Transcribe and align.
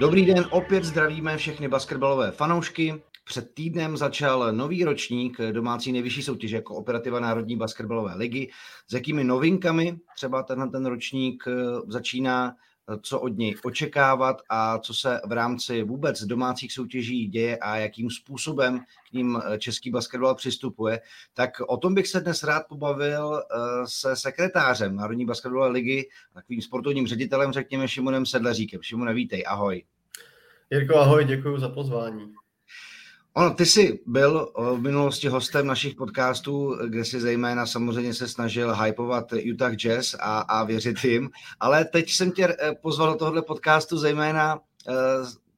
Dobrý 0.00 0.26
den, 0.26 0.46
opět 0.50 0.84
zdravíme 0.84 1.36
všechny 1.36 1.68
basketbalové 1.68 2.30
fanoušky. 2.30 3.02
Před 3.24 3.54
týdnem 3.54 3.96
začal 3.96 4.52
nový 4.52 4.84
ročník 4.84 5.38
domácí 5.52 5.92
nejvyšší 5.92 6.22
soutěže 6.22 6.56
jako 6.56 6.74
operativa 6.74 7.20
Národní 7.20 7.56
basketbalové 7.56 8.14
ligy. 8.14 8.50
S 8.88 8.92
jakými 8.92 9.24
novinkami 9.24 9.98
třeba 10.14 10.42
tenhle 10.42 10.68
ten 10.68 10.86
ročník 10.86 11.44
eh, 11.48 11.52
začíná 11.86 12.54
co 13.02 13.20
od 13.20 13.38
něj 13.38 13.56
očekávat 13.64 14.42
a 14.48 14.78
co 14.78 14.94
se 14.94 15.20
v 15.26 15.32
rámci 15.32 15.82
vůbec 15.82 16.22
domácích 16.22 16.72
soutěží 16.72 17.26
děje 17.26 17.58
a 17.58 17.76
jakým 17.76 18.10
způsobem 18.10 18.80
k 19.10 19.12
ním 19.12 19.42
eh, 19.44 19.58
český 19.58 19.90
basketbal 19.90 20.34
přistupuje, 20.34 21.00
tak 21.34 21.50
o 21.66 21.76
tom 21.76 21.94
bych 21.94 22.08
se 22.08 22.20
dnes 22.20 22.42
rád 22.42 22.62
pobavil 22.68 23.42
eh, 23.42 23.58
se 23.84 24.16
sekretářem 24.16 24.96
Národní 24.96 25.26
basketbalové 25.26 25.70
ligy, 25.70 26.08
takovým 26.34 26.62
sportovním 26.62 27.06
ředitelem, 27.06 27.52
řekněme 27.52 27.88
Šimonem 27.88 28.26
Sedleříkem. 28.26 28.82
Šimone, 28.82 29.14
vítej, 29.14 29.44
ahoj. 29.46 29.84
Jirko, 30.72 30.96
ahoj, 30.96 31.24
děkuji 31.24 31.58
za 31.58 31.68
pozvání. 31.68 32.32
Ono, 33.34 33.54
ty 33.54 33.66
jsi 33.66 34.00
byl 34.06 34.52
v 34.76 34.80
minulosti 34.80 35.28
hostem 35.28 35.66
našich 35.66 35.94
podcastů, 35.94 36.78
kde 36.88 37.04
si 37.04 37.20
zejména 37.20 37.66
samozřejmě 37.66 38.14
se 38.14 38.28
snažil 38.28 38.74
hypovat 38.74 39.32
Utah 39.52 39.72
Jazz 39.72 40.14
a, 40.20 40.40
a 40.40 40.64
věřit 40.64 41.04
jim, 41.04 41.30
ale 41.60 41.84
teď 41.84 42.10
jsem 42.10 42.32
tě 42.32 42.56
eh, 42.60 42.74
pozval 42.82 43.12
do 43.12 43.18
tohohle 43.18 43.42
podcastu 43.42 43.98
zejména 43.98 44.54
uh, 44.54 44.62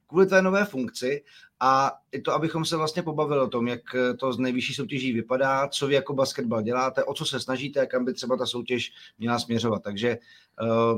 kvůli 0.07 0.27
té 0.27 0.43
nové 0.43 0.65
funkci 0.65 1.25
a 1.61 1.93
i 2.13 2.21
to, 2.21 2.33
abychom 2.33 2.65
se 2.65 2.77
vlastně 2.77 3.03
pobavili 3.03 3.41
o 3.41 3.49
tom, 3.49 3.69
jak 3.69 3.81
to 4.19 4.33
z 4.33 4.39
nejvyšší 4.39 4.75
soutěží 4.75 5.13
vypadá, 5.13 5.69
co 5.69 5.87
vy 5.87 5.95
jako 5.95 6.15
basketbal 6.15 6.63
děláte, 6.63 7.05
o 7.05 7.15
co 7.15 7.25
se 7.25 7.41
snažíte, 7.41 7.87
kam 7.87 8.05
by 8.05 8.15
třeba 8.15 8.37
ta 8.37 8.47
soutěž 8.47 8.93
měla 9.19 9.39
směřovat. 9.39 9.83
Takže 9.83 10.19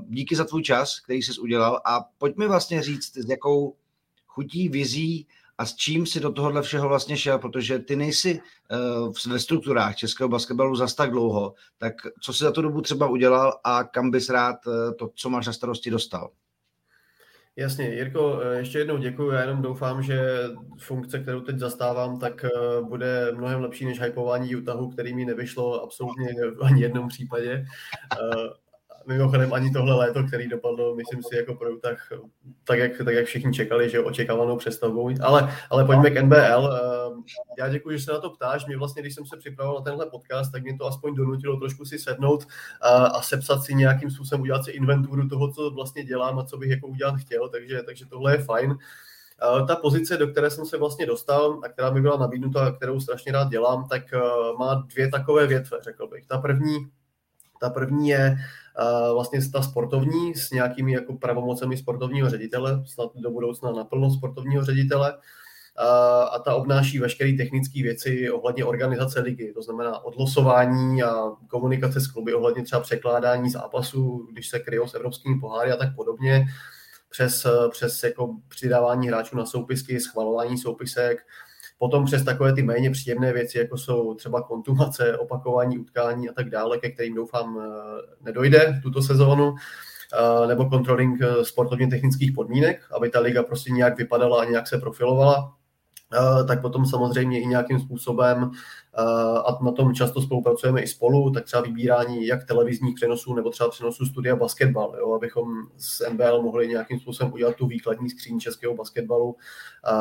díky 0.09 0.37
za 0.37 0.45
tvůj 0.45 0.63
čas, 0.63 1.01
který 1.01 1.23
jsi 1.23 1.41
udělal 1.41 1.81
a 1.85 2.01
pojďme 2.19 2.49
vlastně 2.49 2.83
říct, 2.83 3.17
s 3.17 3.29
jakou 3.29 3.77
chutí, 4.35 4.69
vizí 4.69 5.27
a 5.59 5.67
s 5.67 5.75
čím 5.75 6.07
si 6.07 6.21
do 6.21 6.33
tohohle 6.33 6.63
všeho 6.63 6.89
vlastně 6.89 7.17
šel, 7.17 7.39
protože 7.39 7.79
ty 7.79 7.97
nejsi 7.97 8.41
uh, 9.07 9.33
ve 9.33 9.39
strukturách 9.39 9.97
českého 9.97 10.29
basketbalu 10.29 10.77
zas 10.77 10.95
tak 10.95 11.11
dlouho, 11.11 11.55
tak 11.79 11.95
co 12.21 12.33
si 12.33 12.45
za 12.45 12.53
tu 12.53 12.63
dobu 12.63 12.81
třeba 12.81 13.09
udělal 13.09 13.61
a 13.65 13.85
kam 13.85 14.11
bys 14.11 14.29
rád 14.29 14.67
uh, 14.67 14.75
to, 14.99 15.11
co 15.15 15.31
máš 15.31 15.47
na 15.47 15.53
starosti, 15.53 15.91
dostal? 15.91 16.31
Jasně, 17.57 17.95
Jirko, 17.95 18.41
eh, 18.43 18.59
ještě 18.59 18.79
jednou 18.79 18.99
děkuji. 18.99 19.31
Já 19.31 19.41
jenom 19.41 19.63
doufám, 19.63 20.03
že 20.03 20.21
funkce, 20.79 21.19
kterou 21.19 21.41
teď 21.41 21.59
zastávám, 21.59 22.19
tak 22.19 22.45
bude 22.83 23.33
mnohem 23.33 23.61
lepší 23.61 23.85
než 23.85 24.01
hypování 24.01 24.57
Utahu, 24.57 24.91
který 24.91 25.15
mi 25.15 25.25
nevyšlo 25.25 25.83
absolutně 25.83 26.29
v 26.59 26.65
ani 26.65 26.83
jednom 26.83 27.09
případě 27.09 27.65
mimochodem 29.07 29.53
ani 29.53 29.71
tohle 29.71 29.95
léto, 29.95 30.25
který 30.25 30.49
dopadlo, 30.49 30.95
myslím 30.95 31.23
si, 31.23 31.37
jako 31.37 31.55
pro 31.55 31.77
tak, 31.77 31.99
tak, 32.65 32.79
jak, 32.79 32.93
tak 33.05 33.15
jak 33.15 33.27
všichni 33.27 33.53
čekali, 33.53 33.91
že 33.91 34.01
očekávanou 34.01 34.57
přestavbou. 34.57 35.11
Ale, 35.21 35.55
ale 35.71 35.85
pojďme 35.85 36.11
k 36.11 36.23
NBL. 36.23 36.73
Eh, 36.75 37.15
já 37.59 37.69
děkuji, 37.69 37.99
že 37.99 38.05
se 38.05 38.13
na 38.13 38.19
to 38.19 38.31
ptáš. 38.31 38.67
Mě 38.67 38.77
vlastně, 38.77 39.03
když 39.03 39.15
jsem 39.15 39.27
se 39.27 39.37
připravoval 39.37 39.79
na 39.79 39.85
tenhle 39.85 40.07
podcast, 40.07 40.53
tak 40.53 40.63
mě 40.63 40.77
to 40.79 40.87
aspoň 40.87 41.15
donutilo 41.15 41.57
trošku 41.57 41.85
si 41.85 41.99
sednout 41.99 42.47
a, 42.81 42.89
a 42.89 43.23
sepsat 43.23 43.63
si 43.63 43.75
nějakým 43.75 44.11
způsobem, 44.11 44.41
udělat 44.43 44.65
si 44.65 44.71
inventuru 44.71 45.29
toho, 45.29 45.53
co 45.53 45.71
vlastně 45.71 46.05
dělám 46.05 46.39
a 46.39 46.45
co 46.45 46.57
bych 46.57 46.71
jako 46.71 46.87
udělat 46.87 47.17
chtěl, 47.17 47.49
takže, 47.49 47.83
takže 47.83 48.07
tohle 48.07 48.33
je 48.33 48.39
fajn. 48.39 48.79
Eh, 49.43 49.67
ta 49.67 49.77
pozice, 49.77 50.17
do 50.17 50.27
které 50.27 50.51
jsem 50.51 50.67
se 50.67 50.79
vlastně 50.79 51.07
dostal 51.07 51.61
a 51.65 51.69
která 51.69 51.91
mi 51.91 52.01
byla 52.01 52.17
nabídnuta, 52.17 52.73
kterou 52.73 53.01
strašně 53.01 53.33
rád 53.33 53.49
dělám, 53.49 53.89
tak 53.89 54.13
eh, 54.13 54.19
má 54.59 54.75
dvě 54.75 55.09
takové 55.09 55.47
větve, 55.47 55.79
řekl 55.83 56.07
bych. 56.07 56.27
Ta 56.27 56.39
první, 56.39 56.77
ta 57.61 57.71
první 57.71 58.09
je 58.09 58.37
vlastně 59.13 59.41
ta 59.53 59.63
sportovní 59.63 60.35
s 60.35 60.51
nějakými 60.51 60.93
jako 60.93 61.15
pravomocemi 61.15 61.77
sportovního 61.77 62.31
ředitele, 62.31 62.83
snad 62.87 63.11
do 63.15 63.31
budoucna 63.31 63.73
naplno 63.73 64.11
sportovního 64.11 64.65
ředitele, 64.65 65.15
a 66.33 66.39
ta 66.39 66.55
obnáší 66.55 66.99
veškeré 66.99 67.33
technické 67.33 67.83
věci 67.83 68.31
ohledně 68.31 68.65
organizace 68.65 69.21
ligy, 69.21 69.53
to 69.53 69.63
znamená 69.63 70.05
odlosování 70.05 71.03
a 71.03 71.15
komunikace 71.49 72.01
s 72.01 72.07
kluby 72.07 72.35
ohledně 72.35 72.63
třeba 72.63 72.83
překládání 72.83 73.51
zápasů, 73.51 74.29
když 74.33 74.49
se 74.49 74.59
kryjou 74.59 74.87
s 74.87 74.95
evropskými 74.95 75.41
poháry 75.41 75.73
a 75.73 75.77
tak 75.77 75.89
podobně, 75.97 76.47
přes, 77.11 77.47
přes 77.71 78.03
jako 78.03 78.37
přidávání 78.49 79.09
hráčů 79.09 79.37
na 79.37 79.47
soupisky, 79.47 80.01
schvalování 80.01 80.59
soupisek, 80.59 81.19
Potom 81.79 82.05
přes 82.05 82.25
takové 82.25 82.53
ty 82.53 82.63
méně 82.63 82.91
příjemné 82.91 83.33
věci, 83.33 83.59
jako 83.59 83.79
jsou 83.79 84.15
třeba 84.15 84.43
kontumace, 84.43 85.19
opakování 85.19 85.79
utkání 85.79 86.29
a 86.29 86.33
tak 86.33 86.51
dále, 86.51 86.79
ke 86.79 86.91
kterým 86.91 87.15
doufám 87.15 87.59
eh, 87.61 87.67
nedojde 88.21 88.81
tuto 88.83 89.03
sezónu, 89.03 89.55
eh, 89.55 90.47
nebo 90.47 90.71
controlling 90.71 91.21
eh, 91.23 91.45
sportovně 91.45 91.87
technických 91.87 92.33
podmínek, 92.33 92.83
aby 92.97 93.11
ta 93.11 93.21
liga 93.21 93.43
prostě 93.43 93.71
nějak 93.73 93.99
vypadala 93.99 94.43
a 94.43 94.45
nějak 94.45 94.69
se 94.69 94.79
profilovala 94.79 95.55
tak 96.49 96.61
potom 96.61 96.87
samozřejmě 96.87 97.41
i 97.41 97.47
nějakým 97.47 97.81
způsobem, 97.81 98.51
a 99.47 99.65
na 99.65 99.73
tom 99.73 99.95
často 99.95 100.23
spolupracujeme 100.23 100.83
i 100.83 100.87
spolu, 100.87 101.31
tak 101.31 101.45
třeba 101.45 101.63
vybírání 101.63 102.27
jak 102.27 102.45
televizních 102.45 102.95
přenosů 102.95 103.35
nebo 103.35 103.51
třeba 103.51 103.71
přenosů 103.71 104.07
studia 104.07 104.37
basketbal, 104.37 104.97
jo, 104.99 105.13
abychom 105.13 105.49
s 105.77 106.11
NBL 106.11 106.43
mohli 106.43 106.69
nějakým 106.69 107.01
způsobem 107.01 107.33
udělat 107.33 107.57
tu 107.57 107.67
výkladní 107.67 108.11
skříň 108.11 108.41
českého 108.41 108.75
basketbalu 108.75 109.37
a, 109.85 109.93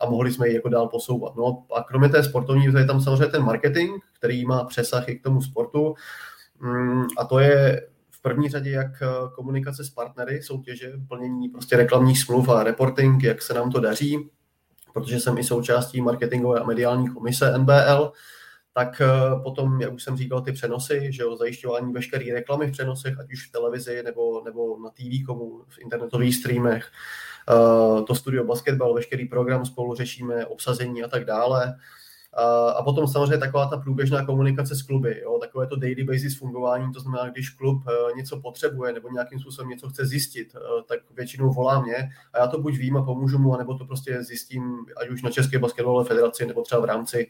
a 0.00 0.10
mohli 0.10 0.32
jsme 0.32 0.48
ji 0.48 0.54
jako 0.54 0.68
dál 0.68 0.88
posouvat. 0.88 1.36
No 1.36 1.64
a 1.74 1.82
kromě 1.82 2.08
té 2.08 2.22
sportovní 2.22 2.64
je 2.64 2.84
tam 2.84 3.00
samozřejmě 3.00 3.26
ten 3.26 3.42
marketing, 3.42 3.90
který 4.18 4.46
má 4.46 4.64
přesah 4.64 5.08
i 5.08 5.18
k 5.18 5.22
tomu 5.22 5.42
sportu 5.42 5.94
mm, 6.60 7.04
a 7.18 7.24
to 7.24 7.38
je 7.38 7.88
v 8.10 8.22
první 8.22 8.48
řadě 8.48 8.70
jak 8.70 9.02
komunikace 9.34 9.84
s 9.84 9.90
partnery 9.90 10.42
soutěže, 10.42 10.92
plnění 11.08 11.48
prostě 11.48 11.76
reklamních 11.76 12.20
smluv 12.20 12.48
a 12.48 12.62
reporting, 12.62 13.22
jak 13.22 13.42
se 13.42 13.54
nám 13.54 13.70
to 13.70 13.80
daří, 13.80 14.30
protože 14.96 15.20
jsem 15.20 15.38
i 15.38 15.44
součástí 15.44 16.00
marketingové 16.00 16.60
a 16.60 16.64
mediální 16.64 17.08
komise 17.08 17.58
NBL, 17.58 18.12
tak 18.72 19.00
eh, 19.00 19.06
potom, 19.42 19.80
jak 19.80 19.92
už 19.92 20.02
jsem 20.02 20.16
říkal, 20.16 20.40
ty 20.40 20.52
přenosy, 20.52 21.12
že 21.12 21.24
o 21.24 21.36
zajišťování 21.36 21.92
veškeré 21.92 22.24
reklamy 22.32 22.66
v 22.66 22.72
přenosech, 22.72 23.20
ať 23.20 23.32
už 23.32 23.48
v 23.48 23.52
televizi 23.52 24.02
nebo, 24.02 24.42
nebo 24.44 24.78
na 24.84 24.90
TV 24.90 25.26
komu, 25.26 25.64
v 25.68 25.78
internetových 25.78 26.36
streamech, 26.36 26.88
eh, 27.50 28.02
to 28.02 28.14
studio 28.14 28.44
basketbal, 28.44 28.94
veškerý 28.94 29.28
program 29.28 29.66
spolu 29.66 29.94
řešíme, 29.94 30.46
obsazení 30.46 31.04
a 31.04 31.08
tak 31.08 31.24
dále. 31.24 31.74
A 32.76 32.82
potom 32.82 33.08
samozřejmě 33.08 33.38
taková 33.38 33.66
ta 33.66 33.76
průběžná 33.76 34.26
komunikace 34.26 34.76
s 34.76 34.82
kluby, 34.82 35.20
jo, 35.22 35.38
takové 35.38 35.66
to 35.66 35.76
daily 35.76 36.04
basis 36.04 36.38
fungování, 36.38 36.92
to 36.92 37.00
znamená, 37.00 37.28
když 37.28 37.50
klub 37.50 37.82
eh, 37.88 38.16
něco 38.16 38.40
potřebuje 38.40 38.92
nebo 38.92 39.08
nějakým 39.08 39.40
způsobem 39.40 39.70
něco 39.70 39.88
chce 39.88 40.06
zjistit, 40.06 40.56
eh, 40.56 40.82
tak 40.88 41.00
většinou 41.10 41.52
volá 41.52 41.82
mě 41.82 41.96
a 42.32 42.38
já 42.38 42.46
to 42.46 42.60
buď 42.60 42.76
vím 42.76 42.96
a 42.96 43.02
pomůžu 43.02 43.38
mu, 43.38 43.54
anebo 43.54 43.74
to 43.74 43.84
prostě 43.84 44.22
zjistím, 44.22 44.86
ať 44.96 45.08
už 45.08 45.22
na 45.22 45.30
České 45.30 45.58
basketbalové 45.58 46.04
federaci 46.04 46.46
nebo 46.46 46.62
třeba 46.62 46.80
v 46.80 46.84
rámci 46.84 47.28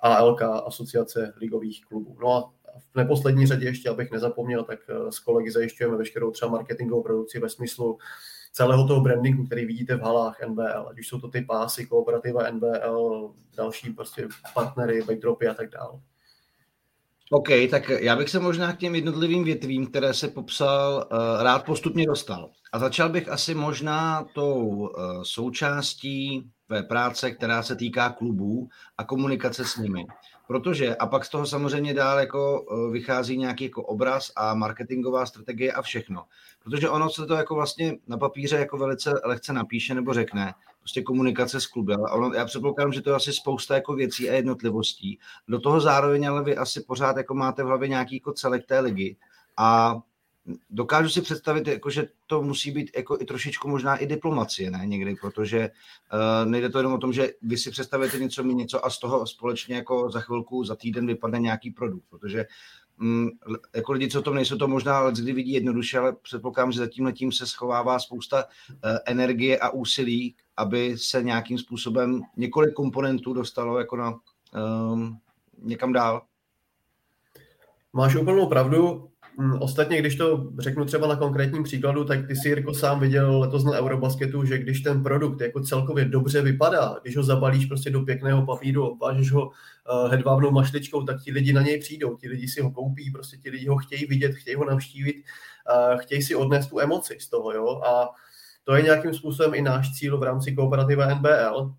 ALK, 0.00 0.42
Asociace 0.42 1.32
ligových 1.36 1.84
klubů. 1.84 2.16
No 2.20 2.32
a 2.32 2.52
v 2.92 2.96
neposlední 2.96 3.46
řadě 3.46 3.66
ještě, 3.66 3.88
abych 3.88 4.10
nezapomněl, 4.10 4.64
tak 4.64 4.78
eh, 4.88 5.12
s 5.12 5.18
kolegy 5.18 5.50
zajišťujeme 5.50 5.96
veškerou 5.96 6.30
třeba 6.30 6.52
marketingovou 6.52 7.02
produkci 7.02 7.38
ve 7.38 7.48
smyslu 7.48 7.98
celého 8.52 8.86
toho 8.86 9.00
brandingu, 9.00 9.46
který 9.46 9.64
vidíte 9.64 9.96
v 9.96 10.02
halách 10.02 10.40
NBL, 10.48 10.88
ať 10.90 10.98
už 10.98 11.08
jsou 11.08 11.20
to 11.20 11.28
ty 11.28 11.42
pásy, 11.42 11.86
kooperativa 11.86 12.50
NBL, 12.50 13.34
další 13.56 13.90
prostě 13.90 14.28
partnery, 14.54 15.02
backdropy 15.02 15.48
a 15.48 15.54
tak 15.54 15.70
dále. 15.70 16.00
OK, 17.30 17.48
tak 17.70 17.88
já 17.88 18.16
bych 18.16 18.30
se 18.30 18.40
možná 18.40 18.72
k 18.72 18.78
těm 18.78 18.94
jednotlivým 18.94 19.44
větvím, 19.44 19.86
které 19.86 20.14
se 20.14 20.28
popsal, 20.28 21.08
eh, 21.10 21.42
rád 21.42 21.64
postupně 21.64 22.06
dostal. 22.06 22.50
A 22.72 22.78
začal 22.78 23.08
bych 23.08 23.28
asi 23.28 23.54
možná 23.54 24.26
tou 24.34 24.88
eh, 24.88 25.00
součástí 25.22 26.50
tvé 26.66 26.82
práce, 26.82 27.30
která 27.30 27.62
se 27.62 27.76
týká 27.76 28.10
klubů 28.10 28.68
a 28.98 29.04
komunikace 29.04 29.64
s 29.64 29.76
nimi. 29.76 30.04
Protože, 30.46 30.96
a 30.96 31.06
pak 31.06 31.24
z 31.24 31.28
toho 31.28 31.46
samozřejmě 31.46 31.94
dál 31.94 32.18
jako 32.18 32.66
eh, 32.70 32.90
vychází 32.92 33.36
nějaký 33.36 33.64
jako 33.64 33.82
obraz 33.82 34.32
a 34.36 34.54
marketingová 34.54 35.26
strategie 35.26 35.72
a 35.72 35.82
všechno. 35.82 36.24
Protože 36.64 36.88
ono 36.88 37.10
se 37.10 37.26
to 37.26 37.34
jako 37.34 37.54
vlastně 37.54 37.98
na 38.06 38.18
papíře 38.18 38.56
jako 38.56 38.78
velice 38.78 39.20
lehce 39.24 39.52
napíše 39.52 39.94
nebo 39.94 40.12
řekne, 40.12 40.54
prostě 40.78 41.02
komunikace 41.02 41.60
s 41.60 41.66
klubem. 41.66 42.00
Ale 42.00 42.10
ono, 42.10 42.34
já 42.34 42.44
předpokládám, 42.44 42.92
že 42.92 43.02
to 43.02 43.10
je 43.10 43.16
asi 43.16 43.32
spousta 43.32 43.74
jako 43.74 43.94
věcí 43.94 44.30
a 44.30 44.34
jednotlivostí. 44.34 45.18
Do 45.48 45.60
toho 45.60 45.80
zároveň 45.80 46.28
ale 46.28 46.42
vy 46.42 46.56
asi 46.56 46.80
pořád 46.80 47.16
jako 47.16 47.34
máte 47.34 47.62
v 47.62 47.66
hlavě 47.66 47.88
nějaký 47.88 48.16
jako 48.16 48.32
celek 48.32 48.66
té 48.66 48.80
ligy 48.80 49.16
a 49.56 49.96
dokážu 50.70 51.08
si 51.08 51.22
představit, 51.22 51.68
jako, 51.68 51.90
že 51.90 52.08
to 52.26 52.42
musí 52.42 52.70
být 52.70 52.90
jako 52.96 53.18
i 53.20 53.24
trošičku 53.24 53.68
možná 53.68 53.96
i 53.96 54.06
diplomacie, 54.06 54.70
ne 54.70 54.86
někdy, 54.86 55.14
protože 55.20 55.70
uh, 56.12 56.50
nejde 56.50 56.68
to 56.68 56.78
jenom 56.78 56.92
o 56.92 56.98
tom, 56.98 57.12
že 57.12 57.30
vy 57.42 57.56
si 57.56 57.70
představíte 57.70 58.18
něco, 58.18 58.44
mi 58.44 58.54
něco 58.54 58.86
a 58.86 58.90
z 58.90 58.98
toho 58.98 59.26
společně 59.26 59.76
jako 59.76 60.10
za 60.10 60.20
chvilku, 60.20 60.64
za 60.64 60.76
týden 60.76 61.06
vypadne 61.06 61.38
nějaký 61.38 61.70
produkt, 61.70 62.04
protože 62.10 62.46
um, 63.00 63.30
jako 63.74 63.92
lidi, 63.92 64.08
co 64.08 64.22
to 64.22 64.34
nejsou, 64.34 64.56
to 64.56 64.68
možná 64.68 64.98
ale 64.98 65.12
kdy 65.12 65.32
vidí 65.32 65.52
jednoduše, 65.52 65.98
ale 65.98 66.12
předpokládám, 66.12 66.72
že 66.72 66.78
zatím 66.78 67.12
tím 67.12 67.32
se 67.32 67.46
schovává 67.46 67.98
spousta 67.98 68.44
uh, 68.44 68.74
energie 69.06 69.58
a 69.58 69.70
úsilí, 69.70 70.34
aby 70.56 70.98
se 70.98 71.22
nějakým 71.22 71.58
způsobem 71.58 72.22
několik 72.36 72.74
komponentů 72.74 73.32
dostalo 73.32 73.78
jako 73.78 73.96
na 73.96 74.14
um, 74.92 75.18
někam 75.58 75.92
dál. 75.92 76.22
Máš 77.92 78.16
úplnou 78.16 78.48
pravdu 78.48 79.11
ostatně, 79.60 79.98
když 79.98 80.16
to 80.16 80.50
řeknu 80.58 80.84
třeba 80.84 81.06
na 81.06 81.16
konkrétním 81.16 81.62
příkladu, 81.62 82.04
tak 82.04 82.26
ty 82.26 82.36
si 82.36 82.48
Jirko 82.48 82.74
sám 82.74 83.00
viděl 83.00 83.40
letos 83.40 83.64
na 83.64 83.72
Eurobasketu, 83.72 84.44
že 84.44 84.58
když 84.58 84.80
ten 84.80 85.02
produkt 85.02 85.40
jako 85.40 85.60
celkově 85.60 86.04
dobře 86.04 86.42
vypadá, 86.42 86.96
když 87.02 87.16
ho 87.16 87.22
zabalíš 87.22 87.66
prostě 87.66 87.90
do 87.90 88.00
pěkného 88.00 88.46
papíru, 88.46 88.88
obvážeš 88.88 89.32
ho 89.32 89.46
uh, 89.46 90.10
hedvábnou 90.10 90.50
mašličkou, 90.50 91.02
tak 91.02 91.22
ti 91.22 91.32
lidi 91.32 91.52
na 91.52 91.62
něj 91.62 91.80
přijdou, 91.80 92.16
ti 92.16 92.28
lidi 92.28 92.48
si 92.48 92.60
ho 92.60 92.70
koupí, 92.70 93.10
prostě 93.10 93.36
ti 93.36 93.50
lidi 93.50 93.66
ho 93.66 93.76
chtějí 93.76 94.06
vidět, 94.06 94.34
chtějí 94.34 94.56
ho 94.56 94.64
navštívit, 94.64 95.14
uh, 95.14 96.00
chtějí 96.00 96.22
si 96.22 96.34
odnést 96.34 96.66
tu 96.66 96.80
emoci 96.80 97.16
z 97.20 97.28
toho, 97.28 97.52
jo, 97.52 97.80
a 97.86 98.08
to 98.64 98.74
je 98.74 98.82
nějakým 98.82 99.14
způsobem 99.14 99.54
i 99.54 99.62
náš 99.62 99.92
cíl 99.92 100.18
v 100.18 100.22
rámci 100.22 100.54
kooperativa 100.54 101.14
NBL, 101.14 101.56
uh, 101.60 101.72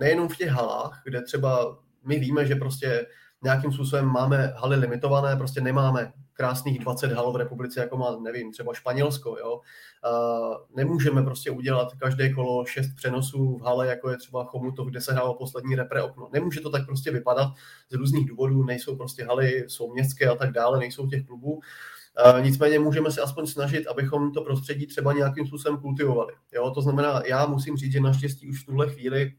nejenom 0.00 0.28
v 0.28 0.36
těch 0.36 0.50
halách, 0.50 1.02
kde 1.04 1.22
třeba 1.22 1.78
my 2.04 2.18
víme, 2.18 2.46
že 2.46 2.54
prostě 2.54 3.06
nějakým 3.42 3.72
způsobem 3.72 4.06
máme 4.06 4.52
haly 4.56 4.76
limitované, 4.76 5.36
prostě 5.36 5.60
nemáme 5.60 6.12
krásných 6.40 6.78
20 6.78 7.12
hal 7.12 7.32
v 7.32 7.36
republice, 7.36 7.80
jako 7.80 7.96
má, 7.96 8.16
nevím, 8.22 8.52
třeba 8.52 8.74
Španělsko, 8.74 9.36
jo. 9.38 9.54
Uh, 9.54 10.56
nemůžeme 10.76 11.22
prostě 11.22 11.50
udělat 11.50 11.94
každé 11.94 12.32
kolo 12.32 12.64
šest 12.66 12.94
přenosů 12.96 13.58
v 13.58 13.62
hale, 13.62 13.86
jako 13.86 14.10
je 14.10 14.16
třeba 14.16 14.44
Chomutov, 14.44 14.88
kde 14.88 15.00
se 15.00 15.12
hrálo 15.12 15.34
poslední 15.34 15.74
repre 15.74 16.02
okno. 16.02 16.28
Nemůže 16.32 16.60
to 16.60 16.70
tak 16.70 16.86
prostě 16.86 17.10
vypadat 17.10 17.52
z 17.90 17.94
různých 17.94 18.28
důvodů, 18.28 18.64
nejsou 18.64 18.96
prostě 18.96 19.24
haly, 19.24 19.64
jsou 19.68 19.92
městské 19.92 20.28
a 20.28 20.34
tak 20.34 20.52
dále, 20.52 20.78
nejsou 20.78 21.06
těch 21.06 21.26
klubů. 21.26 21.52
Uh, 21.52 22.40
nicméně 22.40 22.78
můžeme 22.78 23.10
se 23.10 23.20
aspoň 23.20 23.46
snažit, 23.46 23.86
abychom 23.86 24.32
to 24.32 24.40
prostředí 24.40 24.86
třeba 24.86 25.12
nějakým 25.12 25.46
způsobem 25.46 25.78
kultivovali. 25.78 26.32
Jo? 26.52 26.70
To 26.70 26.82
znamená, 26.82 27.22
já 27.26 27.46
musím 27.46 27.76
říct, 27.76 27.92
že 27.92 28.00
naštěstí 28.00 28.48
už 28.48 28.62
v 28.62 28.66
tuhle 28.66 28.90
chvíli 28.90 29.32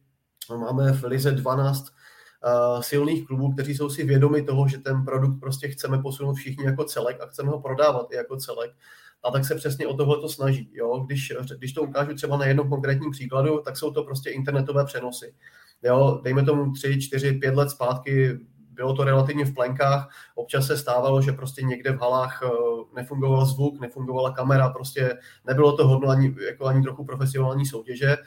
máme 0.49 0.93
v 0.93 1.03
Lize 1.03 1.31
12 1.31 1.91
uh, 2.45 2.81
silných 2.81 3.27
klubů, 3.27 3.51
kteří 3.51 3.75
jsou 3.75 3.89
si 3.89 4.03
vědomi 4.03 4.41
toho, 4.41 4.67
že 4.67 4.77
ten 4.77 5.05
produkt 5.05 5.39
prostě 5.39 5.67
chceme 5.67 6.01
posunout 6.01 6.33
všichni 6.33 6.65
jako 6.65 6.83
celek 6.83 7.21
a 7.21 7.25
chceme 7.25 7.49
ho 7.49 7.59
prodávat 7.59 8.11
i 8.11 8.15
jako 8.15 8.37
celek. 8.37 8.71
A 9.23 9.31
tak 9.31 9.45
se 9.45 9.55
přesně 9.55 9.87
o 9.87 9.93
tohle 9.93 10.17
to 10.21 10.29
snaží. 10.29 10.69
Jo? 10.73 11.03
Když, 11.05 11.33
když 11.57 11.73
to 11.73 11.81
ukážu 11.81 12.13
třeba 12.15 12.37
na 12.37 12.45
jednom 12.45 12.69
konkrétním 12.69 13.11
příkladu, 13.11 13.61
tak 13.65 13.77
jsou 13.77 13.91
to 13.91 14.03
prostě 14.03 14.29
internetové 14.29 14.85
přenosy. 14.85 15.33
Jo? 15.83 16.21
Dejme 16.23 16.43
tomu 16.43 16.71
3, 16.71 17.01
4, 17.01 17.33
5 17.33 17.55
let 17.55 17.69
zpátky 17.69 18.39
bylo 18.71 18.93
to 18.93 19.03
relativně 19.03 19.45
v 19.45 19.53
plenkách. 19.53 20.09
Občas 20.35 20.67
se 20.67 20.77
stávalo, 20.77 21.21
že 21.21 21.31
prostě 21.31 21.61
někde 21.61 21.91
v 21.91 21.99
halách 21.99 22.41
eh, 22.43 22.49
nefungoval 22.95 23.45
zvuk, 23.45 23.79
nefungovala 23.79 24.31
kamera, 24.31 24.69
prostě 24.69 25.17
nebylo 25.47 25.77
to 25.77 25.87
hodno 25.87 26.09
ani, 26.09 26.35
jako 26.47 26.65
ani 26.65 26.81
trochu 26.83 27.05
profesionální 27.05 27.65
soutěže. 27.65 28.17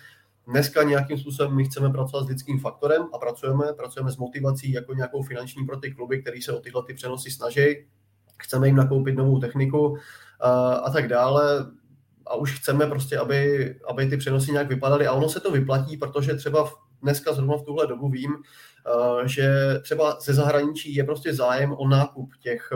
Dneska 0.47 0.83
nějakým 0.83 1.19
způsobem 1.19 1.57
my 1.57 1.65
chceme 1.65 1.91
pracovat 1.91 2.25
s 2.25 2.29
lidským 2.29 2.61
faktorem 2.61 3.03
a 3.15 3.19
pracujeme, 3.19 3.73
pracujeme 3.77 4.13
s 4.13 4.17
motivací 4.17 4.73
jako 4.73 4.95
nějakou 4.95 5.23
finanční 5.23 5.67
pro 5.67 5.77
ty 5.77 5.93
kluby, 5.93 6.23
které 6.23 6.43
se 6.43 6.53
o 6.53 6.61
tyhle 6.61 6.83
ty 6.87 6.95
přenosy 6.95 7.31
snaží. 7.31 7.87
Chceme 8.39 8.67
jim 8.67 8.77
nakoupit 8.77 9.17
novou 9.17 9.39
techniku 9.39 9.97
a, 10.41 10.75
a 10.75 10.91
tak 10.91 11.09
dále 11.09 11.67
a 12.27 12.35
už 12.35 12.59
chceme 12.61 12.87
prostě, 12.87 13.19
aby, 13.19 13.75
aby 13.89 14.07
ty 14.07 14.17
přenosy 14.17 14.53
nějak 14.53 14.69
vypadaly 14.69 15.07
a 15.07 15.13
ono 15.13 15.29
se 15.29 15.41
to 15.41 15.51
vyplatí, 15.51 15.97
protože 15.97 16.35
třeba 16.35 16.71
dneska 17.03 17.33
zrovna 17.33 17.57
v 17.57 17.63
tuhle 17.63 17.87
dobu 17.87 18.09
vím, 18.09 18.31
že 19.25 19.55
třeba 19.83 20.21
ze 20.21 20.35
zahraničí 20.35 20.95
je 20.95 21.05
prostě 21.05 21.35
zájem 21.35 21.73
o 21.73 21.89
nákup 21.89 22.31
těch, 22.41 22.71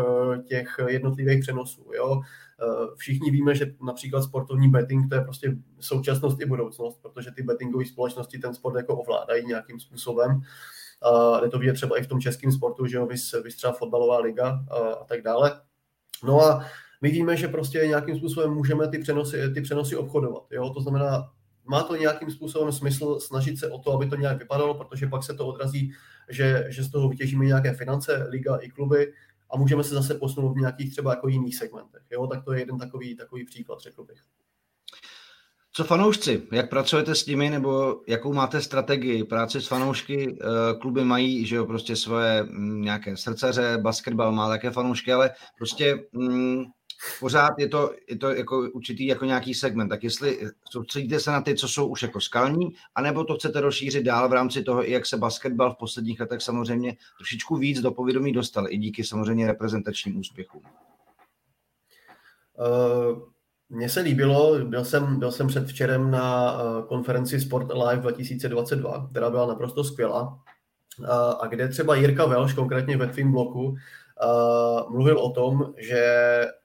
těch 0.44 0.76
jednotlivých 0.86 1.40
přenosů. 1.40 1.90
Jo? 1.96 2.20
Eh, 2.62 2.86
všichni 2.96 3.30
víme, 3.30 3.54
že 3.54 3.74
například 3.86 4.22
sportovní 4.22 4.68
betting 4.68 5.08
to 5.08 5.14
je 5.14 5.20
prostě 5.20 5.56
současnost 5.80 6.40
i 6.40 6.46
budoucnost, 6.46 6.98
protože 7.02 7.30
ty 7.30 7.42
bettingové 7.42 7.86
společnosti 7.86 8.38
ten 8.38 8.54
sport 8.54 8.76
jako 8.76 8.96
ovládají 8.96 9.46
nějakým 9.46 9.80
způsobem. 9.80 10.40
A 11.02 11.44
je 11.44 11.50
to 11.50 11.58
vidět 11.58 11.72
třeba 11.72 11.98
i 11.98 12.02
v 12.02 12.06
tom 12.06 12.20
českém 12.20 12.52
sportu, 12.52 12.86
že 12.86 12.96
jo, 12.96 13.06
vys, 13.06 13.34
vys 13.44 13.56
fotbalová 13.78 14.18
liga 14.18 14.64
a, 14.70 14.76
a 14.76 15.04
tak 15.04 15.22
dále. 15.22 15.60
No 16.24 16.40
a 16.40 16.64
my 17.00 17.10
víme, 17.10 17.36
že 17.36 17.48
prostě 17.48 17.78
nějakým 17.78 18.16
způsobem 18.16 18.50
můžeme 18.50 18.88
ty 18.88 18.98
přenosy, 18.98 19.54
ty 19.54 19.60
přenosy 19.60 19.96
obchodovat. 19.96 20.42
Jo? 20.50 20.70
To 20.70 20.80
znamená, 20.80 21.32
má 21.64 21.82
to 21.82 21.96
nějakým 21.96 22.30
způsobem 22.30 22.72
smysl 22.72 23.20
snažit 23.20 23.58
se 23.58 23.70
o 23.70 23.78
to, 23.78 23.92
aby 23.92 24.06
to 24.06 24.16
nějak 24.16 24.38
vypadalo, 24.38 24.74
protože 24.74 25.06
pak 25.06 25.24
se 25.24 25.34
to 25.34 25.46
odrazí, 25.46 25.92
že, 26.28 26.66
že 26.68 26.84
z 26.84 26.90
toho 26.90 27.08
vytěžíme 27.08 27.44
nějaké 27.44 27.74
finance, 27.74 28.26
liga 28.30 28.56
i 28.56 28.68
kluby, 28.68 29.12
a 29.50 29.56
můžeme 29.56 29.84
se 29.84 29.94
zase 29.94 30.14
posunout 30.14 30.52
v 30.52 30.60
nějakých 30.60 30.90
třeba 30.90 31.10
jako 31.10 31.28
jiných 31.28 31.56
segmentech. 31.56 32.02
Jo? 32.10 32.26
Tak 32.26 32.44
to 32.44 32.52
je 32.52 32.60
jeden 32.60 32.78
takový, 32.78 33.16
takový 33.16 33.44
příklad, 33.44 33.80
řekl 33.80 34.04
bych. 34.04 34.22
Co 35.78 35.84
fanoušci? 35.84 36.42
Jak 36.52 36.70
pracujete 36.70 37.14
s 37.14 37.26
nimi, 37.26 37.50
nebo 37.50 38.00
jakou 38.06 38.32
máte 38.32 38.60
strategii 38.60 39.24
práce 39.24 39.60
s 39.60 39.66
fanoušky? 39.66 40.38
Eh, 40.40 40.74
kluby 40.80 41.04
mají, 41.04 41.46
že 41.46 41.56
jo, 41.56 41.66
prostě 41.66 41.96
svoje 41.96 42.42
mm, 42.42 42.82
nějaké 42.82 43.16
srdcaře, 43.16 43.78
basketbal 43.82 44.32
má 44.32 44.48
také 44.48 44.70
fanoušky, 44.70 45.12
ale 45.12 45.30
prostě 45.58 46.04
mm, 46.12 46.64
pořád 47.20 47.58
je 47.58 47.68
to, 47.68 47.94
je 48.08 48.18
to 48.18 48.30
jako 48.30 48.70
určitý 48.74 49.06
jako 49.06 49.24
nějaký 49.24 49.54
segment. 49.54 49.88
Tak 49.88 50.04
jestli 50.04 50.48
soustředíte 50.70 51.20
se 51.20 51.30
na 51.30 51.42
ty, 51.42 51.54
co 51.54 51.68
jsou 51.68 51.86
už 51.86 52.02
jako 52.02 52.20
skalní, 52.20 52.68
anebo 52.94 53.24
to 53.24 53.34
chcete 53.34 53.60
rozšířit 53.60 54.04
dál 54.04 54.28
v 54.28 54.32
rámci 54.32 54.62
toho, 54.62 54.82
jak 54.82 55.06
se 55.06 55.16
basketbal 55.16 55.74
v 55.74 55.78
posledních 55.78 56.20
letech 56.20 56.42
samozřejmě 56.42 56.96
trošičku 57.18 57.56
víc 57.56 57.80
do 57.80 57.90
povědomí 57.90 58.32
dostal, 58.32 58.66
i 58.68 58.78
díky 58.78 59.04
samozřejmě 59.04 59.46
reprezentačním 59.46 60.18
úspěchům. 60.18 60.62
Uh... 62.58 63.37
Mně 63.70 63.88
se 63.88 64.00
líbilo, 64.00 64.58
byl 64.64 64.84
jsem, 64.84 65.18
byl 65.18 65.32
jsem 65.32 65.46
předvčerem 65.46 66.10
na 66.10 66.58
konferenci 66.88 67.40
Sport 67.40 67.70
Alive 67.70 68.02
2022, 68.02 69.08
která 69.10 69.30
byla 69.30 69.46
naprosto 69.46 69.84
skvělá, 69.84 70.38
a 71.40 71.46
kde 71.46 71.68
třeba 71.68 71.94
Jirka 71.94 72.26
Velš, 72.26 72.54
konkrétně 72.54 72.96
ve 72.96 73.06
tvým 73.06 73.32
bloku, 73.32 73.76
mluvil 74.90 75.18
o 75.18 75.30
tom, 75.30 75.74
že 75.76 76.02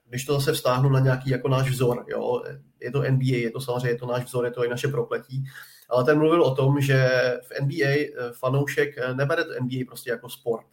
když 0.08 0.24
to 0.24 0.34
zase 0.34 0.52
vztáhnu 0.52 0.88
na 0.88 1.00
nějaký 1.00 1.30
jako 1.30 1.48
náš 1.48 1.70
vzor, 1.70 2.04
jo, 2.08 2.42
je 2.80 2.90
to 2.90 3.02
NBA, 3.02 3.36
je 3.36 3.50
to 3.50 3.60
samozřejmě 3.60 3.88
je 3.88 3.98
to 3.98 4.06
náš 4.06 4.24
vzor, 4.24 4.44
je 4.44 4.50
to 4.50 4.64
i 4.64 4.68
naše 4.68 4.88
prokletí, 4.88 5.44
ale 5.88 6.04
ten 6.04 6.18
mluvil 6.18 6.42
o 6.42 6.54
tom, 6.54 6.80
že 6.80 7.10
v 7.42 7.60
NBA 7.60 7.84
eh, 7.84 8.10
fanoušek 8.32 8.98
eh, 8.98 9.14
nebere 9.14 9.44
to 9.44 9.50
NBA 9.60 9.78
prostě 9.86 10.10
jako 10.10 10.28
sport, 10.28 10.66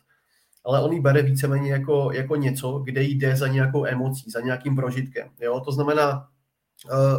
ale 0.63 0.81
on 0.81 0.93
ji 0.93 0.99
bere 0.99 1.21
víceméně 1.21 1.71
jako, 1.71 2.11
jako 2.13 2.35
něco, 2.35 2.79
kde 2.79 3.03
jde 3.03 3.35
za 3.35 3.47
nějakou 3.47 3.85
emocí, 3.85 4.31
za 4.31 4.41
nějakým 4.41 4.75
prožitkem. 4.75 5.29
Jo? 5.39 5.59
To 5.59 5.71
znamená, 5.71 6.27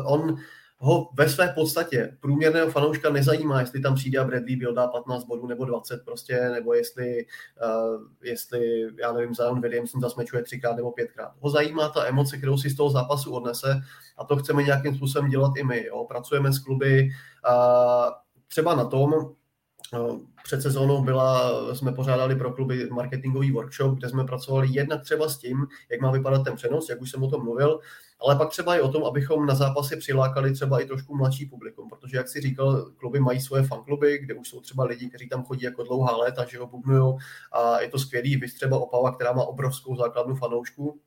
on 0.04 0.36
ho 0.84 1.08
ve 1.14 1.28
své 1.28 1.48
podstatě 1.48 2.16
průměrného 2.20 2.70
fanouška 2.70 3.10
nezajímá, 3.10 3.60
jestli 3.60 3.80
tam 3.80 3.94
přijde 3.94 4.18
a 4.18 4.24
Bradley 4.24 4.56
byl 4.56 4.74
dá 4.74 4.86
15 4.86 5.24
bodů 5.24 5.46
nebo 5.46 5.64
20 5.64 6.04
prostě, 6.04 6.50
nebo 6.52 6.74
jestli, 6.74 7.26
uh, 7.64 8.02
jestli 8.22 8.88
já 8.98 9.12
nevím, 9.12 9.34
Zion 9.34 9.60
Williamson 9.60 10.00
zasmečuje 10.00 10.42
třikrát 10.42 10.76
nebo 10.76 10.92
pětkrát. 10.92 11.32
Ho 11.40 11.50
zajímá 11.50 11.88
ta 11.88 12.06
emoce, 12.06 12.38
kterou 12.38 12.58
si 12.58 12.70
z 12.70 12.76
toho 12.76 12.90
zápasu 12.90 13.34
odnese 13.34 13.80
a 14.18 14.24
to 14.24 14.36
chceme 14.36 14.62
nějakým 14.62 14.94
způsobem 14.94 15.30
dělat 15.30 15.52
i 15.56 15.64
my. 15.64 15.86
Jo? 15.86 16.04
Pracujeme 16.08 16.52
s 16.52 16.58
kluby 16.58 17.08
uh, 17.48 18.12
třeba 18.48 18.74
na 18.74 18.84
tom, 18.84 19.12
uh, 19.12 20.18
před 20.44 20.62
sezónou 20.62 21.02
byla, 21.02 21.52
jsme 21.74 21.92
pořádali 21.92 22.36
pro 22.36 22.52
kluby 22.52 22.88
marketingový 22.90 23.52
workshop, 23.52 23.98
kde 23.98 24.08
jsme 24.08 24.24
pracovali 24.24 24.68
jednak 24.70 25.02
třeba 25.02 25.28
s 25.28 25.38
tím, 25.38 25.66
jak 25.90 26.00
má 26.00 26.10
vypadat 26.10 26.44
ten 26.44 26.56
přenos, 26.56 26.88
jak 26.88 27.00
už 27.00 27.10
jsem 27.10 27.22
o 27.22 27.30
tom 27.30 27.44
mluvil, 27.44 27.80
ale 28.24 28.36
pak 28.36 28.50
třeba 28.50 28.76
i 28.76 28.80
o 28.80 28.88
tom, 28.88 29.04
abychom 29.04 29.46
na 29.46 29.54
zápasy 29.54 29.96
přilákali 29.96 30.52
třeba 30.52 30.80
i 30.80 30.86
trošku 30.86 31.16
mladší 31.16 31.46
publikum, 31.46 31.88
protože 31.88 32.16
jak 32.16 32.28
si 32.28 32.40
říkal, 32.40 32.90
kluby 32.96 33.20
mají 33.20 33.40
svoje 33.40 33.62
fankluby, 33.62 34.18
kde 34.18 34.34
už 34.34 34.48
jsou 34.48 34.60
třeba 34.60 34.84
lidi, 34.84 35.08
kteří 35.08 35.28
tam 35.28 35.44
chodí 35.44 35.62
jako 35.62 35.82
dlouhá 35.82 36.16
léta, 36.16 36.44
že 36.44 36.58
ho 36.58 36.66
bubnujou 36.66 37.18
a 37.52 37.80
je 37.80 37.88
to 37.88 37.98
skvělý, 37.98 38.36
vy 38.36 38.48
třeba 38.48 38.78
Opava, 38.78 39.12
která 39.12 39.32
má 39.32 39.44
obrovskou 39.44 39.96
základnu 39.96 40.34
fanoušků, 40.34 41.00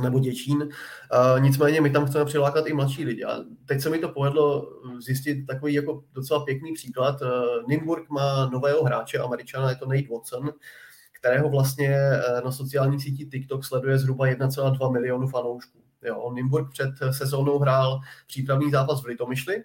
nebo 0.00 0.18
Děčín. 0.18 0.68
Nicméně 1.38 1.80
my 1.80 1.90
tam 1.90 2.06
chceme 2.06 2.24
přilákat 2.24 2.66
i 2.66 2.72
mladší 2.72 3.04
lidi. 3.04 3.24
A 3.24 3.38
teď 3.66 3.80
se 3.80 3.90
mi 3.90 3.98
to 3.98 4.08
povedlo 4.08 4.68
zjistit 4.98 5.46
takový 5.46 5.74
jako 5.74 6.04
docela 6.12 6.44
pěkný 6.44 6.72
příklad. 6.72 7.22
Uh, 7.22 7.28
Nimburg 7.68 8.10
má 8.10 8.48
nového 8.48 8.84
hráče, 8.84 9.18
američana, 9.18 9.70
je 9.70 9.76
to 9.76 9.86
Nate 9.86 10.08
Watson, 10.12 10.52
kterého 11.20 11.48
vlastně 11.48 11.96
na 12.44 12.52
sociální 12.52 13.00
síti 13.00 13.26
TikTok 13.26 13.64
sleduje 13.64 13.98
zhruba 13.98 14.26
1,2 14.26 14.92
milionu 14.92 15.28
fanoušků. 15.28 15.81
Jo, 16.02 16.32
Nimburg 16.32 16.70
před 16.70 16.90
sezónou 17.10 17.58
hrál 17.58 18.00
přípravný 18.26 18.70
zápas 18.70 19.02
v 19.02 19.06
Litomyšli 19.06 19.64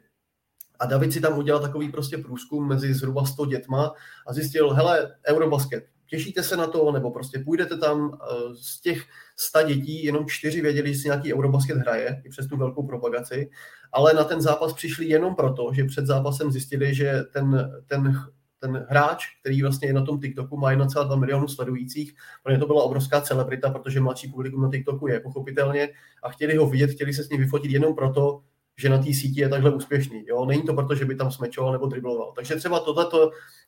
a 0.80 0.86
David 0.86 1.14
si 1.14 1.22
tam 1.22 1.38
udělal 1.38 1.62
takový 1.62 1.92
prostě 1.92 2.18
průzkum 2.18 2.68
mezi 2.68 2.94
zhruba 2.94 3.26
100 3.26 3.46
dětma 3.46 3.94
a 4.28 4.34
zjistil, 4.34 4.74
hele, 4.74 5.16
Eurobasket, 5.28 5.86
těšíte 6.08 6.44
se 6.44 6.58
na 6.58 6.68
to, 6.68 6.92
nebo 6.92 7.12
prostě 7.12 7.40
půjdete 7.40 7.78
tam 7.78 8.18
eh, 8.22 8.56
z 8.62 8.82
těch 8.82 9.04
100 9.36 9.62
dětí, 9.64 10.06
jenom 10.06 10.26
čtyři 10.28 10.62
věděli, 10.62 10.94
že 10.94 11.00
si 11.00 11.08
nějaký 11.08 11.34
Eurobasket 11.34 11.78
hraje, 11.78 12.22
i 12.26 12.30
přes 12.30 12.48
tu 12.48 12.58
velkou 12.58 12.88
propagaci, 12.88 13.50
ale 13.92 14.14
na 14.14 14.24
ten 14.24 14.42
zápas 14.42 14.74
přišli 14.74 15.06
jenom 15.06 15.36
proto, 15.36 15.72
že 15.74 15.84
před 15.84 16.06
zápasem 16.06 16.52
zjistili, 16.52 16.96
že 16.96 17.24
ten, 17.34 17.72
ten 17.88 18.14
ten 18.60 18.86
hráč, 18.90 19.26
který 19.42 19.62
vlastně 19.62 19.88
je 19.88 19.94
na 19.94 20.06
tom 20.06 20.20
TikToku, 20.20 20.58
má 20.58 20.72
1,2 20.72 21.20
milionu 21.20 21.48
sledujících. 21.48 22.14
Pro 22.44 22.52
ně 22.52 22.60
to 22.60 22.68
byla 22.68 22.84
obrovská 22.84 23.22
celebrita, 23.22 23.70
protože 23.70 24.00
mladší 24.00 24.28
publikum 24.28 24.62
na 24.62 24.70
TikToku 24.70 25.08
je 25.08 25.20
pochopitelně 25.20 25.90
a 26.24 26.30
chtěli 26.30 26.56
ho 26.56 26.70
vidět, 26.70 26.92
chtěli 26.92 27.14
se 27.14 27.24
s 27.24 27.30
ním 27.30 27.40
vyfotit 27.40 27.72
jenom 27.72 27.96
proto, 27.96 28.42
že 28.78 28.90
na 28.90 28.98
té 28.98 29.14
síti 29.14 29.42
je 29.42 29.50
takhle 29.50 29.72
úspěšný. 29.72 30.26
Jo? 30.28 30.46
Není 30.46 30.64
to 30.64 30.74
proto, 30.74 30.96
že 30.96 31.06
by 31.06 31.16
tam 31.16 31.32
smečoval 31.32 31.72
nebo 31.72 31.88
dribloval. 31.88 32.34
Takže 32.36 32.56
třeba 32.56 32.80
tohle 32.80 33.08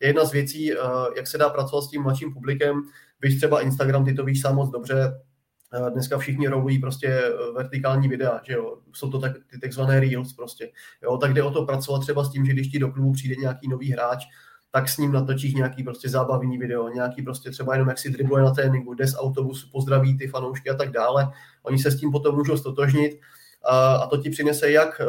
je 0.02 0.08
jedna 0.08 0.26
z 0.26 0.32
věcí, 0.32 0.74
eh, 0.74 0.78
jak 1.16 1.28
se 1.28 1.38
dá 1.38 1.50
pracovat 1.50 1.82
s 1.82 1.90
tím 1.90 2.02
mladším 2.02 2.34
publikem. 2.34 2.82
Víš 3.22 3.38
třeba 3.38 3.62
Instagram, 3.62 4.06
ty 4.06 4.14
to 4.14 4.26
víš 4.26 4.42
sám 4.42 4.56
moc 4.56 4.70
dobře, 4.70 5.20
Dneska 5.94 6.18
všichni 6.18 6.48
rolují 6.48 6.80
prostě 6.80 7.22
vertikální 7.56 8.08
videa, 8.08 8.42
že 8.44 8.54
jo, 8.54 8.78
jsou 8.94 9.10
to 9.10 9.20
tak, 9.20 9.32
ty 9.52 9.60
takzvané 9.60 10.00
reels 10.00 10.34
prostě, 10.34 10.72
jo, 11.04 11.18
tak 11.18 11.34
jde 11.34 11.44
o 11.44 11.52
to 11.52 11.66
pracovat 11.66 12.00
třeba 12.00 12.24
s 12.24 12.32
tím, 12.32 12.46
že 12.46 12.54
když 12.54 12.68
ti 12.68 12.80
do 12.80 12.92
klubu 12.92 13.12
přijde 13.12 13.36
nějaký 13.36 13.68
nový 13.68 13.92
hráč, 13.92 14.26
tak 14.72 14.90
s 14.90 14.98
ním 14.98 15.12
natočíš 15.12 15.54
nějaký 15.54 15.84
prostě 15.84 16.10
zábavný 16.10 16.58
video, 16.58 16.90
nějaký 16.90 17.22
prostě 17.22 17.52
třeba 17.52 17.74
jenom 17.74 17.90
jak 17.90 18.00
si 18.00 18.10
dribluje 18.10 18.44
na 18.44 18.52
tréninku, 18.52 18.94
jde 18.94 19.08
z 19.08 19.16
autobusu, 19.18 19.68
pozdraví 19.72 20.18
ty 20.18 20.28
fanoušky 20.28 20.70
a 20.70 20.76
tak 20.76 20.92
dále. 20.92 21.28
Oni 21.64 21.80
se 21.80 21.92
s 21.92 22.00
tím 22.00 22.12
potom 22.12 22.36
můžou 22.36 22.58
stotožnit 22.58 23.20
a, 23.66 24.08
to 24.08 24.18
ti 24.18 24.30
přinese 24.30 24.72
jak, 24.72 25.02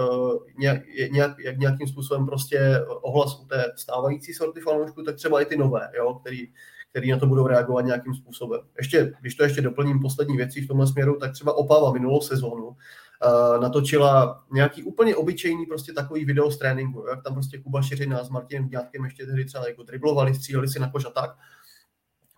nějak, 0.59 0.81
nějak, 1.11 1.39
jak 1.39 1.59
nějakým 1.59 1.89
způsobem 1.89 2.27
prostě 2.27 2.81
ohlas 3.03 3.41
u 3.41 3.45
té 3.45 3.65
stávající 3.77 4.35
sorty 4.35 4.61
fanoušků, 4.61 5.03
tak 5.03 5.17
třeba 5.17 5.41
i 5.41 5.45
ty 5.45 5.57
nové, 5.57 5.89
jo, 5.97 6.15
který, 6.15 6.49
který 6.91 7.11
na 7.11 7.19
to 7.19 7.27
budou 7.27 7.47
reagovat 7.47 7.85
nějakým 7.85 8.15
způsobem. 8.15 8.61
Ještě, 8.79 9.13
když 9.21 9.35
to 9.35 9.45
ještě 9.45 9.61
doplním 9.61 10.01
poslední 10.01 10.37
věci 10.37 10.61
v 10.61 10.69
tomhle 10.69 10.87
směru, 10.87 11.17
tak 11.21 11.33
třeba 11.33 11.57
Opava 11.57 11.93
minulou 11.93 12.21
sezónu 12.21 12.77
uh, 13.27 13.61
natočila 13.63 14.45
nějaký 14.53 14.83
úplně 14.83 15.17
obyčejný 15.17 15.67
prostě 15.67 15.93
takový 15.93 16.25
video 16.25 16.51
z 16.51 16.59
tréninku, 16.59 17.07
jak 17.11 17.23
tam 17.23 17.35
prostě 17.35 17.59
Kuba 17.59 17.83
Šiřina 17.83 18.25
s 18.25 18.29
Martinem 18.29 18.69
Dětkem 18.69 19.05
ještě 19.05 19.27
tehdy 19.27 19.45
třeba 19.45 19.69
jako 19.69 19.83
driblovali, 19.83 20.35
stříleli 20.35 20.69
si 20.69 20.79
na 20.79 20.91
koš 20.91 21.05
a 21.05 21.11
tak. 21.11 21.31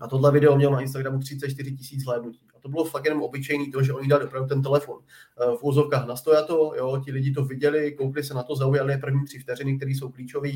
A 0.01 0.09
tohle 0.09 0.33
video 0.33 0.57
mělo 0.57 0.73
na 0.73 0.81
Instagramu 0.81 1.19
34 1.19 1.77
tisíc 1.77 2.05
hlédnutí. 2.05 2.47
A 2.57 2.61
to 2.61 2.69
bylo 2.69 2.85
fakt 2.85 3.05
jenom 3.05 3.23
obyčejný 3.23 3.71
to, 3.71 3.83
že 3.83 3.93
oni 3.93 4.09
dali 4.09 4.25
opravdu 4.25 4.49
ten 4.49 4.63
telefon 4.63 4.97
uh, 4.97 5.57
v 5.59 5.65
úzovkách 5.65 6.07
na 6.07 6.17
stojato, 6.17 6.73
jo, 6.77 7.03
ti 7.05 7.13
lidi 7.13 7.33
to 7.33 7.45
viděli, 7.45 7.93
koukli 7.93 8.25
se 8.25 8.35
na 8.35 8.43
to, 8.43 8.57
zaujali 8.57 8.99
první 8.99 9.25
tři 9.25 9.39
vteřiny, 9.39 9.77
které 9.77 9.91
jsou 9.91 10.09
klíčové 10.09 10.51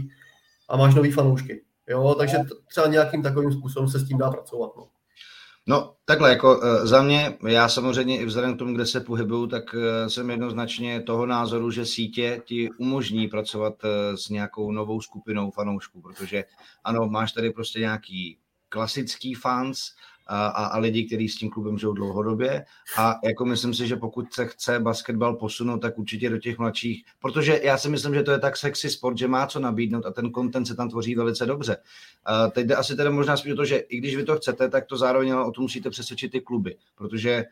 a 0.69 0.77
máš 0.77 0.95
nový 0.95 1.13
fanoušky. 1.13 1.63
Jo, 1.89 2.15
takže 2.19 2.37
třeba 2.69 2.87
nějakým 2.87 3.23
takovým 3.23 3.53
způsobem 3.53 3.89
se 3.89 3.99
s 3.99 4.09
tím 4.09 4.19
dá 4.19 4.31
pracovat. 4.31 4.71
No. 4.77 4.89
No, 5.69 5.95
takhle, 6.05 6.31
jako 6.31 6.59
uh, 6.59 6.87
za 6.87 7.03
mě, 7.03 7.39
já 7.47 7.69
samozřejmě 7.69 8.21
i 8.21 8.25
vzhledem 8.25 8.55
k 8.55 8.59
tomu, 8.59 8.75
kde 8.75 8.87
se 8.87 9.01
pohybuju, 9.01 9.47
tak 9.47 9.75
uh, 9.75 10.09
jsem 10.09 10.31
jednoznačně 10.31 11.03
toho 11.03 11.27
názoru, 11.27 11.71
že 11.71 11.87
sítě 11.87 12.43
ti 12.45 12.71
umožní 12.71 13.29
pracovat 13.29 13.75
uh, 13.85 14.17
s 14.17 14.29
nějakou 14.29 14.73
novou 14.73 15.01
skupinou 15.01 15.51
fanoušků, 15.51 16.01
protože 16.01 16.45
ano, 16.85 17.09
máš 17.09 17.33
tady 17.33 17.51
prostě 17.51 17.81
nějaký 17.81 18.39
klasický 18.69 19.35
fans, 19.35 19.79
a, 20.27 20.47
a 20.47 20.79
lidi, 20.79 21.05
kteří 21.05 21.29
s 21.29 21.37
tím 21.37 21.51
klubem 21.51 21.79
žijou 21.79 21.93
dlouhodobě. 21.93 22.65
A 22.99 23.15
jako 23.25 23.45
myslím 23.45 23.75
si, 23.75 23.87
že 23.87 23.97
pokud 23.97 24.33
se 24.33 24.47
chce 24.47 24.81
basketbal 24.81 25.35
posunout, 25.35 25.79
tak 25.79 25.99
určitě 25.99 26.31
do 26.31 26.39
těch 26.39 26.59
mladších, 26.59 27.05
protože 27.21 27.61
já 27.63 27.79
si 27.79 27.89
myslím, 27.89 28.15
že 28.15 28.23
to 28.23 28.31
je 28.31 28.39
tak 28.39 28.57
sexy 28.57 28.91
sport, 28.91 29.19
že 29.19 29.29
má 29.29 29.47
co 29.47 29.61
nabídnout 29.61 30.07
a 30.07 30.13
ten 30.13 30.33
content 30.33 30.67
se 30.67 30.75
tam 30.75 30.89
tvoří 30.89 31.15
velice 31.15 31.47
dobře. 31.47 31.77
A 32.25 32.49
teď 32.49 32.67
jde 32.67 32.75
asi 32.75 32.97
teda 32.97 33.11
možná 33.11 33.37
spíš 33.37 33.53
o 33.53 33.57
to, 33.57 33.65
že 33.65 33.77
i 33.77 33.99
když 33.99 34.17
vy 34.17 34.25
to 34.25 34.37
chcete, 34.37 34.69
tak 34.69 34.87
to 34.87 34.97
zároveň 34.97 35.33
o 35.33 35.51
tom 35.51 35.63
musíte 35.63 35.91
přesvědčit 35.91 36.33
ty 36.33 36.41
kluby, 36.41 36.77
protože 36.97 37.45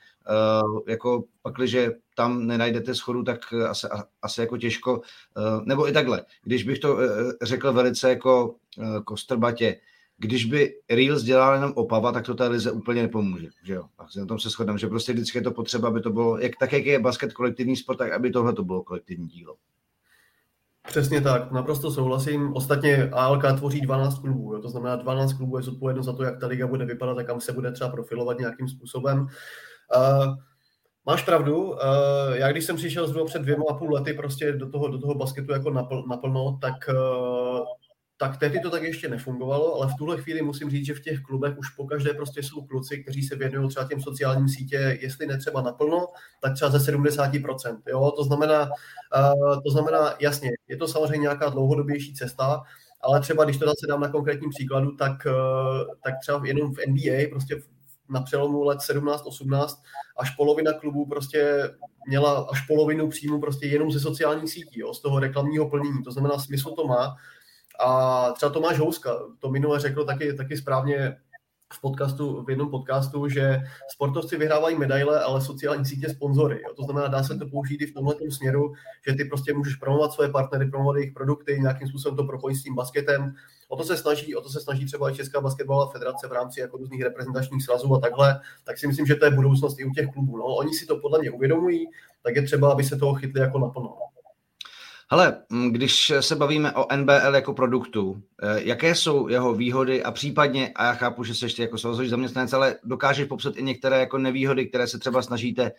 uh, 0.62 0.80
jako 0.88 1.24
pakliže 1.42 1.92
tam 2.16 2.46
nenajdete 2.46 2.94
schodu, 2.94 3.22
tak 3.22 3.52
asi, 3.68 3.86
asi 4.22 4.40
jako 4.40 4.56
těžko, 4.56 4.96
uh, 4.98 5.02
nebo 5.64 5.88
i 5.88 5.92
takhle, 5.92 6.24
když 6.44 6.62
bych 6.62 6.78
to 6.78 6.94
uh, 6.94 7.00
řekl 7.42 7.72
velice 7.72 8.08
jako 8.08 8.54
uh, 8.78 9.00
kostrbatě, 9.00 9.76
když 10.18 10.44
by 10.44 10.74
Reels 10.90 11.22
dělal 11.22 11.54
jenom 11.54 11.72
Opava, 11.76 12.12
tak 12.12 12.26
to 12.26 12.34
té 12.34 12.48
lize 12.48 12.72
úplně 12.72 13.02
nepomůže. 13.02 13.48
Že 13.62 13.74
jo? 13.74 13.84
A 13.98 14.06
na 14.16 14.26
tom 14.26 14.38
se 14.38 14.50
shodám, 14.50 14.78
že 14.78 14.86
prostě 14.86 15.12
vždycky 15.12 15.38
je 15.38 15.42
to 15.42 15.50
potřeba, 15.50 15.88
aby 15.88 16.00
to 16.00 16.10
bylo, 16.10 16.38
jak, 16.38 16.52
tak 16.60 16.72
jak 16.72 16.86
je 16.86 16.98
basket 16.98 17.32
kolektivní 17.32 17.76
sport, 17.76 17.96
tak 17.96 18.12
aby 18.12 18.30
tohle 18.30 18.52
to 18.52 18.64
bylo 18.64 18.82
kolektivní 18.82 19.28
dílo. 19.28 19.56
Přesně 20.86 21.20
tak, 21.20 21.52
naprosto 21.52 21.90
souhlasím. 21.90 22.52
Ostatně 22.52 23.10
ALK 23.12 23.42
tvoří 23.56 23.80
12 23.80 24.18
klubů, 24.18 24.54
jo? 24.54 24.62
to 24.62 24.68
znamená 24.68 24.96
12 24.96 25.32
klubů 25.32 25.56
je 25.56 25.62
zodpovědno 25.62 26.02
za 26.02 26.12
to, 26.12 26.22
jak 26.22 26.40
ta 26.40 26.46
liga 26.46 26.66
bude 26.66 26.84
vypadat 26.84 27.18
a 27.18 27.24
kam 27.24 27.40
se 27.40 27.52
bude 27.52 27.72
třeba 27.72 27.90
profilovat 27.90 28.38
nějakým 28.38 28.68
způsobem. 28.68 29.20
Uh, 29.20 30.34
Máš 31.06 31.22
pravdu, 31.22 31.70
uh, 31.70 31.78
já 32.32 32.52
když 32.52 32.64
jsem 32.64 32.76
přišel 32.76 33.06
zhruba 33.08 33.26
před 33.26 33.42
dvěma 33.42 33.64
a 33.70 33.74
půl 33.74 33.92
lety 33.92 34.12
prostě 34.12 34.52
do 34.52 34.70
toho, 34.70 34.88
do 34.88 34.98
toho 34.98 35.14
basketu 35.14 35.52
jako 35.52 35.70
napl, 35.70 36.04
naplno, 36.08 36.58
tak 36.60 36.74
uh, 36.88 37.66
tak 38.16 38.36
tehdy 38.36 38.60
to 38.60 38.70
tak 38.70 38.82
ještě 38.82 39.08
nefungovalo, 39.08 39.74
ale 39.74 39.92
v 39.92 39.94
tuhle 39.98 40.22
chvíli 40.22 40.42
musím 40.42 40.70
říct, 40.70 40.86
že 40.86 40.94
v 40.94 41.00
těch 41.00 41.20
klubech 41.20 41.58
už 41.58 41.68
po 41.68 41.86
každé 41.86 42.14
prostě 42.14 42.42
jsou 42.42 42.62
kluci, 42.62 43.02
kteří 43.02 43.22
se 43.22 43.36
věnují 43.36 43.68
třeba 43.68 43.88
těm 43.88 44.00
sociálním 44.00 44.48
sítě, 44.48 44.98
jestli 45.00 45.26
ne 45.26 45.38
třeba 45.38 45.62
naplno, 45.62 46.06
tak 46.40 46.54
třeba 46.54 46.70
ze 46.70 46.92
70%. 46.92 47.78
Jo? 47.86 48.10
To, 48.10 48.24
znamená, 48.24 48.62
uh, 48.62 49.62
to 49.62 49.70
znamená, 49.70 50.14
jasně, 50.20 50.50
je 50.68 50.76
to 50.76 50.88
samozřejmě 50.88 51.18
nějaká 51.18 51.48
dlouhodobější 51.48 52.14
cesta, 52.14 52.62
ale 53.00 53.20
třeba 53.20 53.44
když 53.44 53.56
to 53.56 53.66
zase 53.66 53.86
dám 53.88 54.00
na 54.00 54.08
konkrétním 54.08 54.50
příkladu, 54.50 54.96
tak, 54.96 55.26
uh, 55.26 55.94
tak 56.04 56.14
třeba 56.22 56.46
jenom 56.46 56.74
v 56.74 56.78
NBA, 56.86 57.30
prostě 57.30 57.56
na 58.08 58.22
přelomu 58.22 58.64
let 58.64 58.78
17-18, 58.78 59.66
až 60.16 60.30
polovina 60.30 60.72
klubů 60.72 61.06
prostě 61.06 61.70
měla 62.08 62.46
až 62.52 62.66
polovinu 62.66 63.08
příjmu 63.08 63.40
prostě 63.40 63.66
jenom 63.66 63.92
ze 63.92 64.00
sociálních 64.00 64.50
sítí, 64.50 64.80
jo, 64.80 64.94
z 64.94 65.02
toho 65.02 65.18
reklamního 65.18 65.70
plnění. 65.70 66.02
To 66.04 66.10
znamená, 66.10 66.38
smysl 66.38 66.70
to 66.70 66.86
má, 66.86 67.16
a 67.80 68.30
třeba 68.32 68.52
Tomáš 68.52 68.78
Houska 68.78 69.18
to 69.38 69.50
minule 69.50 69.80
řekl 69.80 70.04
taky, 70.04 70.34
taky 70.34 70.56
správně 70.56 71.16
v 71.72 71.80
podcastu, 71.80 72.42
v 72.42 72.50
jednom 72.50 72.70
podcastu, 72.70 73.28
že 73.28 73.60
sportovci 73.92 74.36
vyhrávají 74.36 74.78
medaile, 74.78 75.20
ale 75.20 75.40
sociální 75.40 75.84
sítě 75.84 76.08
sponzory. 76.08 76.62
To 76.76 76.82
znamená, 76.82 77.08
dá 77.08 77.22
se 77.22 77.38
to 77.38 77.46
použít 77.46 77.82
i 77.82 77.86
v 77.86 77.94
tomhle 77.94 78.14
směru, 78.30 78.72
že 79.08 79.14
ty 79.14 79.24
prostě 79.24 79.54
můžeš 79.54 79.76
promovat 79.76 80.12
své 80.12 80.28
partnery, 80.28 80.70
promovat 80.70 80.96
jejich 80.96 81.12
produkty, 81.12 81.58
nějakým 81.60 81.88
způsobem 81.88 82.16
to 82.16 82.24
propojit 82.24 82.58
s 82.58 82.62
tím 82.62 82.74
basketem. 82.74 83.34
O 83.68 83.76
to 83.76 83.84
se 83.84 83.96
snaží, 83.96 84.36
o 84.36 84.40
to 84.40 84.48
se 84.48 84.60
snaží 84.60 84.86
třeba 84.86 85.10
i 85.10 85.14
Česká 85.14 85.40
basketbalová 85.40 85.92
federace 85.92 86.28
v 86.28 86.32
rámci 86.32 86.60
jako 86.60 86.76
různých 86.76 87.02
reprezentačních 87.02 87.64
svazů 87.64 87.94
a 87.94 88.00
takhle, 88.00 88.40
tak 88.64 88.78
si 88.78 88.86
myslím, 88.86 89.06
že 89.06 89.14
to 89.14 89.24
je 89.24 89.30
budoucnost 89.30 89.80
i 89.80 89.84
u 89.84 89.90
těch 89.90 90.12
klubů. 90.12 90.36
No. 90.36 90.44
Oni 90.44 90.74
si 90.74 90.86
to 90.86 90.96
podle 90.96 91.18
mě 91.18 91.30
uvědomují, 91.30 91.86
tak 92.22 92.36
je 92.36 92.42
třeba, 92.42 92.72
aby 92.72 92.84
se 92.84 92.96
toho 92.96 93.14
chytli 93.14 93.40
jako 93.40 93.58
naplno. 93.58 93.96
Hele, 95.10 95.42
když 95.70 96.12
se 96.20 96.36
bavíme 96.36 96.72
o 96.72 96.96
NBL 96.96 97.34
jako 97.34 97.54
produktu, 97.54 98.22
eh, 98.42 98.62
jaké 98.62 98.94
jsou 98.94 99.28
jeho 99.28 99.54
výhody 99.54 100.02
a 100.02 100.10
případně, 100.10 100.72
a 100.74 100.84
já 100.84 100.92
chápu, 100.92 101.24
že 101.24 101.34
se 101.34 101.46
ještě 101.46 101.62
jako 101.62 101.78
svazový 101.78 102.08
zaměstnanec, 102.08 102.52
ale 102.52 102.76
dokážeš 102.84 103.28
popsat 103.28 103.56
i 103.56 103.62
některé 103.62 103.98
jako 104.00 104.18
nevýhody, 104.18 104.66
které 104.66 104.86
se 104.86 104.98
třeba 104.98 105.22
snažíte 105.22 105.72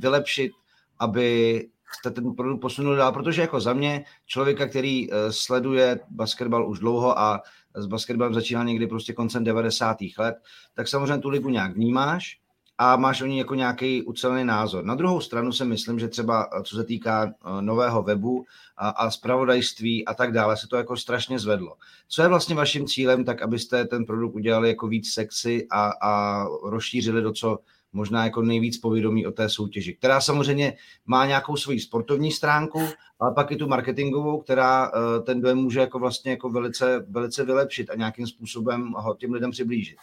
vylepšit, 0.00 0.52
aby 0.98 1.68
jste 1.92 2.10
ten 2.10 2.34
produkt 2.34 2.60
posunuli 2.60 2.96
dál, 2.96 3.12
protože 3.12 3.42
jako 3.42 3.60
za 3.60 3.72
mě, 3.72 4.04
člověka, 4.26 4.66
který 4.66 5.12
eh, 5.12 5.32
sleduje 5.32 6.00
basketbal 6.10 6.70
už 6.70 6.78
dlouho 6.78 7.18
a 7.18 7.42
s 7.74 7.86
basketbalem 7.86 8.34
začínal 8.34 8.64
někdy 8.64 8.86
prostě 8.86 9.12
koncem 9.12 9.44
90. 9.44 9.96
let, 10.18 10.36
tak 10.74 10.88
samozřejmě 10.88 11.18
tu 11.18 11.28
ligu 11.28 11.48
nějak 11.48 11.74
vnímáš, 11.74 12.38
a 12.78 12.96
máš 12.96 13.22
o 13.22 13.26
ní 13.26 13.38
jako 13.38 13.54
nějaký 13.54 14.02
ucelený 14.02 14.44
názor. 14.44 14.84
Na 14.84 14.94
druhou 14.94 15.20
stranu 15.20 15.52
si 15.52 15.64
myslím, 15.64 15.98
že 15.98 16.08
třeba 16.08 16.48
eh, 16.52 16.62
co 16.62 16.76
se 16.76 16.84
týká 16.84 17.26
eh, 17.26 17.62
nového 17.62 18.02
webu 18.02 18.44
a, 18.76 18.88
a 18.88 19.10
spravodajství 19.10 20.04
a 20.06 20.14
tak 20.14 20.32
dále, 20.32 20.56
se 20.56 20.68
to 20.68 20.76
jako 20.76 20.96
strašně 20.96 21.38
zvedlo. 21.38 21.76
Co 22.08 22.22
je 22.22 22.28
vlastně 22.28 22.54
vaším 22.54 22.86
cílem, 22.86 23.24
tak 23.24 23.42
abyste 23.42 23.84
ten 23.84 24.04
produkt 24.04 24.34
udělali 24.34 24.68
jako 24.68 24.88
víc 24.88 25.12
sexy 25.12 25.66
a, 25.70 25.92
a 26.02 26.44
rozšířili 26.62 27.22
do 27.22 27.32
co 27.32 27.58
možná 27.92 28.24
jako 28.24 28.42
nejvíc 28.42 28.78
povědomí 28.78 29.26
o 29.26 29.32
té 29.32 29.48
soutěži, 29.48 29.94
která 29.94 30.20
samozřejmě 30.20 30.76
má 31.06 31.26
nějakou 31.26 31.56
svoji 31.56 31.80
sportovní 31.80 32.32
stránku, 32.32 32.80
ale 33.20 33.34
pak 33.34 33.50
i 33.50 33.56
tu 33.56 33.68
marketingovou, 33.68 34.40
která 34.40 34.90
eh, 34.90 35.22
ten 35.22 35.40
dojem 35.40 35.58
může 35.58 35.80
jako 35.80 35.98
vlastně 35.98 36.30
jako 36.30 36.50
velice, 36.50 37.06
velice 37.08 37.44
vylepšit 37.44 37.90
a 37.90 37.94
nějakým 37.94 38.26
způsobem 38.26 38.92
ho 38.96 39.14
těm 39.14 39.32
lidem 39.32 39.50
přiblížit. 39.50 39.96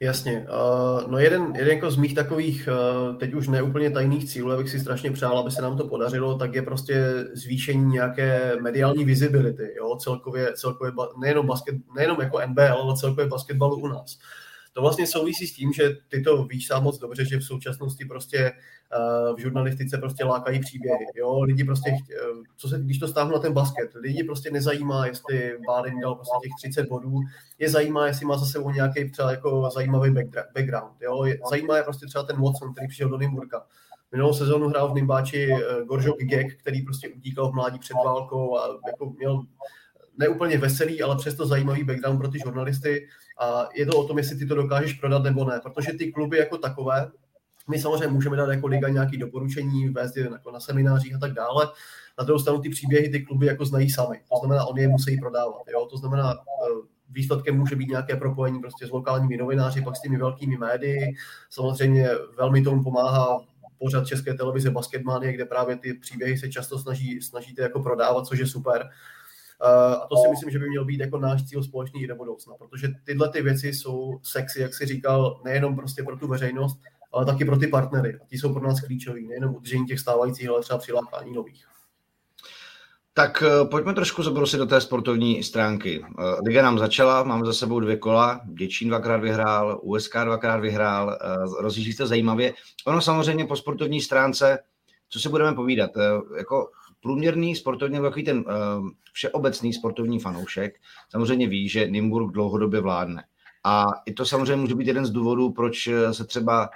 Jasně. 0.00 0.46
Uh, 0.50 1.10
no 1.10 1.18
jeden, 1.18 1.52
jeden 1.56 1.74
jako 1.74 1.90
z 1.90 1.96
mých 1.96 2.14
takových, 2.14 2.68
uh, 3.08 3.16
teď 3.16 3.34
už 3.34 3.48
neúplně 3.48 3.90
tajných 3.90 4.28
cílů, 4.28 4.52
abych 4.52 4.70
si 4.70 4.80
strašně 4.80 5.10
přál, 5.10 5.38
aby 5.38 5.50
se 5.50 5.62
nám 5.62 5.76
to 5.76 5.88
podařilo, 5.88 6.38
tak 6.38 6.54
je 6.54 6.62
prostě 6.62 7.24
zvýšení 7.32 7.92
nějaké 7.92 8.56
mediální 8.60 9.04
visibility, 9.04 9.74
jo, 9.76 9.96
celkově, 9.96 10.52
celkově 10.52 10.92
nejenom, 11.20 11.46
basket, 11.46 11.74
nejenom 11.96 12.20
jako 12.20 12.40
NBL, 12.46 12.62
ale 12.82 12.96
celkově 12.96 13.28
basketbalu 13.28 13.76
u 13.76 13.86
nás. 13.86 14.18
To 14.76 14.82
vlastně 14.82 15.06
souvisí 15.06 15.46
s 15.46 15.54
tím, 15.54 15.72
že 15.72 15.96
ty 16.08 16.20
to 16.20 16.44
víš 16.44 16.66
sám 16.66 16.82
moc 16.82 16.98
dobře, 16.98 17.24
že 17.24 17.38
v 17.38 17.44
současnosti 17.44 18.04
prostě 18.04 18.52
uh, 19.30 19.36
v 19.36 19.40
žurnalistice 19.40 19.98
prostě 19.98 20.24
lákají 20.24 20.60
příběhy. 20.60 21.06
Jo? 21.14 21.40
Lidi 21.40 21.64
prostě, 21.64 21.90
uh, 21.90 22.42
co 22.56 22.68
se, 22.68 22.78
když 22.78 22.98
to 22.98 23.08
stáhnu 23.08 23.32
na 23.32 23.38
ten 23.38 23.52
basket, 23.52 23.90
lidi 23.94 24.24
prostě 24.24 24.50
nezajímá, 24.50 25.06
jestli 25.06 25.58
Báden 25.66 26.00
dal 26.00 26.14
prostě 26.14 26.36
těch 26.42 26.52
30 26.72 26.88
bodů, 26.88 27.20
je 27.58 27.70
zajímá, 27.70 28.06
jestli 28.06 28.26
má 28.26 28.38
za 28.38 28.46
sebou 28.46 28.70
nějaký 28.70 29.10
třeba 29.10 29.30
jako 29.30 29.70
zajímavý 29.74 30.10
background. 30.54 31.02
Jo? 31.02 31.24
Zajímá 31.50 31.76
je 31.76 31.82
prostě 31.82 32.06
třeba 32.06 32.24
ten 32.24 32.42
Watson, 32.42 32.72
který 32.72 32.88
přišel 32.88 33.08
do 33.08 33.18
Nymburka. 33.18 33.66
Minulou 34.12 34.32
sezónu 34.32 34.68
hrál 34.68 34.90
v 34.90 34.94
Nymbači 34.94 35.52
uh, 35.52 35.86
Goržok 35.86 36.18
Gek, 36.18 36.60
který 36.60 36.82
prostě 36.82 37.08
utíkal 37.08 37.52
v 37.52 37.54
mládí 37.54 37.78
před 37.78 37.96
válkou 38.04 38.58
a 38.58 38.78
jako 38.86 39.10
měl 39.18 39.42
neúplně 40.18 40.58
veselý, 40.58 41.02
ale 41.02 41.16
přesto 41.16 41.46
zajímavý 41.46 41.84
background 41.84 42.18
pro 42.18 42.28
ty 42.28 42.38
žurnalisty 42.38 43.08
a 43.38 43.68
je 43.74 43.86
to 43.86 43.98
o 43.98 44.04
tom, 44.04 44.18
jestli 44.18 44.36
ty 44.36 44.46
to 44.46 44.54
dokážeš 44.54 44.92
prodat 44.92 45.22
nebo 45.22 45.44
ne, 45.44 45.60
protože 45.62 45.92
ty 45.92 46.12
kluby 46.12 46.38
jako 46.38 46.58
takové, 46.58 47.10
my 47.68 47.78
samozřejmě 47.78 48.06
můžeme 48.06 48.36
dát 48.36 48.50
jako 48.50 48.66
liga 48.66 48.88
nějaké 48.88 49.16
doporučení, 49.16 49.88
vést 49.88 50.16
je 50.16 50.28
jako 50.32 50.50
na 50.50 50.60
seminářích 50.60 51.14
a 51.14 51.18
tak 51.18 51.32
dále. 51.32 51.68
Na 52.18 52.24
druhou 52.24 52.40
stranu 52.40 52.60
ty 52.60 52.68
příběhy 52.68 53.08
ty 53.08 53.20
kluby 53.20 53.46
jako 53.46 53.64
znají 53.64 53.90
sami. 53.90 54.20
To 54.32 54.38
znamená, 54.38 54.64
oni 54.64 54.82
je 54.82 54.88
musí 54.88 55.20
prodávat. 55.20 55.62
Jo? 55.72 55.86
To 55.90 55.96
znamená, 55.96 56.32
eh, 56.32 56.86
výsledkem 57.10 57.58
může 57.58 57.76
být 57.76 57.88
nějaké 57.88 58.16
propojení 58.16 58.60
prostě 58.60 58.86
s 58.86 58.90
lokálními 58.90 59.36
novináři, 59.36 59.82
pak 59.82 59.96
s 59.96 60.00
těmi 60.00 60.16
velkými 60.16 60.56
médii. 60.56 61.14
Samozřejmě 61.50 62.08
velmi 62.36 62.62
tomu 62.62 62.82
pomáhá 62.82 63.40
pořad 63.78 64.06
České 64.06 64.34
televize 64.34 64.70
Basketmania, 64.70 65.32
kde 65.32 65.44
právě 65.44 65.76
ty 65.76 65.94
příběhy 65.94 66.38
se 66.38 66.48
často 66.48 66.78
snaží, 66.78 67.22
snažíte 67.22 67.62
jako 67.62 67.82
prodávat, 67.82 68.26
což 68.26 68.38
je 68.38 68.46
super. 68.46 68.88
A 69.60 70.06
to 70.06 70.16
si 70.16 70.28
myslím, 70.30 70.50
že 70.50 70.58
by 70.58 70.68
měl 70.68 70.84
být 70.84 71.00
jako 71.00 71.18
náš 71.18 71.44
cíl 71.44 71.62
společný 71.62 72.02
i 72.02 72.06
do 72.06 72.16
budoucna, 72.16 72.54
protože 72.58 72.88
tyhle 73.04 73.28
ty 73.28 73.42
věci 73.42 73.68
jsou 73.68 74.20
sexy, 74.22 74.60
jak 74.60 74.74
si 74.74 74.86
říkal, 74.86 75.40
nejenom 75.44 75.76
prostě 75.76 76.02
pro 76.02 76.16
tu 76.16 76.28
veřejnost, 76.28 76.80
ale 77.12 77.26
taky 77.26 77.44
pro 77.44 77.56
ty 77.56 77.66
partnery. 77.66 78.18
A 78.22 78.26
ti 78.26 78.38
jsou 78.38 78.52
pro 78.52 78.68
nás 78.68 78.80
klíčoví, 78.80 79.28
nejenom 79.28 79.54
udržení 79.54 79.86
těch 79.86 80.00
stávajících, 80.00 80.48
ale 80.48 80.60
třeba 80.60 80.78
přilákání 80.78 81.32
nových. 81.32 81.66
Tak 83.18 83.42
eh, 83.42 83.64
pojďme 83.64 83.94
trošku 83.94 84.22
zabrousit 84.22 84.58
do 84.58 84.66
té 84.66 84.80
sportovní 84.80 85.42
stránky. 85.42 86.04
Eh, 86.04 86.22
Liga 86.46 86.62
nám 86.62 86.78
začala, 86.78 87.22
máme 87.22 87.46
za 87.46 87.52
sebou 87.52 87.80
dvě 87.80 87.96
kola, 87.96 88.40
Děčín 88.44 88.88
dvakrát 88.88 89.16
vyhrál, 89.16 89.80
USK 89.82 90.16
dvakrát 90.24 90.56
vyhrál, 90.56 91.10
eh, 91.10 91.62
rozjíždí 91.62 91.92
se 91.92 92.06
zajímavě. 92.06 92.54
Ono 92.86 93.00
samozřejmě 93.00 93.44
po 93.44 93.56
sportovní 93.56 94.00
stránce, 94.00 94.58
co 95.08 95.20
si 95.20 95.28
budeme 95.28 95.54
povídat, 95.54 95.90
jako 96.38 96.70
průměrný 97.06 97.56
sportovní, 97.56 97.98
takový 97.98 98.24
ten 98.24 98.44
všeobecný 99.12 99.72
sportovní 99.72 100.18
fanoušek, 100.20 100.74
samozřejmě 101.10 101.46
ví, 101.48 101.68
že 101.68 101.86
Nymburk 101.86 102.32
dlouhodobě 102.32 102.80
vládne. 102.80 103.24
A 103.64 103.84
i 104.06 104.12
to 104.12 104.26
samozřejmě 104.26 104.56
může 104.56 104.74
být 104.74 104.86
jeden 104.86 105.06
z 105.06 105.10
důvodů, 105.10 105.52
proč 105.52 105.88
se 106.12 106.24
třeba 106.24 106.68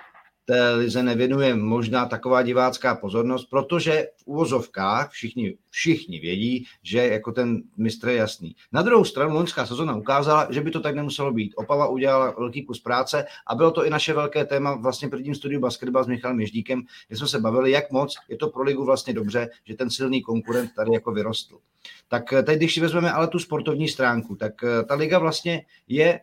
té 0.44 0.74
lize 0.74 1.02
nevěnuje 1.02 1.54
možná 1.54 2.06
taková 2.06 2.42
divácká 2.42 2.94
pozornost, 2.94 3.44
protože 3.44 4.06
v 4.16 4.26
úvozovkách 4.26 5.10
všichni, 5.10 5.56
všichni 5.70 6.20
vědí, 6.20 6.66
že 6.82 7.06
jako 7.06 7.32
ten 7.32 7.62
mistr 7.76 8.08
je 8.08 8.16
jasný. 8.16 8.56
Na 8.72 8.82
druhou 8.82 9.04
stranu 9.04 9.34
loňská 9.34 9.66
sezona 9.66 9.96
ukázala, 9.96 10.46
že 10.50 10.60
by 10.60 10.70
to 10.70 10.80
tak 10.80 10.94
nemuselo 10.94 11.32
být. 11.32 11.52
Opava 11.56 11.88
udělala 11.88 12.34
velký 12.38 12.62
kus 12.64 12.80
práce 12.80 13.24
a 13.46 13.54
bylo 13.54 13.70
to 13.70 13.86
i 13.86 13.90
naše 13.90 14.12
velké 14.12 14.44
téma 14.44 14.74
vlastně 14.74 15.08
prvním 15.08 15.34
studiu 15.34 15.60
basketbal 15.60 16.04
s 16.04 16.06
Michalem 16.06 16.40
Ježdíkem, 16.40 16.82
kde 17.08 17.16
jsme 17.16 17.28
se 17.28 17.40
bavili, 17.40 17.70
jak 17.70 17.90
moc 17.90 18.14
je 18.28 18.36
to 18.36 18.48
pro 18.48 18.62
ligu 18.62 18.84
vlastně 18.84 19.14
dobře, 19.14 19.48
že 19.64 19.74
ten 19.74 19.90
silný 19.90 20.22
konkurent 20.22 20.70
tady 20.76 20.90
jako 20.92 21.12
vyrostl. 21.12 21.58
Tak 22.08 22.34
teď, 22.44 22.56
když 22.56 22.74
si 22.74 22.80
vezmeme 22.80 23.12
ale 23.12 23.28
tu 23.28 23.38
sportovní 23.38 23.88
stránku, 23.88 24.36
tak 24.36 24.64
eh, 24.64 24.84
ta 24.84 24.94
liga 24.94 25.18
vlastně 25.18 25.62
je 25.88 26.20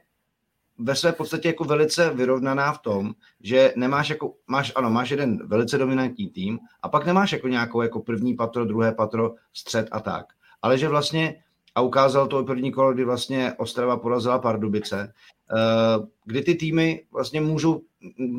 ve 0.78 0.96
své 0.96 1.12
podstatě 1.12 1.48
jako 1.48 1.64
velice 1.64 2.10
vyrovnaná 2.10 2.74
v 2.74 2.80
tom, 2.80 3.14
že 3.42 3.74
nemáš 3.76 4.10
jako, 4.10 4.34
máš, 4.48 4.74
ano, 4.76 4.90
máš 4.90 5.10
jeden 5.10 5.48
velice 5.48 5.78
dominantní 5.78 6.30
tým 6.30 6.60
a 6.84 6.90
pak 6.90 7.06
nemáš 7.06 7.32
jako 7.32 7.48
nějakou 7.48 7.82
jako 7.82 8.00
první 8.00 8.34
patro, 8.36 8.66
druhé 8.66 8.92
patro, 8.92 9.34
střed 9.54 9.88
a 9.92 10.00
tak. 10.00 10.26
Ale 10.62 10.78
že 10.78 10.88
vlastně, 10.88 11.44
a 11.76 11.82
ukázal 11.82 12.28
to 12.28 12.44
první 12.44 12.72
kolo, 12.72 12.94
kdy 12.94 13.04
vlastně 13.04 13.54
Ostrava 13.58 13.98
porazila 13.98 14.40
Pardubice, 14.40 15.14
eh, 15.52 16.08
kdy 16.26 16.42
ty 16.42 16.56
týmy 16.56 17.06
vlastně 17.12 17.42
můžou 17.42 17.82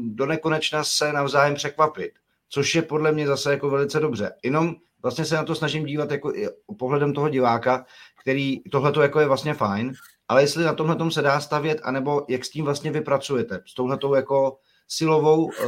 do 0.02 0.26
nekonečna 0.26 0.85
se 0.85 1.12
navzájem 1.12 1.54
překvapit, 1.54 2.12
což 2.49 2.75
je 2.75 2.83
podle 2.83 3.12
mě 3.12 3.26
zase 3.26 3.50
jako 3.50 3.71
velice 3.71 4.00
dobře. 4.00 4.33
Jenom 4.42 4.75
vlastně 5.02 5.25
se 5.25 5.35
na 5.35 5.45
to 5.45 5.54
snažím 5.54 5.85
dívat 5.85 6.11
jako 6.11 6.33
pohledem 6.78 7.12
toho 7.12 7.28
diváka, 7.28 7.87
který 8.21 8.61
tohle 8.71 8.92
to 8.92 9.02
jako 9.02 9.21
je 9.21 9.26
vlastně 9.26 9.54
fajn, 9.54 9.92
ale 10.29 10.43
jestli 10.43 10.65
na 10.65 10.75
tomhle 10.75 10.97
tom 10.97 11.11
se 11.11 11.23
dá 11.23 11.41
stavět, 11.41 11.81
anebo 11.83 12.25
jak 12.29 12.45
s 12.45 12.51
tím 12.51 12.64
vlastně 12.64 12.91
vy 12.91 13.01
pracujete, 13.01 13.62
s 13.67 13.75
touhletou 13.75 14.14
jako 14.14 14.59
silovou, 14.88 15.51
eh, 15.53 15.64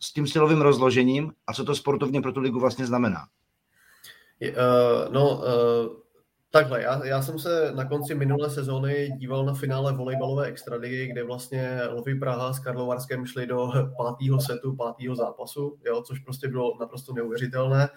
s 0.00 0.12
tím 0.12 0.26
silovým 0.26 0.60
rozložením 0.60 1.32
a 1.46 1.52
co 1.52 1.64
to 1.64 1.74
sportovně 1.74 2.20
pro 2.20 2.32
tu 2.32 2.40
ligu 2.40 2.60
vlastně 2.60 2.86
znamená? 2.86 3.26
Uh, 4.42 5.12
no, 5.12 5.36
uh, 5.36 5.42
Takhle, 6.56 6.82
já, 6.82 7.06
já 7.06 7.22
jsem 7.22 7.38
se 7.38 7.72
na 7.74 7.84
konci 7.84 8.14
minulé 8.14 8.50
sezóny 8.50 9.12
díval 9.18 9.44
na 9.44 9.54
finále 9.54 9.92
volejbalové 9.92 10.46
extraligy, 10.46 11.06
kde 11.06 11.24
vlastně 11.24 11.80
Lovy 11.90 12.14
Praha 12.14 12.52
s 12.52 12.58
Karlovarskem 12.58 13.26
šli 13.26 13.46
do 13.46 13.68
pátého 13.98 14.40
setu, 14.40 14.76
pátého 14.76 15.16
zápasu, 15.16 15.78
jo, 15.86 16.02
což 16.02 16.18
prostě 16.18 16.48
bylo 16.48 16.76
naprosto 16.80 17.12
neuvěřitelné. 17.12 17.88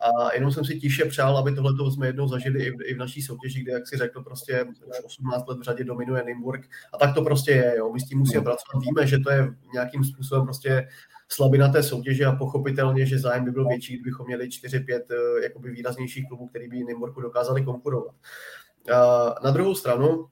A 0.00 0.34
jenom 0.34 0.52
jsem 0.52 0.64
si 0.64 0.80
tiše 0.80 1.04
přál, 1.04 1.38
aby 1.38 1.54
tohle 1.54 1.92
jsme 1.92 2.06
jednou 2.06 2.28
zažili 2.28 2.64
i 2.64 2.70
v, 2.70 2.82
i 2.84 2.94
v 2.94 2.98
naší 2.98 3.22
soutěži, 3.22 3.62
kde, 3.62 3.72
jak 3.72 3.88
si 3.88 3.96
řekl, 3.96 4.22
prostě 4.22 4.64
už 4.64 5.04
18 5.04 5.48
let 5.48 5.58
v 5.58 5.62
řadě 5.62 5.84
dominuje 5.84 6.24
Nymburk. 6.24 6.66
A 6.92 6.98
tak 6.98 7.14
to 7.14 7.22
prostě 7.22 7.50
je, 7.50 7.74
jo. 7.76 7.92
My 7.92 8.00
s 8.00 8.08
tím 8.08 8.18
musíme 8.18 8.42
pracovat. 8.42 8.80
Víme, 8.80 9.06
že 9.06 9.18
to 9.18 9.30
je 9.30 9.48
nějakým 9.72 10.04
způsobem 10.04 10.44
prostě 10.44 10.88
slabina 11.28 11.68
té 11.68 11.82
soutěže 11.82 12.26
a 12.26 12.32
pochopitelně, 12.32 13.06
že 13.06 13.18
zájem 13.18 13.44
by 13.44 13.50
byl 13.50 13.68
větší, 13.68 13.94
kdybychom 13.94 14.26
měli 14.26 14.48
4-5 14.48 15.00
eh, 15.10 15.42
jakoby 15.42 15.70
výraznějších 15.70 16.28
klubů, 16.28 16.46
který 16.46 16.68
by 16.68 16.84
Nymburku 16.84 17.20
dokázali 17.20 17.64
konkurovat. 17.64 18.07
Na 19.44 19.50
druhou 19.50 19.74
stranu, 19.74 20.28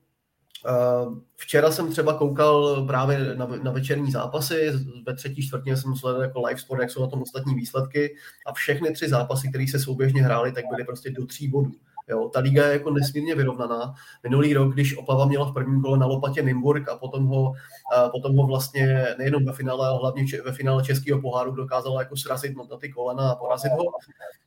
Včera 1.37 1.71
jsem 1.71 1.91
třeba 1.91 2.19
koukal 2.19 2.87
právě 2.87 3.35
na, 3.35 3.47
na 3.47 3.71
večerní 3.71 4.11
zápasy, 4.13 4.73
ve 5.07 5.15
třetí 5.15 5.47
čtvrtině 5.47 5.77
jsem 5.77 5.97
sledoval 5.97 6.23
jako 6.23 6.47
live 6.47 6.61
sport, 6.61 6.81
jak 6.81 6.91
jsou 6.91 7.01
na 7.01 7.07
tom 7.07 7.23
ostatní 7.23 7.55
výsledky 7.55 8.17
a 8.47 8.53
všechny 8.53 8.93
tři 8.93 9.09
zápasy, 9.09 9.49
které 9.49 9.67
se 9.69 9.79
souběžně 9.79 10.23
hrály, 10.23 10.53
tak 10.53 10.65
byly 10.71 10.85
prostě 10.85 11.11
do 11.11 11.27
tří 11.27 11.49
bodů. 11.49 11.73
Jo, 12.09 12.29
ta 12.29 12.41
liga 12.41 12.67
je 12.67 12.73
jako 12.73 12.91
nesmírně 12.91 13.35
vyrovnaná. 13.35 13.95
Minulý 14.23 14.55
rok, 14.55 14.73
když 14.73 14.97
Opava 14.97 15.27
měla 15.27 15.51
v 15.51 15.55
prvním 15.55 15.83
kole 15.83 15.99
na 15.99 16.07
lopatě 16.07 16.43
Nymburk 16.43 16.89
a 16.89 16.97
potom 16.97 17.27
ho, 17.27 17.53
a 17.97 18.09
potom 18.09 18.37
ho 18.37 18.47
vlastně 18.47 19.07
nejenom 19.19 19.45
ve 19.45 19.53
finále, 19.53 19.89
ale 19.89 19.99
hlavně 19.99 20.25
ve 20.45 20.53
finále 20.53 20.83
Českého 20.83 21.21
poháru 21.21 21.53
dokázala 21.53 22.01
jako 22.01 22.17
srazit 22.17 22.57
na 22.71 22.77
ty 22.77 22.93
kolena 22.93 23.31
a 23.31 23.35
porazit 23.35 23.73
ho, 23.73 23.85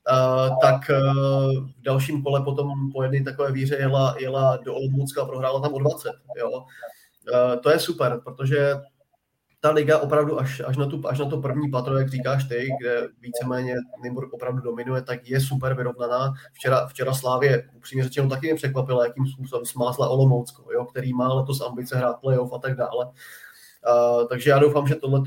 a, 0.07 0.49
tak 0.49 0.89
a, 0.89 1.13
v 1.77 1.81
dalším 1.81 2.23
kole 2.23 2.41
potom 2.43 2.91
po 2.91 3.03
jedné 3.03 3.23
takové 3.23 3.51
víře 3.51 3.75
jela, 3.75 4.15
jela 4.19 4.57
do 4.57 4.75
Olomoucka 4.75 5.21
a 5.21 5.25
prohrála 5.25 5.61
tam 5.61 5.73
o 5.73 5.79
20. 5.79 6.11
Jo. 6.37 6.63
A, 7.33 7.55
to 7.55 7.69
je 7.69 7.79
super, 7.79 8.21
protože 8.23 8.75
ta 9.59 9.71
liga 9.71 9.99
opravdu 9.99 10.39
až, 10.39 10.61
až, 10.65 10.77
na 10.77 10.85
tu, 10.85 11.01
až 11.07 11.19
na 11.19 11.25
to 11.25 11.37
první 11.37 11.71
patro, 11.71 11.97
jak 11.97 12.09
říkáš 12.09 12.43
ty, 12.43 12.69
kde 12.81 13.07
víceméně 13.21 13.75
Nymburk 14.03 14.33
opravdu 14.33 14.61
dominuje, 14.61 15.01
tak 15.01 15.29
je 15.29 15.41
super 15.41 15.73
vyrovnaná. 15.73 16.33
Včera, 16.53 16.87
včera 16.87 17.13
Slávě 17.13 17.69
upřímně 17.73 18.03
řečeno 18.03 18.29
taky 18.29 18.47
mě 18.47 18.55
překvapila, 18.55 19.05
jakým 19.05 19.27
způsobem 19.27 19.65
smázla 19.65 20.09
Olomoucko, 20.09 20.71
jo, 20.73 20.85
který 20.85 21.13
má 21.13 21.33
letos 21.33 21.61
ambice 21.61 21.97
hrát 21.97 22.21
playoff 22.21 22.53
a 22.53 22.57
tak 22.57 22.75
dále. 22.75 23.11
Takže 24.29 24.49
já 24.49 24.59
doufám, 24.59 24.87
že 24.87 24.95
tohle 24.95 25.21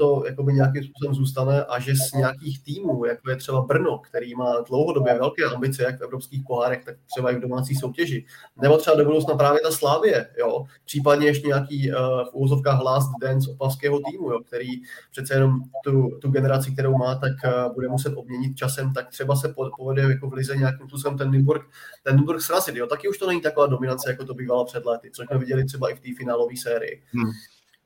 nějakým 0.52 0.84
způsobem 0.84 1.14
zůstane 1.14 1.64
a 1.64 1.80
že 1.80 1.94
z 1.94 2.12
nějakých 2.12 2.62
týmů, 2.62 3.04
jako 3.04 3.30
je 3.30 3.36
třeba 3.36 3.60
Brno, 3.60 3.98
který 3.98 4.34
má 4.34 4.60
dlouhodobě 4.68 5.14
velké 5.14 5.44
ambice, 5.44 5.82
jak 5.82 5.98
v 5.98 6.02
evropských 6.02 6.42
pohárech, 6.46 6.84
tak 6.84 6.96
třeba 7.10 7.30
i 7.30 7.36
v 7.36 7.40
domácí 7.40 7.74
soutěži, 7.74 8.24
nebo 8.62 8.76
třeba 8.78 8.96
do 8.96 9.04
budoucna 9.04 9.34
právě 9.34 9.60
ta 9.60 9.70
Slávě, 9.70 10.28
jo, 10.38 10.64
případně 10.84 11.26
ještě 11.26 11.46
nějaký 11.46 11.90
uh, 11.90 11.96
v 12.30 12.32
úvozovkách 12.32 12.82
last 12.82 13.10
dance 13.22 13.50
opavského 13.50 14.00
týmu, 14.10 14.30
jo, 14.30 14.40
který 14.46 14.68
přece 15.10 15.34
jenom 15.34 15.60
tu, 15.84 16.18
tu 16.20 16.30
generaci, 16.30 16.72
kterou 16.72 16.96
má, 16.96 17.14
tak 17.14 17.32
uh, 17.44 17.74
bude 17.74 17.88
muset 17.88 18.14
obměnit 18.16 18.56
časem, 18.56 18.92
tak 18.92 19.08
třeba 19.08 19.36
se 19.36 19.54
povede 19.76 20.02
jako 20.02 20.30
v 20.30 20.32
lize 20.32 20.56
nějakým 20.56 20.88
způsobem 20.88 21.18
ten 21.18 21.30
Nymburk, 21.30 21.62
ten 22.02 22.16
Nymburk 22.16 22.40
srazit, 22.40 22.76
jo, 22.76 22.86
taky 22.86 23.08
už 23.08 23.18
to 23.18 23.26
není 23.26 23.40
taková 23.40 23.66
dominace, 23.66 24.10
jako 24.10 24.24
to 24.24 24.34
bývalo 24.34 24.64
před 24.64 24.84
lety, 24.84 25.10
což 25.14 25.26
jsme 25.26 25.38
viděli 25.38 25.64
třeba 25.64 25.90
i 25.90 25.94
v 25.94 26.00
té 26.00 26.08
finálové 26.18 26.56
sérii. 26.56 27.02
Hmm. 27.12 27.30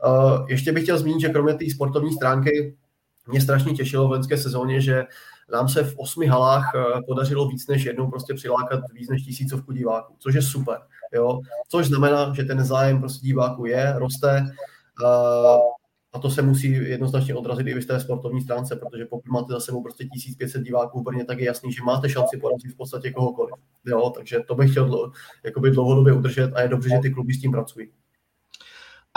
Eh, 0.05 0.45
ještě 0.49 0.73
bych 0.73 0.83
chtěl 0.83 0.99
zmínit, 0.99 1.21
že 1.21 1.29
kromě 1.29 1.55
té 1.55 1.71
sportovní 1.71 2.13
stránky 2.13 2.77
mě 3.29 3.41
strašně 3.41 3.73
těšilo 3.73 4.09
v 4.09 4.11
loňské 4.11 4.39
sezóně, 4.39 4.81
že 4.81 5.05
nám 5.53 5.69
se 5.69 5.85
v 5.85 5.99
osmi 5.99 6.27
halách 6.27 6.73
eh, 6.75 7.03
podařilo 7.07 7.49
víc 7.49 7.67
než 7.67 7.85
jednou 7.85 8.11
prostě 8.11 8.35
přilákat 8.35 8.81
víc 8.95 9.09
než 9.09 9.23
tisícovku 9.23 9.73
diváků, 9.73 10.15
což 10.19 10.35
je 10.35 10.43
super. 10.43 10.79
Jo? 11.13 11.41
Což 11.69 11.87
znamená, 11.87 12.35
že 12.35 12.45
ten 12.45 12.65
zájem 12.65 13.01
prostě 13.01 13.27
diváků 13.27 13.67
je, 13.67 13.95
roste 13.97 14.47
eh, 15.05 15.59
a 16.13 16.19
to 16.19 16.31
se 16.31 16.43
musí 16.43 16.73
jednoznačně 16.73 17.35
odrazit 17.35 17.67
i 17.67 17.81
v 17.81 17.87
té 17.87 18.01
sportovní 18.01 18.41
stránce, 18.41 18.77
protože 18.77 19.05
pokud 19.05 19.29
máte 19.31 19.53
za 19.53 19.61
sebou 19.61 19.83
prostě 19.83 20.05
1500 20.05 20.63
diváků 20.63 21.01
v 21.01 21.05
Brně, 21.05 21.25
tak 21.25 21.39
je 21.39 21.47
jasný, 21.47 21.73
že 21.73 21.83
máte 21.83 22.09
šanci 22.09 22.37
porazit 22.37 22.73
v 22.73 22.77
podstatě 22.77 23.13
kohokoliv. 23.13 23.55
Jo? 23.87 24.11
Takže 24.11 24.41
to 24.49 24.55
bych 24.55 24.71
chtěl 24.71 24.89
dlouho, 24.89 25.13
dlouhodobě 25.71 26.13
udržet 26.13 26.53
a 26.55 26.61
je 26.61 26.69
dobře, 26.69 26.89
že 26.89 26.99
ty 27.03 27.11
kluby 27.11 27.35
s 27.35 27.41
tím 27.41 27.53
pracují. 27.53 27.89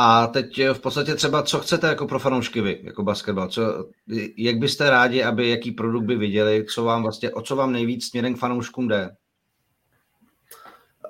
A 0.01 0.27
teď 0.27 0.61
v 0.73 0.79
podstatě 0.79 1.15
třeba, 1.15 1.43
co 1.43 1.59
chcete 1.59 1.87
jako 1.87 2.07
pro 2.07 2.19
fanoušky 2.19 2.61
vy, 2.61 2.79
jako 2.83 3.03
basketbal? 3.03 3.47
Co, 3.47 3.85
jak 4.37 4.57
byste 4.57 4.89
rádi, 4.89 5.23
aby 5.23 5.49
jaký 5.49 5.71
produkt 5.71 6.05
by 6.05 6.15
viděli, 6.15 6.65
co 6.65 6.83
vám 6.83 7.03
vlastně, 7.03 7.31
o 7.31 7.41
co 7.41 7.55
vám 7.55 7.71
nejvíc 7.71 8.05
směrem 8.05 8.35
k 8.35 8.39
fanouškům 8.39 8.87
jde? 8.87 9.09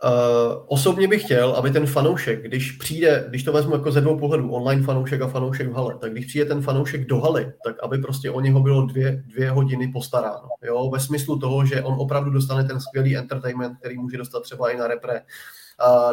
Uh, 0.03 0.63
osobně 0.67 1.07
bych 1.07 1.23
chtěl, 1.23 1.51
aby 1.51 1.71
ten 1.71 1.85
fanoušek, 1.85 2.43
když 2.43 2.71
přijde, 2.71 3.25
když 3.29 3.43
to 3.43 3.51
vezmu 3.51 3.73
jako 3.73 3.91
ze 3.91 4.01
dvou 4.01 4.19
pohledů, 4.19 4.51
online 4.51 4.83
fanoušek 4.83 5.21
a 5.21 5.27
fanoušek 5.27 5.67
v 5.67 5.73
hale, 5.73 5.97
tak 6.01 6.11
když 6.11 6.25
přijde 6.25 6.45
ten 6.45 6.61
fanoušek 6.61 7.05
do 7.05 7.19
haly, 7.19 7.53
tak 7.63 7.75
aby 7.83 7.97
prostě 7.97 8.31
o 8.31 8.41
něho 8.41 8.59
bylo 8.59 8.85
dvě, 8.85 9.23
dvě 9.25 9.51
hodiny 9.51 9.87
postaráno. 9.87 10.49
Jo? 10.63 10.89
Ve 10.93 10.99
smyslu 10.99 11.39
toho, 11.39 11.65
že 11.65 11.81
on 11.81 11.95
opravdu 11.99 12.31
dostane 12.31 12.63
ten 12.63 12.79
skvělý 12.81 13.17
entertainment, 13.17 13.77
který 13.79 13.97
může 13.97 14.17
dostat 14.17 14.43
třeba 14.43 14.71
i 14.71 14.77
na 14.77 14.87
repre, 14.87 15.21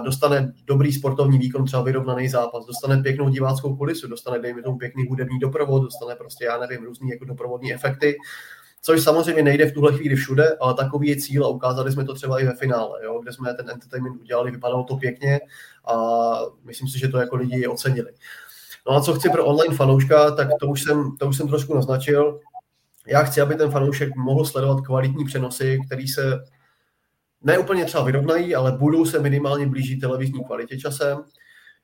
dostane 0.05 0.53
dobrý 0.67 0.93
sportovní 0.93 1.39
výkon, 1.39 1.65
třeba 1.65 1.83
vyrovnaný 1.83 2.29
zápas, 2.29 2.67
dostane 2.67 3.03
pěknou 3.03 3.29
diváckou 3.29 3.77
kulisu, 3.77 4.09
dostane, 4.09 4.39
dejme 4.39 4.63
tomu, 4.63 4.79
pěkný 4.79 5.07
hudební 5.09 5.39
doprovod, 5.39 5.83
dostane 5.83 6.17
prostě, 6.17 6.45
já 6.45 6.59
nevím, 6.59 6.85
různý 6.85 7.11
jako 7.11 7.25
doprovodní 7.25 7.75
efekty, 7.75 8.17
což 8.83 9.03
samozřejmě 9.03 9.43
nejde 9.43 9.67
v 9.67 9.73
tuhle 9.73 9.93
chvíli 9.93 10.17
všude, 10.17 10.57
ale 10.61 10.75
takový 10.75 11.09
je 11.09 11.17
cíl 11.17 11.45
a 11.45 11.49
ukázali 11.49 11.93
jsme 11.93 12.05
to 12.05 12.15
třeba 12.15 12.41
i 12.41 12.47
ve 12.47 12.55
finále, 12.55 13.05
jo, 13.05 13.21
kde 13.23 13.33
jsme 13.33 13.55
ten 13.55 13.71
entertainment 13.71 14.21
udělali, 14.21 14.51
vypadalo 14.51 14.85
to 14.85 14.97
pěkně 14.97 15.41
a 15.87 15.97
myslím 16.65 16.89
si, 16.89 16.99
že 16.99 17.09
to 17.09 17.19
jako 17.19 17.37
lidi 17.37 17.67
ocenili. 17.67 18.13
No 18.89 18.97
a 18.97 19.01
co 19.01 19.15
chci 19.15 19.31
pro 19.31 19.45
online 19.45 19.77
fanouška, 19.77 20.31
tak 20.31 20.49
to 20.61 20.67
už 20.67 20.83
jsem, 20.83 21.17
to 21.17 21.29
už 21.29 21.37
jsem 21.37 21.49
trošku 21.49 21.75
naznačil. 21.75 22.41
Já 23.07 23.23
chci, 23.23 23.41
aby 23.41 23.55
ten 23.55 23.71
fanoušek 23.71 24.17
mohl 24.17 24.45
sledovat 24.45 24.81
kvalitní 24.81 25.25
přenosy, 25.25 25.79
který 25.87 26.09
se 26.09 26.45
ne 27.47 27.59
úplně 27.59 27.85
třeba 27.85 28.05
vyrovnají, 28.05 28.55
ale 28.55 28.73
budou 28.73 29.05
se 29.05 29.19
minimálně 29.19 29.67
blížit 29.67 30.01
televizní 30.01 30.45
kvalitě 30.45 30.79
časem. 30.79 31.19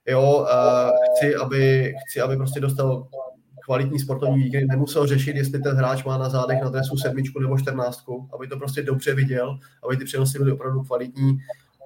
Jo, 0.09 0.47
chci, 1.17 1.35
aby, 1.35 1.95
chci, 2.09 2.21
aby 2.21 2.37
prostě 2.37 2.61
dostal 2.61 3.09
kvalitní 3.65 3.99
sportovní 3.99 4.43
výkon, 4.43 4.61
nemusel 4.67 5.07
řešit, 5.07 5.37
jestli 5.37 5.59
ten 5.59 5.77
hráč 5.77 6.05
má 6.05 6.19
na 6.19 6.29
zádech 6.29 6.63
na 6.63 6.71
dresu 6.71 6.97
sedmičku 6.97 7.41
nebo 7.41 7.59
čtrnáctku, 7.59 8.29
aby 8.35 8.49
to 8.49 8.57
prostě 8.57 8.83
dobře 8.83 9.15
viděl, 9.15 9.59
aby 9.85 9.97
ty 9.97 10.05
přenosy 10.05 10.39
byly 10.39 10.53
opravdu 10.53 10.83
kvalitní 10.83 11.39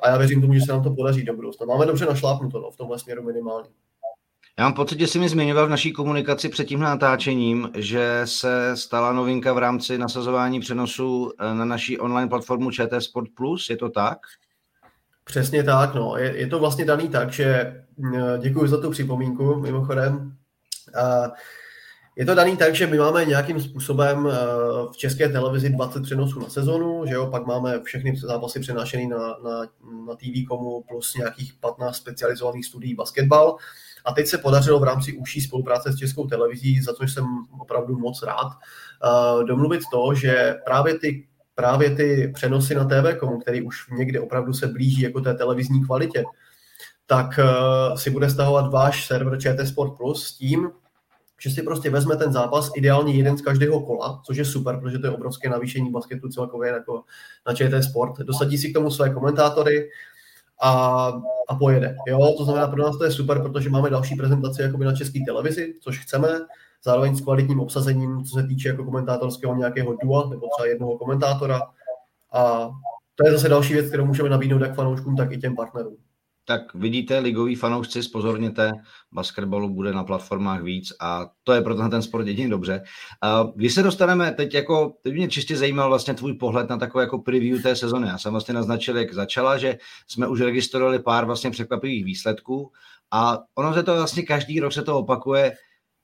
a 0.03 0.09
já 0.09 0.17
věřím 0.17 0.41
tomu, 0.41 0.55
že 0.55 0.61
se 0.61 0.73
nám 0.73 0.83
to 0.83 0.95
podaří 0.95 1.25
do 1.25 1.37
budoucna. 1.37 1.67
Máme 1.67 1.87
dobře 1.87 2.07
našlápnuto 2.07 2.61
no, 2.61 2.71
v 2.71 2.77
tomhle 2.77 2.99
směru 2.99 3.23
minimálně. 3.23 3.69
Já 4.59 4.65
mám 4.65 4.75
pocit, 4.75 5.01
že 5.01 5.07
jsi 5.07 5.19
mi 5.19 5.29
zmiňoval 5.29 5.67
v 5.67 5.71
naší 5.71 5.93
komunikaci 5.93 6.49
před 6.49 6.65
tím 6.65 6.81
natáčením, 6.81 7.71
že 7.75 8.21
se 8.25 8.77
stala 8.77 9.13
novinka 9.13 9.53
v 9.53 9.59
rámci 9.59 9.99
nasazování 9.99 10.61
přenosu 10.61 11.33
eh, 11.39 11.55
na 11.55 11.65
naší 11.65 11.99
online 11.99 12.29
platformu 12.29 12.71
ČT 12.71 13.03
Sport 13.03 13.31
Plus, 13.35 13.71
je 13.71 13.77
to 13.77 13.89
tak? 13.89 14.19
Přesně 15.25 15.63
tak, 15.63 15.95
no. 15.95 16.17
Je, 16.17 16.37
je 16.37 16.47
to 16.47 16.59
vlastně 16.59 16.85
daný 16.85 17.09
tak, 17.09 17.33
že 17.33 17.75
mm, 17.97 18.41
děkuji 18.41 18.67
za 18.67 18.81
tu 18.81 18.91
připomínku, 18.91 19.61
mimochodem. 19.61 20.37
Je 22.17 22.27
to 22.27 22.35
daný 22.35 22.57
tak, 22.57 22.75
že 22.75 22.87
my 22.87 22.99
máme 22.99 23.25
nějakým 23.25 23.61
způsobem 23.61 24.27
eh, 24.27 24.37
v 24.93 24.97
české 24.97 25.29
televizi 25.29 25.71
20 25.71 26.03
přenosů 26.03 26.41
na 26.41 26.49
sezonu, 26.49 27.07
že 27.07 27.15
jo, 27.15 27.27
pak 27.27 27.47
máme 27.47 27.81
všechny 27.83 28.17
zápasy 28.17 28.61
přenášený 28.61 29.09
na, 29.09 29.19
na, 29.19 29.61
na 30.07 30.15
TV 30.17 30.49
komu 30.49 30.83
plus 30.89 31.15
nějakých 31.15 31.55
15 31.61 31.97
specializovaných 31.97 32.67
studií 32.67 32.95
basketbal. 32.95 33.57
A 34.07 34.13
teď 34.13 34.27
se 34.27 34.39
podařilo 34.39 34.81
v 34.81 34.85
rámci 34.85 35.13
užší 35.13 35.41
spolupráce 35.41 35.93
s 35.93 35.97
českou 35.97 36.27
televizí, 36.27 36.81
za 36.81 36.93
což 36.93 37.13
jsem 37.13 37.25
opravdu 37.61 37.99
moc 37.99 38.23
rád, 38.23 38.53
eh, 38.53 39.45
domluvit 39.45 39.81
to, 39.93 40.15
že 40.15 40.55
právě 40.65 40.99
ty 40.99 41.27
právě 41.57 41.91
ty 41.91 42.33
přenosy 42.35 42.75
na 42.75 42.85
TV 42.85 43.19
komu, 43.19 43.39
který 43.39 43.63
už 43.63 43.89
někde 43.99 44.21
opravdu 44.21 44.53
se 44.53 44.67
blíží 44.67 45.03
jako 45.03 45.21
té 45.21 45.35
televizní 45.35 45.85
kvalitě, 45.85 46.25
tak 47.07 47.27
uh, 47.39 47.97
si 47.97 48.11
bude 48.11 48.31
stahovat 48.31 48.73
váš 48.73 49.07
server 49.07 49.41
ČT 49.41 49.69
Sport 49.69 49.97
Plus 49.97 50.27
s 50.27 50.33
tím, 50.33 50.71
že 51.41 51.51
si 51.51 51.63
prostě 51.63 51.91
vezme 51.91 52.17
ten 52.17 52.33
zápas 52.33 52.71
ideálně 52.77 53.15
jeden 53.15 53.39
z 53.39 53.43
každého 53.43 53.81
kola, 53.81 54.23
což 54.27 54.37
je 54.37 54.45
super, 54.45 54.81
protože 54.81 54.99
to 54.99 55.07
je 55.07 55.13
obrovské 55.13 55.49
navýšení 55.49 55.91
basketu 55.91 56.29
celkově 56.29 56.73
jako 56.73 57.03
na 57.47 57.55
ČT 57.55 57.85
Sport. 57.85 58.19
Dosadí 58.19 58.59
si 58.59 58.71
k 58.71 58.75
tomu 58.75 58.91
své 58.91 59.11
komentátory 59.11 59.91
a, 60.63 61.09
a 61.49 61.55
pojede. 61.55 61.97
Jo? 62.09 62.35
To 62.39 62.45
znamená, 62.45 62.67
pro 62.67 62.83
nás 62.83 62.99
to 62.99 63.05
je 63.05 63.11
super, 63.11 63.43
protože 63.43 63.71
máme 63.71 63.91
další 63.91 64.15
prezentaci 64.17 64.63
jakoby 64.63 64.85
na 64.85 64.97
české 64.97 65.19
televizi, 65.27 65.75
což 65.81 65.99
chceme, 65.99 66.29
zároveň 66.85 67.17
s 67.17 67.21
kvalitním 67.21 67.61
obsazením, 67.61 68.25
co 68.25 68.41
se 68.41 68.47
týče 68.47 68.69
jako 68.69 68.85
komentátorského 68.85 69.55
nějakého 69.55 69.97
dua 70.03 70.29
nebo 70.31 70.47
třeba 70.57 70.69
jednoho 70.69 70.99
komentátora. 70.99 71.63
A 72.33 72.71
to 73.15 73.27
je 73.27 73.33
zase 73.33 73.49
další 73.49 73.73
věc, 73.73 73.89
kterou 73.89 74.07
můžeme 74.07 74.29
nabídnout 74.29 74.63
jak 74.63 74.75
fanouškům, 74.75 75.17
tak 75.17 75.33
i 75.33 75.39
těm 75.39 75.57
partnerům 75.57 75.97
tak 76.49 76.75
vidíte, 76.75 77.19
ligoví 77.19 77.55
fanoušci, 77.55 78.03
spozorněte, 78.03 78.73
basketbalu 79.13 79.69
bude 79.69 79.93
na 79.93 80.05
platformách 80.05 80.63
víc 80.63 80.93
a 81.01 81.27
to 81.45 81.53
je 81.53 81.61
pro 81.61 81.89
ten 81.89 82.03
sport 82.03 82.27
jedině 82.27 82.49
dobře. 82.49 82.83
Když 83.55 83.75
se 83.75 83.83
dostaneme 83.83 84.33
teď 84.33 84.55
jako, 84.55 84.95
teď 85.03 85.15
mě 85.15 85.29
čistě 85.29 85.57
zajímal 85.57 85.89
vlastně 85.89 86.15
tvůj 86.15 86.35
pohled 86.35 86.69
na 86.69 86.77
takové 86.77 87.05
jako 87.05 87.19
preview 87.19 87.63
té 87.63 87.77
sezony. 87.77 88.09
Já 88.09 88.19
jsem 88.19 88.33
vlastně 88.33 88.55
naznačil, 88.55 88.97
jak 88.97 89.15
začala, 89.15 89.59
že 89.59 89.79
jsme 90.07 90.29
už 90.29 90.41
registrovali 90.41 90.99
pár 90.99 91.25
vlastně 91.25 91.51
překvapivých 91.51 92.05
výsledků 92.05 92.73
a 93.11 93.39
ono 93.55 93.75
se 93.75 93.83
to 93.83 93.95
vlastně 93.95 94.23
každý 94.23 94.61
rok 94.61 94.73
se 94.73 94.83
to 94.83 94.99
opakuje, 94.99 95.53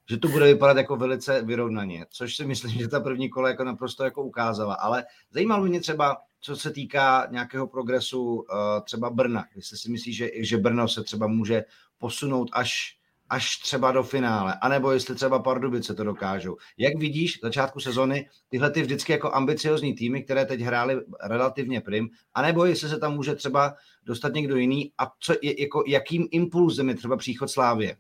že 0.09 0.17
to 0.17 0.29
bude 0.29 0.47
vypadat 0.47 0.77
jako 0.77 0.97
velice 0.97 1.43
vyrovnaně, 1.43 2.07
což 2.11 2.37
si 2.37 2.47
myslím, 2.47 2.71
že 2.81 2.89
ta 2.89 3.01
první 3.01 3.31
kole 3.31 3.51
jako 3.51 3.65
naprosto 3.65 4.05
jako 4.05 4.23
ukázala. 4.23 4.75
Ale 4.75 5.05
zajímalo 5.31 5.65
mě 5.65 5.81
třeba, 5.81 6.17
co 6.41 6.57
se 6.57 6.71
týká 6.71 7.27
nějakého 7.31 7.67
progresu 7.67 8.23
uh, 8.23 8.45
třeba 8.85 9.11
Brna, 9.11 9.45
jestli 9.57 9.77
si 9.77 9.91
myslíš, 9.91 10.17
že, 10.17 10.31
že 10.35 10.59
Brno 10.59 10.89
se 10.89 11.03
třeba 11.03 11.27
může 11.27 11.65
posunout 11.99 12.51
až, 12.53 12.99
až 13.29 13.57
třeba 13.57 13.93
do 13.93 14.03
finále, 14.03 14.59
anebo 14.63 14.93
jestli 14.93 15.15
třeba 15.15 15.39
Pardubice 15.39 15.95
to 15.95 16.05
dokážou. 16.05 16.57
Jak 16.79 16.99
vidíš 16.99 17.39
začátku 17.43 17.81
sezony 17.81 18.29
tyhle 18.49 18.71
ty 18.71 18.83
vždycky 18.83 19.13
jako 19.13 19.35
ambiciozní 19.35 19.95
týmy, 19.95 20.23
které 20.23 20.47
teď 20.47 20.61
hrály 20.61 21.01
relativně 21.21 21.81
prim, 21.81 22.09
anebo 22.35 22.65
jestli 22.65 22.89
se 22.89 22.99
tam 22.99 23.15
může 23.15 23.35
třeba 23.35 23.75
dostat 24.05 24.35
někdo 24.35 24.57
jiný 24.57 24.93
a 24.99 25.13
co, 25.21 25.35
jako, 25.43 25.85
jakým 25.87 26.29
impulzem 26.31 26.89
je 26.89 26.95
třeba 26.95 27.17
příchod 27.17 27.51
Slávě? 27.51 27.97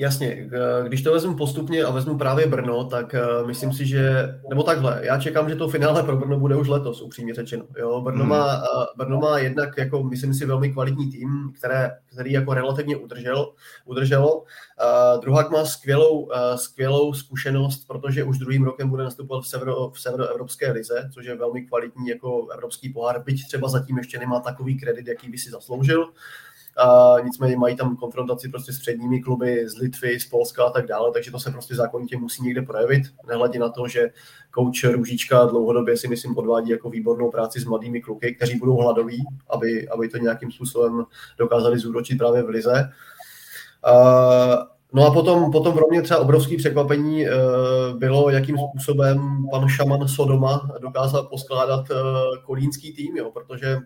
Jasně, 0.00 0.50
když 0.86 1.02
to 1.02 1.12
vezmu 1.12 1.36
postupně 1.36 1.84
a 1.84 1.90
vezmu 1.90 2.18
právě 2.18 2.46
Brno, 2.46 2.84
tak 2.84 3.14
uh, 3.40 3.46
myslím 3.46 3.72
si, 3.72 3.86
že, 3.86 4.34
nebo 4.48 4.62
takhle, 4.62 5.00
já 5.02 5.20
čekám, 5.20 5.48
že 5.48 5.56
to 5.56 5.68
finále 5.68 6.02
pro 6.02 6.16
Brno 6.16 6.38
bude 6.38 6.56
už 6.56 6.68
letos, 6.68 7.02
upřímně 7.02 7.34
řečeno. 7.34 7.64
Jo, 7.78 8.00
Brno, 8.00 8.20
hmm. 8.20 8.28
má, 8.28 8.56
uh, 8.56 8.84
Brno 8.96 9.20
má 9.20 9.38
jednak, 9.38 9.78
jako 9.78 10.02
myslím 10.02 10.34
si, 10.34 10.46
velmi 10.46 10.72
kvalitní 10.72 11.10
tým, 11.10 11.52
které, 11.58 11.90
který 12.12 12.32
jako 12.32 12.54
relativně 12.54 12.96
udržel, 12.96 13.52
udrželo. 13.84 14.36
Uh, 14.40 15.20
druhák 15.20 15.50
má 15.50 15.64
skvělou, 15.64 16.20
uh, 16.20 16.32
skvělou 16.56 17.14
zkušenost, 17.14 17.84
protože 17.86 18.24
už 18.24 18.38
druhým 18.38 18.64
rokem 18.64 18.88
bude 18.88 19.04
nastupovat 19.04 19.44
v, 19.44 19.48
severo, 19.48 19.90
v 19.90 20.00
severoevropské 20.00 20.72
lize, 20.72 21.10
což 21.14 21.26
je 21.26 21.36
velmi 21.36 21.62
kvalitní 21.62 22.08
jako 22.08 22.48
evropský 22.54 22.88
pohár, 22.88 23.22
byť 23.22 23.46
třeba 23.46 23.68
zatím 23.68 23.98
ještě 23.98 24.18
nemá 24.18 24.40
takový 24.40 24.80
kredit, 24.80 25.06
jaký 25.06 25.30
by 25.30 25.38
si 25.38 25.50
zasloužil. 25.50 26.02
Uh, 26.02 26.08
a 26.76 27.16
nicméně 27.24 27.56
mají 27.56 27.76
tam 27.76 27.96
konfrontaci 27.96 28.48
prostě 28.48 28.72
s 28.72 28.78
předními 28.78 29.20
kluby 29.20 29.68
z 29.68 29.76
Litvy, 29.76 30.20
z 30.20 30.26
Polska 30.26 30.64
a 30.64 30.70
tak 30.70 30.86
dále, 30.86 31.12
takže 31.12 31.30
to 31.30 31.40
se 31.40 31.50
prostě 31.50 31.74
zákonitě 31.74 32.16
musí 32.18 32.42
někde 32.42 32.62
projevit, 32.62 33.02
nehledě 33.28 33.58
na 33.58 33.68
to, 33.68 33.88
že 33.88 34.10
kouč 34.50 34.84
Růžička 34.84 35.44
dlouhodobě 35.44 35.96
si 35.96 36.08
myslím 36.08 36.38
odvádí 36.38 36.70
jako 36.70 36.90
výbornou 36.90 37.30
práci 37.30 37.60
s 37.60 37.64
mladými 37.64 38.00
kluky, 38.00 38.34
kteří 38.34 38.58
budou 38.58 38.76
hladoví, 38.76 39.24
aby, 39.50 39.88
aby 39.88 40.08
to 40.08 40.18
nějakým 40.18 40.52
způsobem 40.52 41.04
dokázali 41.38 41.78
zúročit 41.78 42.18
právě 42.18 42.42
v 42.42 42.48
lize. 42.48 42.90
Uh, 43.86 44.54
No 44.92 45.06
a 45.06 45.10
potom, 45.10 45.52
potom 45.52 45.74
pro 45.74 45.86
mě 45.90 46.02
třeba 46.02 46.20
obrovské 46.20 46.56
překvapení 46.56 47.24
uh, 47.26 47.32
bylo, 47.98 48.30
jakým 48.30 48.56
způsobem 48.58 49.46
pan 49.50 49.68
Šaman 49.68 50.08
Sodoma 50.08 50.70
dokázal 50.80 51.22
poskládat 51.22 51.90
uh, 51.90 51.96
kolínský 52.44 52.92
tým, 52.92 53.16
jo, 53.16 53.30
protože 53.30 53.78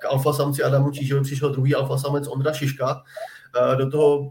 k 0.00 0.04
alfa 0.10 0.32
samci 0.32 0.62
Adamu 0.62 0.90
Čížovi 0.90 1.22
přišel 1.22 1.50
druhý 1.50 1.74
alfa 1.74 1.98
samec 1.98 2.28
Ondra 2.28 2.52
Šiška. 2.52 3.02
Do 3.78 3.90
toho 3.90 4.30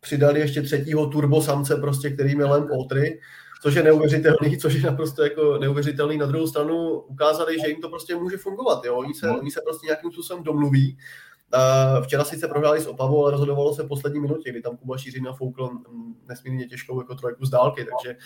přidali 0.00 0.40
ještě 0.40 0.62
třetího 0.62 1.06
turbo 1.06 1.42
samce, 1.42 1.76
prostě, 1.76 2.10
který 2.10 2.34
měl 2.34 2.50
len 2.50 2.68
potry, 2.68 3.20
což 3.62 3.74
je 3.74 3.82
neuvěřitelný, 3.82 4.58
což 4.60 4.74
je 4.74 4.82
naprosto 4.82 5.24
jako 5.24 5.58
neuvěřitelný. 5.58 6.18
Na 6.18 6.26
druhou 6.26 6.46
stranu 6.46 6.90
ukázali, 7.00 7.60
že 7.60 7.68
jim 7.68 7.80
to 7.80 7.88
prostě 7.88 8.16
může 8.16 8.36
fungovat. 8.36 8.84
Jo? 8.84 8.96
Oni, 8.96 9.14
se, 9.14 9.26
no. 9.26 9.38
oni 9.38 9.50
se 9.50 9.60
prostě 9.64 9.86
nějakým 9.86 10.12
způsobem 10.12 10.44
domluví. 10.44 10.98
Včera 12.02 12.24
sice 12.24 12.48
prohráli 12.48 12.80
s 12.80 12.86
Opavou, 12.86 13.22
ale 13.22 13.32
rozhodovalo 13.32 13.74
se 13.74 13.82
v 13.82 13.88
poslední 13.88 14.20
minutě, 14.20 14.50
kdy 14.50 14.62
tam 14.62 14.76
Kuba 14.76 14.98
Šířina 14.98 15.32
foukl 15.32 15.70
nesmírně 16.28 16.66
těžkou 16.66 17.00
jako 17.00 17.14
trojku 17.14 17.46
z 17.46 17.50
dálky, 17.50 17.84
takže, 17.84 18.16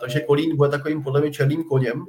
takže 0.00 0.20
Kolín 0.20 0.56
bude 0.56 0.70
takovým 0.70 1.02
podle 1.02 1.20
mě 1.20 1.30
černým 1.30 1.64
koněm 1.64 2.06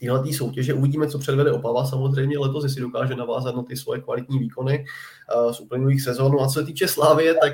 téhle 0.00 0.32
soutěže. 0.32 0.74
Uvidíme, 0.74 1.08
co 1.08 1.18
předvede 1.18 1.52
Opava. 1.52 1.86
Samozřejmě 1.86 2.38
letos, 2.38 2.64
jestli 2.64 2.82
dokáže 2.82 3.14
navázat 3.14 3.56
na 3.56 3.62
ty 3.62 3.76
svoje 3.76 4.00
kvalitní 4.00 4.38
výkony 4.38 4.84
uh, 5.44 5.52
z 5.52 5.60
uplynulých 5.60 6.02
sezónů. 6.02 6.40
A 6.40 6.46
co 6.46 6.60
se 6.60 6.66
týče 6.66 6.88
Slávie, 6.88 7.34
tak 7.34 7.52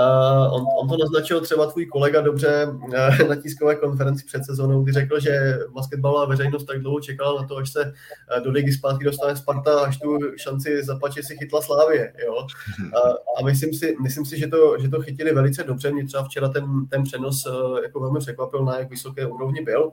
Uh, 0.00 0.54
on, 0.54 0.66
on 0.80 0.88
to 0.88 0.96
naznačil 0.96 1.40
třeba 1.40 1.66
tvůj 1.66 1.86
kolega 1.86 2.20
dobře 2.20 2.66
uh, 2.66 3.28
na 3.28 3.36
tiskové 3.36 3.74
konferenci 3.74 4.24
před 4.26 4.44
sezónou, 4.44 4.82
kdy 4.82 4.92
řekl, 4.92 5.20
že 5.20 5.58
basketbalová 5.74 6.24
veřejnost 6.24 6.64
tak 6.64 6.80
dlouho 6.80 7.00
čekala 7.00 7.42
na 7.42 7.48
to, 7.48 7.56
až 7.56 7.72
se 7.72 7.84
uh, 7.84 8.44
do 8.44 8.50
ligy 8.50 8.72
zpátky 8.72 9.04
dostane 9.04 9.36
Sparta, 9.36 9.80
až 9.80 9.98
tu 9.98 10.18
šanci 10.36 10.84
zapače 10.84 11.22
si 11.22 11.36
chytla 11.36 11.62
Slávě. 11.62 12.12
Jo? 12.24 12.34
Uh, 12.34 13.12
a 13.38 13.44
myslím 13.44 13.74
si, 13.74 13.96
myslím 14.02 14.24
si 14.24 14.38
že, 14.38 14.46
to, 14.46 14.78
že 14.78 14.88
to 14.88 15.02
chytili 15.02 15.34
velice 15.34 15.64
dobře. 15.64 15.92
Mě 15.92 16.06
třeba 16.06 16.24
včera 16.24 16.48
ten, 16.48 16.86
ten 16.86 17.02
přenos 17.02 17.46
uh, 17.46 17.78
jako 17.82 18.00
velmi 18.00 18.18
překvapil, 18.18 18.64
na 18.64 18.78
jak 18.78 18.90
vysoké 18.90 19.26
úrovni 19.26 19.62
byl 19.62 19.92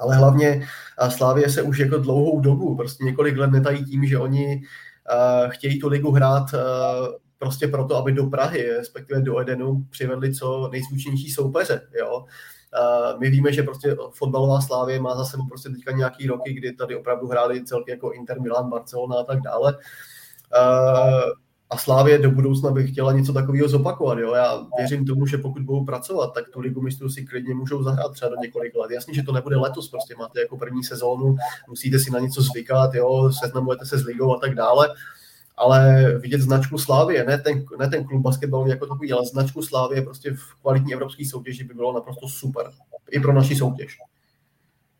ale 0.00 0.16
hlavně 0.16 0.66
Slávě 1.08 1.50
se 1.50 1.62
už 1.62 1.78
jako 1.78 1.98
dlouhou 1.98 2.40
dobu, 2.40 2.76
prostě 2.76 3.04
několik 3.04 3.36
let 3.36 3.50
netají 3.50 3.84
tím, 3.84 4.06
že 4.06 4.18
oni 4.18 4.62
chtějí 5.48 5.80
tu 5.80 5.88
ligu 5.88 6.10
hrát 6.10 6.46
prostě 7.38 7.68
proto, 7.68 7.96
aby 7.96 8.12
do 8.12 8.26
Prahy, 8.26 8.72
respektive 8.76 9.20
do 9.20 9.40
Edenu, 9.40 9.86
přivedli 9.90 10.34
co 10.34 10.68
nejzvučnější 10.72 11.30
soupeře, 11.30 11.80
jo. 11.98 12.24
My 13.18 13.30
víme, 13.30 13.52
že 13.52 13.62
prostě 13.62 13.96
fotbalová 14.10 14.60
Slávě 14.60 15.00
má 15.00 15.16
za 15.16 15.24
sebou 15.24 15.46
prostě 15.48 15.68
teďka 15.68 15.92
nějaký 15.92 16.26
roky, 16.26 16.52
kdy 16.52 16.72
tady 16.72 16.96
opravdu 16.96 17.28
hráli 17.28 17.64
celky 17.64 17.90
jako 17.90 18.12
Inter, 18.12 18.40
Milan, 18.40 18.70
Barcelona 18.70 19.16
a 19.16 19.24
tak 19.24 19.40
dále. 19.40 19.78
A 21.72 21.78
Slávě 21.78 22.18
do 22.18 22.30
budoucna 22.30 22.70
by 22.70 22.86
chtěla 22.86 23.12
něco 23.12 23.32
takového 23.32 23.68
zopakovat. 23.68 24.18
Jo? 24.18 24.34
Já 24.34 24.66
věřím 24.78 25.06
tomu, 25.06 25.26
že 25.26 25.38
pokud 25.38 25.62
budou 25.62 25.84
pracovat, 25.84 26.34
tak 26.34 26.48
tu 26.48 26.60
ligu 26.60 26.82
mistrů 26.82 27.08
si 27.08 27.24
klidně 27.24 27.54
můžou 27.54 27.82
zahrát 27.82 28.12
třeba 28.12 28.30
do 28.30 28.36
několik 28.42 28.74
let. 28.76 28.90
Jasně, 28.90 29.14
že 29.14 29.22
to 29.22 29.32
nebude 29.32 29.56
letos, 29.56 29.88
prostě 29.88 30.14
máte 30.18 30.40
jako 30.40 30.56
první 30.56 30.84
sezónu, 30.84 31.36
musíte 31.68 31.98
si 31.98 32.10
na 32.10 32.18
něco 32.18 32.42
zvykat, 32.42 32.94
jo? 32.94 33.32
seznamujete 33.40 33.86
se 33.86 33.98
s 33.98 34.04
ligou 34.04 34.36
a 34.36 34.40
tak 34.40 34.54
dále, 34.54 34.88
ale 35.56 36.04
vidět 36.18 36.40
značku 36.40 36.78
Slávě, 36.78 37.24
ne 37.24 37.38
ten, 37.38 37.64
ne 37.78 37.88
ten 37.88 38.04
klub 38.04 38.22
basketbalový 38.22 38.70
jako 38.70 38.86
takový, 38.86 39.12
ale 39.12 39.26
značku 39.26 39.62
Slávě 39.62 40.02
prostě 40.02 40.34
v 40.34 40.54
kvalitní 40.62 40.92
evropské 40.92 41.24
soutěži 41.28 41.64
by 41.64 41.74
bylo 41.74 41.92
naprosto 41.92 42.28
super. 42.28 42.70
I 43.10 43.20
pro 43.20 43.32
naši 43.32 43.56
soutěž. 43.56 43.98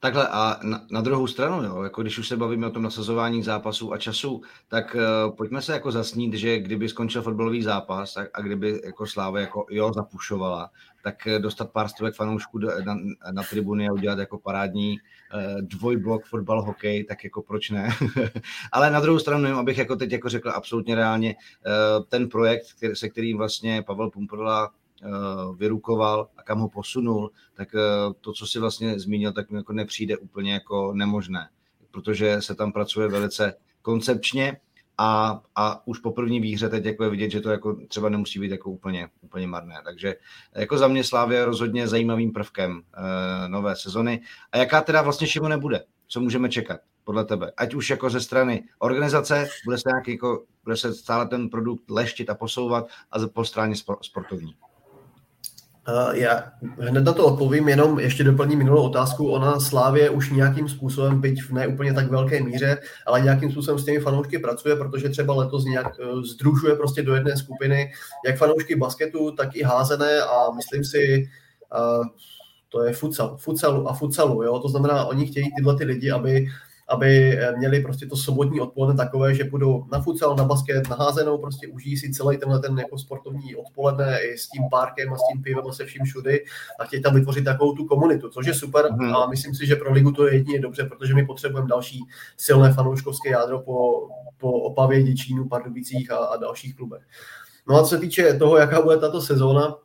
Takhle 0.02 0.28
a 0.28 0.60
na, 0.62 0.86
na 0.90 1.00
druhou 1.00 1.26
stranu, 1.26 1.64
jo, 1.64 1.82
jako 1.82 2.02
když 2.02 2.18
už 2.18 2.28
se 2.28 2.36
bavíme 2.36 2.66
o 2.66 2.70
tom 2.70 2.82
nasazování 2.82 3.42
zápasů 3.42 3.92
a 3.92 3.98
času, 3.98 4.42
tak 4.68 4.94
uh, 4.94 5.36
pojďme 5.36 5.62
se 5.62 5.72
jako 5.72 5.92
zasnít, 5.92 6.34
že 6.34 6.58
kdyby 6.58 6.88
skončil 6.88 7.22
fotbalový 7.22 7.62
zápas 7.62 8.16
a, 8.16 8.26
a 8.34 8.40
kdyby 8.40 8.80
jako 8.84 9.06
Sláva 9.06 9.40
jako 9.40 9.66
jo 9.70 9.92
zapušovala, 9.94 10.70
tak 11.02 11.26
eh, 11.26 11.38
dostat 11.38 11.70
pár 11.70 11.88
stovek 11.88 12.14
fanoušků 12.14 12.58
na, 12.58 12.98
na 13.32 13.42
tribuny 13.42 13.88
a 13.88 13.92
udělat 13.92 14.18
jako 14.18 14.38
parádní 14.38 14.98
uh, 14.98 15.60
dvojblok 15.60 16.24
fotbal, 16.24 16.62
hokej, 16.62 17.04
tak 17.04 17.24
jako 17.24 17.42
proč 17.42 17.70
ne? 17.70 17.88
Ale 18.72 18.90
na 18.90 19.00
druhou 19.00 19.18
stranu, 19.18 19.42
nevím, 19.42 19.58
abych 19.58 19.78
jako 19.78 19.96
teď 19.96 20.12
jako 20.12 20.28
řekl 20.28 20.50
absolutně 20.50 20.94
reálně, 20.94 21.34
uh, 21.34 22.04
ten 22.04 22.28
projekt, 22.28 22.72
který, 22.76 22.96
se 22.96 23.08
kterým 23.08 23.36
vlastně 23.36 23.82
Pavel 23.82 24.10
Pumprla 24.10 24.70
vyrukoval 25.56 26.28
a 26.36 26.42
kam 26.42 26.58
ho 26.58 26.68
posunul, 26.68 27.30
tak 27.54 27.74
eh, 27.74 27.78
to, 28.20 28.32
co 28.32 28.46
si 28.46 28.58
vlastně 28.58 28.98
zmínil, 28.98 29.32
tak 29.32 29.50
mi 29.50 29.56
jako 29.56 29.72
nepřijde 29.72 30.16
úplně 30.16 30.52
jako 30.52 30.92
nemožné, 30.94 31.48
protože 31.90 32.42
se 32.42 32.54
tam 32.54 32.72
pracuje 32.72 33.08
velice 33.08 33.54
koncepčně 33.82 34.56
a, 34.98 35.40
a 35.56 35.86
už 35.86 35.98
po 35.98 36.12
první 36.12 36.40
výhře 36.40 36.68
teď 36.68 36.84
jako 36.84 37.04
je 37.04 37.10
vidět, 37.10 37.30
že 37.30 37.40
to 37.40 37.50
jako 37.50 37.76
třeba 37.88 38.08
nemusí 38.08 38.38
být 38.38 38.50
jako 38.50 38.70
úplně, 38.70 39.08
úplně 39.20 39.46
marné. 39.46 39.74
Takže 39.84 40.14
jako 40.54 40.78
za 40.78 40.88
mě 40.88 41.04
Slávě 41.04 41.44
rozhodně 41.44 41.88
zajímavým 41.88 42.32
prvkem 42.32 42.72
uh, 42.76 43.48
nové 43.48 43.76
sezony. 43.76 44.20
A 44.52 44.56
jaká 44.56 44.80
teda 44.80 45.02
vlastně 45.02 45.26
Šimo 45.26 45.48
nebude? 45.48 45.84
Co 46.08 46.20
můžeme 46.20 46.48
čekat 46.48 46.80
podle 47.04 47.24
tebe? 47.24 47.52
Ať 47.56 47.74
už 47.74 47.90
jako 47.90 48.10
ze 48.10 48.20
strany 48.20 48.64
organizace, 48.78 49.48
bude 49.64 49.78
se, 49.78 49.88
nějaký, 49.88 50.10
jako, 50.10 50.44
bude 50.64 50.76
se 50.76 50.94
stále 50.94 51.28
ten 51.28 51.48
produkt 51.48 51.90
leštit 51.90 52.30
a 52.30 52.34
posouvat 52.34 52.86
a 53.10 53.28
po 53.28 53.44
straně 53.44 53.74
sportovní. 54.02 54.54
Já 56.12 56.52
hned 56.78 57.04
na 57.04 57.12
to 57.12 57.26
odpovím, 57.26 57.68
jenom 57.68 58.00
ještě 58.00 58.24
doplním 58.24 58.58
minulou 58.58 58.82
otázku. 58.82 59.30
Ona 59.30 59.60
Slávě 59.60 60.10
už 60.10 60.30
nějakým 60.30 60.68
způsobem, 60.68 61.20
byť 61.20 61.42
v 61.42 61.50
ne 61.50 61.66
úplně 61.66 61.94
tak 61.94 62.10
velké 62.10 62.42
míře, 62.42 62.78
ale 63.06 63.20
nějakým 63.20 63.50
způsobem 63.50 63.78
s 63.78 63.84
těmi 63.84 64.00
fanoušky 64.00 64.38
pracuje, 64.38 64.76
protože 64.76 65.08
třeba 65.08 65.34
letos 65.34 65.64
nějak 65.64 65.98
uh, 65.98 66.22
združuje 66.22 66.76
prostě 66.76 67.02
do 67.02 67.14
jedné 67.14 67.36
skupiny 67.36 67.92
jak 68.26 68.36
fanoušky 68.36 68.76
basketu, 68.76 69.30
tak 69.30 69.56
i 69.56 69.62
házené 69.62 70.20
a 70.20 70.50
myslím 70.56 70.84
si, 70.84 71.28
uh, 71.98 72.06
to 72.68 72.84
je 72.84 72.92
futsal, 72.92 73.36
futsalu 73.36 73.88
a 73.88 73.92
futsalu, 73.92 74.42
jo? 74.42 74.58
to 74.58 74.68
znamená, 74.68 75.04
oni 75.04 75.26
chtějí 75.26 75.54
tyhle 75.56 75.76
ty 75.76 75.84
lidi, 75.84 76.10
aby 76.10 76.46
aby 76.92 77.38
eh, 77.38 77.56
měli 77.56 77.80
prostě 77.80 78.06
to 78.06 78.16
sobotní 78.16 78.60
odpoledne 78.60 79.04
takové, 79.04 79.34
že 79.34 79.44
budou 79.44 79.84
na 79.92 80.00
futsal, 80.00 80.36
na 80.36 80.44
basket, 80.44 80.88
na 80.88 80.96
házenou, 80.96 81.38
prostě 81.38 81.68
užijí 81.68 81.96
si 81.96 82.10
celý 82.10 82.38
tenhle 82.38 82.60
ten 82.60 82.78
jako 82.78 82.98
sportovní 82.98 83.56
odpoledne 83.56 84.20
i 84.22 84.38
s 84.38 84.48
tím 84.48 84.62
párkem 84.70 85.12
a 85.12 85.16
s 85.16 85.20
tím 85.32 85.42
pivem 85.42 85.64
a 85.68 85.72
se 85.72 85.84
vším 85.84 86.04
všudy 86.04 86.44
a 86.80 86.84
chtějí 86.84 87.02
tam 87.02 87.14
vytvořit 87.14 87.44
takovou 87.44 87.72
tu 87.72 87.84
komunitu, 87.84 88.28
což 88.28 88.46
je 88.46 88.54
super 88.54 88.92
mm. 88.92 89.16
a 89.16 89.26
myslím 89.26 89.54
si, 89.54 89.66
že 89.66 89.76
pro 89.76 89.92
ligu 89.92 90.12
to 90.12 90.26
je 90.26 90.34
jedině 90.34 90.60
dobře, 90.60 90.84
protože 90.84 91.14
my 91.14 91.26
potřebujeme 91.26 91.68
další 91.68 92.00
silné 92.36 92.72
fanouškovské 92.72 93.30
jádro 93.30 93.60
po, 93.60 94.08
po 94.38 94.52
Opavě, 94.52 95.02
Děčínu, 95.02 95.48
Pardubicích 95.48 96.10
a, 96.10 96.16
a 96.16 96.36
dalších 96.36 96.76
klubech. 96.76 97.02
No 97.68 97.76
a 97.76 97.82
co 97.82 97.88
se 97.88 97.98
týče 97.98 98.34
toho, 98.34 98.56
jaká 98.56 98.82
bude 98.82 98.96
tato 98.96 99.20
sezóna, 99.20 99.76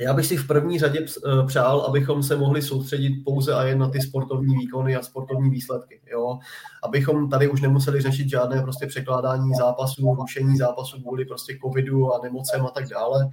já 0.00 0.14
bych 0.14 0.26
si 0.26 0.36
v 0.36 0.46
první 0.46 0.78
řadě 0.78 1.00
eh, 1.00 1.46
přál, 1.46 1.80
abychom 1.80 2.22
se 2.22 2.36
mohli 2.36 2.62
soustředit 2.62 3.24
pouze 3.24 3.54
a 3.54 3.64
jen 3.64 3.78
na 3.78 3.88
ty 3.88 4.00
sportovní 4.00 4.56
výkony 4.56 4.96
a 4.96 5.02
sportovní 5.02 5.50
výsledky. 5.50 6.00
Jo? 6.12 6.38
Abychom 6.84 7.30
tady 7.30 7.48
už 7.48 7.60
nemuseli 7.60 8.00
řešit 8.00 8.28
žádné 8.28 8.62
prostě 8.62 8.86
překládání 8.86 9.54
zápasů, 9.54 10.14
rušení 10.14 10.56
zápasů 10.56 11.02
kvůli 11.02 11.24
prostě 11.24 11.58
covidu 11.64 12.14
a 12.14 12.20
nemocem 12.22 12.66
a 12.66 12.70
tak 12.70 12.88
dále. 12.88 13.28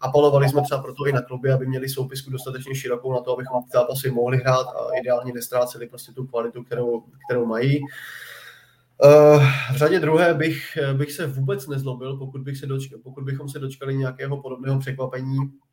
Apelovali 0.00 0.48
jsme 0.48 0.62
třeba 0.62 0.82
proto 0.82 1.06
i 1.06 1.12
na 1.12 1.22
kluby, 1.22 1.52
aby 1.52 1.66
měli 1.66 1.88
soupisku 1.88 2.30
dostatečně 2.30 2.74
širokou 2.74 3.12
na 3.12 3.20
to, 3.20 3.34
abychom 3.34 3.62
zápasy 3.72 4.10
mohli 4.10 4.36
hrát 4.36 4.66
a 4.66 4.98
ideálně 5.00 5.32
nestráceli 5.32 5.88
prostě 5.88 6.12
tu 6.12 6.26
kvalitu, 6.26 6.64
kterou, 6.64 7.04
kterou 7.28 7.46
mají. 7.46 7.80
Uh, 9.04 9.42
v 9.72 9.76
řadě 9.76 10.00
druhé 10.00 10.34
bych, 10.34 10.78
bych 10.92 11.12
se 11.12 11.26
vůbec 11.26 11.66
nezlobil, 11.66 12.16
pokud, 12.16 12.40
bych 12.40 12.58
se 12.58 12.66
dočkal, 12.66 12.98
pokud 13.02 13.24
bychom 13.24 13.48
se 13.48 13.58
dočkali 13.58 13.96
nějakého 13.96 14.42
podobného 14.42 14.78
překvapení 14.78 15.38
Eh, 15.38 15.67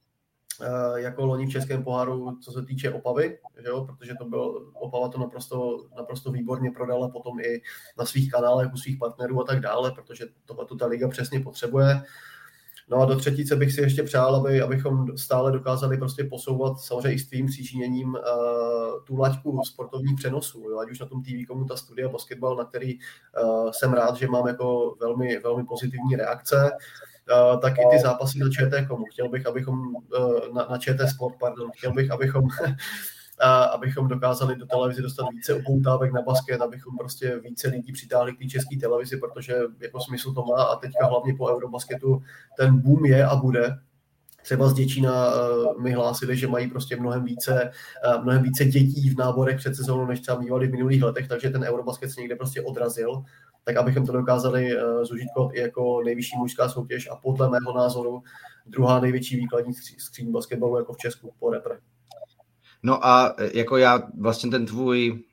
jako 0.95 1.25
loni 1.25 1.45
v 1.45 1.49
Českém 1.49 1.83
poháru, 1.83 2.37
co 2.41 2.51
se 2.51 2.65
týče 2.65 2.91
Opavy, 2.91 3.37
že 3.63 3.67
jo? 3.67 3.85
protože 3.85 4.15
to 4.19 4.25
byl, 4.25 4.71
Opava 4.73 5.09
to 5.09 5.19
naprosto, 5.19 5.85
naprosto 5.97 6.31
výborně 6.31 6.71
prodala 6.71 7.09
potom 7.09 7.39
i 7.39 7.61
na 7.97 8.05
svých 8.05 8.31
kanálech 8.31 8.73
u 8.73 8.77
svých 8.77 8.97
partnerů 8.97 9.41
a 9.41 9.43
tak 9.43 9.59
dále, 9.59 9.91
protože 9.91 10.25
tohle 10.45 10.65
ta 10.79 10.85
liga 10.85 11.07
přesně 11.07 11.39
potřebuje. 11.39 12.01
No 12.89 12.97
a 12.97 13.05
do 13.05 13.15
třetíce 13.15 13.55
bych 13.55 13.71
si 13.71 13.81
ještě 13.81 14.03
přál, 14.03 14.35
aby, 14.35 14.61
abychom 14.61 15.17
stále 15.17 15.51
dokázali 15.51 15.97
prostě 15.97 16.23
posouvat 16.23 16.79
samozřejmě 16.79 17.13
i 17.13 17.19
s 17.19 17.27
tvým 17.27 17.45
příčiněním 17.45 18.09
uh, 18.09 19.03
tu 19.03 19.17
laťku 19.17 19.61
sportovních 19.63 20.15
přenosů, 20.15 20.69
jo? 20.69 20.79
ať 20.79 20.91
už 20.91 20.99
na 20.99 21.05
tom 21.05 21.23
TV 21.23 21.47
komu 21.47 21.65
ta 21.65 21.77
studia 21.77 22.09
basketbal, 22.09 22.55
na 22.55 22.65
který 22.65 22.95
uh, 22.95 23.71
jsem 23.71 23.93
rád, 23.93 24.15
že 24.15 24.27
mám 24.27 24.47
jako 24.47 24.95
velmi, 24.99 25.39
velmi 25.39 25.63
pozitivní 25.65 26.15
reakce. 26.15 26.71
Uh, 26.71 27.14
tak 27.61 27.73
i 27.73 27.81
ty 27.91 27.99
zápasy 27.99 28.39
na 28.39 28.49
ČT 28.49 28.87
komu. 28.87 29.05
Chtěl 29.05 29.29
bych, 29.29 29.47
abychom 29.47 29.95
uh, 29.95 30.53
na, 30.53 30.67
na 30.71 30.77
ČT 30.77 31.09
Sport, 31.09 31.35
pardon, 31.39 31.71
chtěl 31.77 31.93
bych, 31.93 32.11
abychom 32.11 32.47
a 33.39 33.63
abychom 33.63 34.07
dokázali 34.07 34.55
do 34.55 34.65
televize 34.65 35.01
dostat 35.01 35.25
více 35.33 35.53
upoutávek 35.53 36.13
na 36.13 36.21
basket, 36.21 36.61
abychom 36.61 36.97
prostě 36.97 37.39
více 37.39 37.67
lidí 37.67 37.91
přitáhli 37.91 38.35
k 38.35 38.39
té 38.39 38.45
české 38.45 38.77
televizi, 38.77 39.17
protože 39.17 39.55
jako 39.79 39.99
smysl 39.99 40.33
to 40.33 40.45
má. 40.45 40.63
A 40.63 40.75
teďka 40.75 41.05
hlavně 41.05 41.33
po 41.37 41.55
Eurobasketu 41.55 42.21
ten 42.57 42.79
boom 42.79 43.05
je 43.05 43.25
a 43.25 43.35
bude, 43.35 43.77
třeba 44.41 44.69
z 44.69 44.73
Děčína 44.73 45.35
uh, 45.35 45.81
mi 45.81 45.91
hlásili, 45.91 46.37
že 46.37 46.47
mají 46.47 46.69
prostě 46.69 46.95
mnohem 46.95 47.23
více, 47.23 47.71
uh, 48.07 48.23
mnohem 48.23 48.43
více 48.43 48.65
dětí 48.65 49.09
v 49.09 49.17
náborech 49.17 49.57
před 49.57 49.75
sezónou, 49.75 50.05
než 50.05 50.19
třeba 50.19 50.39
mývali 50.39 50.67
v 50.67 50.71
minulých 50.71 51.03
letech, 51.03 51.27
takže 51.27 51.49
ten 51.49 51.63
Eurobasket 51.63 52.11
se 52.11 52.21
někde 52.21 52.35
prostě 52.35 52.61
odrazil, 52.61 53.23
tak 53.65 53.77
abychom 53.77 54.05
to 54.05 54.11
dokázali 54.11 54.77
uh, 54.77 55.03
zužitkovat 55.03 55.53
i 55.53 55.59
jako 55.59 56.01
nejvyšší 56.05 56.37
mužská 56.37 56.69
soutěž 56.69 57.09
a 57.11 57.15
podle 57.15 57.49
mého 57.49 57.77
názoru 57.77 58.23
druhá 58.65 58.99
největší 58.99 59.35
výkladní 59.35 59.73
skříň 59.97 60.31
basketbalu 60.31 60.77
jako 60.77 60.93
v 60.93 60.97
Česku 60.97 61.33
po 61.39 61.49
repre. 61.49 61.79
No 62.83 63.05
a 63.05 63.35
e, 63.37 63.57
jako 63.57 63.77
já 63.77 64.09
vlastně 64.17 64.51
ten 64.51 64.65
tvůj, 64.65 65.23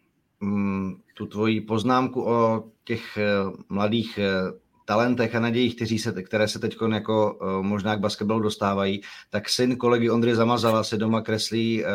mm, 0.40 0.94
tu 1.14 1.26
tvoji 1.26 1.60
poznámku 1.60 2.28
o 2.28 2.64
těch 2.84 3.16
e, 3.16 3.28
mladých 3.68 4.18
talentech 4.84 5.34
a 5.34 5.40
nadějích, 5.40 5.76
kteří 5.76 5.98
se, 5.98 6.22
které 6.22 6.48
se 6.48 6.58
teď 6.58 6.76
jako 6.92 7.34
uh, 7.34 7.62
možná 7.62 7.96
k 7.96 8.00
basketbalu 8.00 8.40
dostávají, 8.40 9.00
tak 9.30 9.48
syn 9.48 9.76
kolegy 9.76 10.10
Ondry 10.10 10.34
Zamazala 10.34 10.84
se 10.84 10.96
doma 10.96 11.20
kreslí 11.20 11.84
uh, 11.84 11.88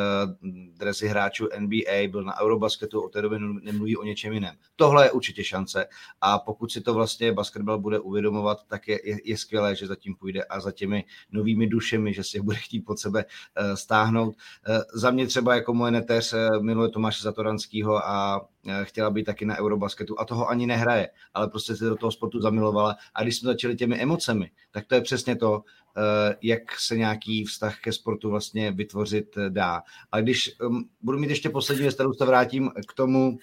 dresy 0.77 1.07
hráčů 1.07 1.47
NBA, 1.59 2.07
byl 2.11 2.23
na 2.23 2.41
Eurobasketu, 2.41 3.01
od 3.01 3.13
té 3.13 3.21
doby 3.21 3.39
nemluví 3.61 3.97
o 3.97 4.03
něčem 4.03 4.33
jiném. 4.33 4.55
Tohle 4.75 5.05
je 5.05 5.11
určitě 5.11 5.43
šance 5.43 5.85
a 6.21 6.39
pokud 6.39 6.71
si 6.71 6.81
to 6.81 6.93
vlastně 6.93 7.33
basketbal 7.33 7.79
bude 7.79 7.99
uvědomovat, 7.99 8.57
tak 8.67 8.87
je, 8.87 8.99
je, 9.09 9.17
je 9.23 9.37
skvělé, 9.37 9.75
že 9.75 9.87
zatím 9.87 10.15
půjde 10.15 10.43
a 10.43 10.59
za 10.59 10.71
těmi 10.71 11.05
novými 11.31 11.67
dušemi, 11.67 12.13
že 12.13 12.23
si 12.23 12.37
je 12.37 12.41
bude 12.41 12.57
chtít 12.57 12.81
pod 12.81 12.99
sebe 12.99 13.25
uh, 13.25 13.75
stáhnout. 13.75 14.35
Uh, 14.69 14.77
za 14.93 15.11
mě 15.11 15.27
třeba 15.27 15.55
jako 15.55 15.73
moje 15.73 15.91
neteř 15.91 16.33
uh, 16.33 16.63
miluje 16.63 16.89
Tomáše 16.89 17.23
Zatoranského 17.23 18.07
a 18.07 18.47
Eh, 18.56 18.56
chtěla 18.83 19.09
být 19.09 19.23
taky 19.23 19.45
na 19.45 19.57
Eurobasketu 19.57 20.19
a 20.19 20.25
toho 20.25 20.49
ani 20.49 20.67
nehraje, 20.67 21.09
ale 21.33 21.47
prostě 21.47 21.75
se 21.75 21.85
do 21.85 21.95
toho 21.95 22.11
sportu 22.11 22.41
zamilovala. 22.41 22.95
A 23.15 23.23
když 23.23 23.37
jsme 23.37 23.47
začali 23.47 23.75
těmi 23.75 24.01
emocemi, 24.01 24.51
tak 24.71 24.85
to 24.85 24.95
je 24.95 25.01
přesně 25.01 25.35
to, 25.35 25.63
eh, 25.97 26.35
jak 26.41 26.79
se 26.79 26.97
nějaký 26.97 27.45
vztah 27.45 27.79
ke 27.79 27.91
sportu 27.93 28.29
vlastně 28.29 28.71
vytvořit 28.71 29.37
eh, 29.37 29.49
dá. 29.49 29.81
A 30.11 30.21
když 30.21 30.55
budu 31.01 31.19
mít 31.19 31.29
ještě 31.29 31.49
poslední 31.49 31.81
věc, 31.81 31.95
kterou 31.95 32.13
se 32.13 32.25
vrátím 32.25 32.71
k 32.87 32.93
tomu, 32.93 33.37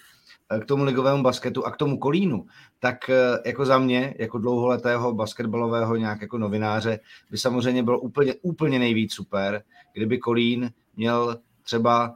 k 0.61 0.65
tomu 0.65 0.83
ligovému 0.83 1.23
basketu 1.23 1.65
a 1.65 1.71
k 1.71 1.77
tomu 1.77 1.97
kolínu, 1.97 2.45
tak 2.79 3.09
jako 3.45 3.65
za 3.65 3.77
mě, 3.77 4.15
jako 4.19 4.37
dlouholetého 4.37 5.13
basketbalového 5.13 5.95
nějak 5.95 6.21
jako 6.21 6.37
novináře, 6.37 6.99
by 7.31 7.37
samozřejmě 7.37 7.83
bylo 7.83 7.99
úplně, 7.99 8.33
úplně 8.41 8.79
nejvíc 8.79 9.13
super, 9.13 9.63
kdyby 9.93 10.17
kolín 10.17 10.71
měl 10.95 11.37
třeba 11.63 12.15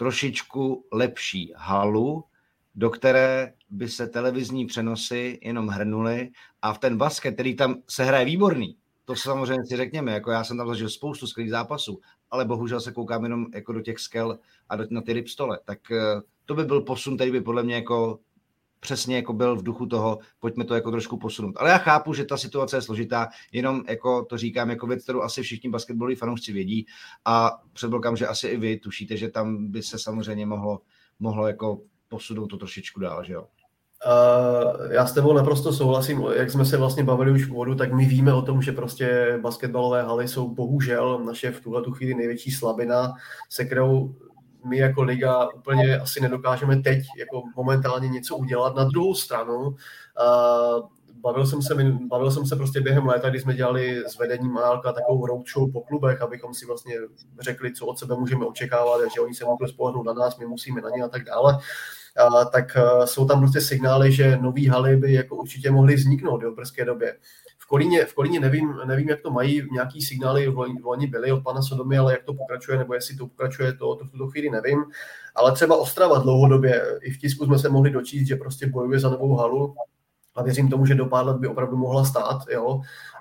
trošičku 0.00 0.84
lepší 0.92 1.52
halu, 1.56 2.24
do 2.74 2.90
které 2.90 3.52
by 3.70 3.88
se 3.88 4.06
televizní 4.06 4.66
přenosy 4.66 5.38
jenom 5.42 5.68
hrnuly 5.68 6.30
a 6.62 6.72
v 6.72 6.78
ten 6.78 6.96
basket, 6.96 7.34
který 7.34 7.56
tam 7.56 7.74
se 7.88 8.04
hraje 8.04 8.24
výborný, 8.24 8.76
to 9.04 9.16
samozřejmě 9.16 9.66
si 9.66 9.76
řekněme, 9.76 10.12
jako 10.12 10.30
já 10.30 10.44
jsem 10.44 10.56
tam 10.56 10.68
zažil 10.68 10.88
spoustu 10.88 11.26
skvělých 11.26 11.50
zápasů, 11.50 12.00
ale 12.30 12.44
bohužel 12.44 12.80
se 12.80 12.92
koukám 12.92 13.22
jenom 13.22 13.46
jako 13.54 13.72
do 13.72 13.80
těch 13.80 13.98
skel 13.98 14.38
a 14.68 14.76
do, 14.76 14.86
na 14.90 15.00
ty 15.00 15.12
ripstole, 15.12 15.58
tak 15.64 15.90
eh, 15.90 16.20
to 16.44 16.54
by 16.54 16.64
byl 16.64 16.80
posun, 16.80 17.16
který 17.16 17.30
by 17.30 17.40
podle 17.40 17.62
mě 17.62 17.74
jako 17.74 18.18
přesně 18.80 19.16
jako 19.16 19.32
byl 19.32 19.56
v 19.56 19.62
duchu 19.62 19.86
toho, 19.86 20.18
pojďme 20.40 20.64
to 20.64 20.74
jako 20.74 20.90
trošku 20.90 21.16
posunout. 21.16 21.54
Ale 21.58 21.70
já 21.70 21.78
chápu, 21.78 22.14
že 22.14 22.24
ta 22.24 22.36
situace 22.36 22.76
je 22.76 22.82
složitá, 22.82 23.28
jenom 23.52 23.82
jako 23.88 24.24
to 24.24 24.38
říkám 24.38 24.70
jako 24.70 24.86
věc, 24.86 25.02
kterou 25.02 25.22
asi 25.22 25.42
všichni 25.42 25.70
basketbaloví 25.70 26.14
fanoušci 26.14 26.52
vědí 26.52 26.86
a 27.24 27.60
předpokládám, 27.72 28.16
že 28.16 28.26
asi 28.26 28.48
i 28.48 28.56
vy 28.56 28.76
tušíte, 28.76 29.16
že 29.16 29.28
tam 29.28 29.66
by 29.66 29.82
se 29.82 29.98
samozřejmě 29.98 30.46
mohlo, 30.46 30.80
mohlo 31.18 31.46
jako 31.46 31.80
posunout 32.10 32.46
to 32.46 32.56
trošičku 32.56 33.00
dál, 33.00 33.24
že 33.24 33.32
jo? 33.32 33.46
Uh, 34.06 34.92
já 34.92 35.06
s 35.06 35.12
tebou 35.12 35.32
naprosto 35.32 35.72
souhlasím, 35.72 36.24
jak 36.34 36.50
jsme 36.50 36.64
se 36.64 36.76
vlastně 36.76 37.04
bavili 37.04 37.32
už 37.32 37.44
v 37.44 37.52
vodu, 37.52 37.74
tak 37.74 37.92
my 37.92 38.06
víme 38.06 38.34
o 38.34 38.42
tom, 38.42 38.62
že 38.62 38.72
prostě 38.72 39.38
basketbalové 39.42 40.02
haly 40.02 40.28
jsou 40.28 40.48
bohužel 40.54 41.24
naše 41.24 41.50
v 41.50 41.60
tuhle 41.60 41.82
tu 41.82 41.92
chvíli 41.92 42.14
největší 42.14 42.50
slabina, 42.50 43.12
se 43.50 43.64
kterou 43.64 44.14
my 44.64 44.78
jako 44.78 45.02
liga 45.02 45.48
úplně 45.48 45.98
asi 45.98 46.20
nedokážeme 46.20 46.76
teď 46.76 47.04
jako 47.18 47.42
momentálně 47.56 48.08
něco 48.08 48.36
udělat. 48.36 48.76
Na 48.76 48.84
druhou 48.84 49.14
stranu, 49.14 49.60
uh, 49.60 49.76
bavil 51.20 51.46
jsem 51.46 51.62
se, 51.62 51.74
bavil 52.08 52.30
jsem 52.30 52.46
se 52.46 52.56
prostě 52.56 52.80
během 52.80 53.06
léta, 53.06 53.30
kdy 53.30 53.40
jsme 53.40 53.54
dělali 53.54 54.02
s 54.06 54.18
vedením 54.18 54.52
Manálka 54.52 54.92
takovou 54.92 55.26
roadshow 55.26 55.72
po 55.72 55.80
klubech, 55.80 56.22
abychom 56.22 56.54
si 56.54 56.66
vlastně 56.66 56.94
řekli, 57.40 57.72
co 57.72 57.86
od 57.86 57.98
sebe 57.98 58.16
můžeme 58.16 58.46
očekávat, 58.46 59.00
že 59.14 59.20
oni 59.20 59.34
se 59.34 59.44
můžou 59.44 59.72
spolehnout 59.72 60.06
na 60.06 60.12
nás, 60.12 60.38
my 60.38 60.46
musíme 60.46 60.80
na 60.80 60.90
ně 60.90 61.02
a 61.02 61.08
tak 61.08 61.24
dále. 61.24 61.58
A, 62.20 62.44
tak 62.44 62.76
a, 62.76 63.06
jsou 63.06 63.26
tam 63.26 63.40
prostě 63.40 63.60
signály, 63.60 64.12
že 64.12 64.38
nový 64.40 64.66
haly 64.66 64.96
by 64.96 65.12
jako 65.12 65.36
určitě 65.36 65.70
mohly 65.70 65.94
vzniknout 65.94 66.42
v 66.42 66.54
brzké 66.54 66.84
době. 66.84 67.16
V 67.58 67.66
Kolíně, 67.66 68.04
v 68.04 68.14
Kolíně 68.14 68.40
nevím, 68.40 68.74
nevím, 68.86 69.08
jak 69.08 69.20
to 69.20 69.30
mají, 69.30 69.62
nějaký 69.72 70.02
signály 70.02 70.48
v 70.48 70.84
loni 70.84 71.06
byly 71.06 71.32
od 71.32 71.42
pana 71.42 71.62
Sodomy, 71.62 71.98
ale 71.98 72.12
jak 72.12 72.22
to 72.22 72.34
pokračuje, 72.34 72.78
nebo 72.78 72.94
jestli 72.94 73.16
to 73.16 73.26
pokračuje, 73.26 73.72
to, 73.72 73.96
to 73.96 74.04
v 74.04 74.10
tuto 74.10 74.26
chvíli 74.28 74.50
nevím. 74.50 74.84
Ale 75.34 75.52
třeba 75.52 75.76
Ostrava 75.76 76.18
dlouhodobě, 76.18 76.98
i 77.02 77.10
v 77.10 77.18
tisku 77.18 77.44
jsme 77.44 77.58
se 77.58 77.68
mohli 77.68 77.90
dočíst, 77.90 78.28
že 78.28 78.36
prostě 78.36 78.66
bojuje 78.66 79.00
za 79.00 79.10
novou 79.10 79.34
halu, 79.36 79.74
a 80.34 80.42
věřím 80.42 80.68
tomu, 80.68 80.86
že 80.86 80.94
do 80.94 81.06
pár 81.06 81.26
let 81.26 81.36
by 81.36 81.48
opravdu 81.48 81.76
mohla 81.76 82.04
stát. 82.04 82.42
Jo. 82.50 82.80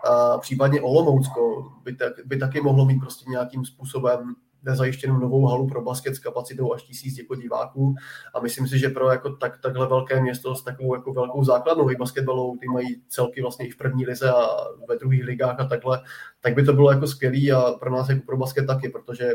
A 0.09 0.37
případně 0.37 0.81
Olomoucko 0.81 1.71
by, 1.83 1.95
tak, 1.95 2.13
by 2.25 2.37
taky 2.37 2.61
mohlo 2.61 2.85
mít 2.85 2.99
prostě 2.99 3.29
nějakým 3.29 3.65
způsobem 3.65 4.35
zajištěnou 4.65 5.17
novou 5.17 5.45
halu 5.45 5.67
pro 5.67 5.81
basket 5.81 6.15
s 6.15 6.19
kapacitou 6.19 6.73
až 6.73 6.83
tisíc 6.83 7.17
jako 7.17 7.35
diváků 7.35 7.95
a 8.33 8.39
myslím 8.39 8.67
si, 8.67 8.79
že 8.79 8.89
pro 8.89 9.11
jako 9.11 9.29
tak, 9.29 9.61
takhle 9.61 9.87
velké 9.87 10.21
město 10.21 10.55
s 10.55 10.63
takovou 10.63 10.95
jako 10.95 11.13
velkou 11.13 11.43
základnou 11.43 11.91
i 11.91 11.95
basketbalovou, 11.95 12.57
ty 12.57 12.67
mají 12.67 13.01
celky 13.07 13.41
vlastně 13.41 13.67
i 13.67 13.69
v 13.69 13.77
první 13.77 14.05
lize 14.05 14.31
a 14.31 14.47
ve 14.89 14.95
druhých 14.95 15.23
ligách 15.23 15.59
a 15.59 15.65
takhle, 15.65 16.01
tak 16.41 16.55
by 16.55 16.63
to 16.63 16.73
bylo 16.73 16.91
jako 16.91 17.07
skvělý 17.07 17.51
a 17.51 17.71
pro 17.71 17.91
nás 17.91 18.09
jako 18.09 18.21
pro 18.25 18.37
basket 18.37 18.67
taky, 18.67 18.89
protože 18.89 19.31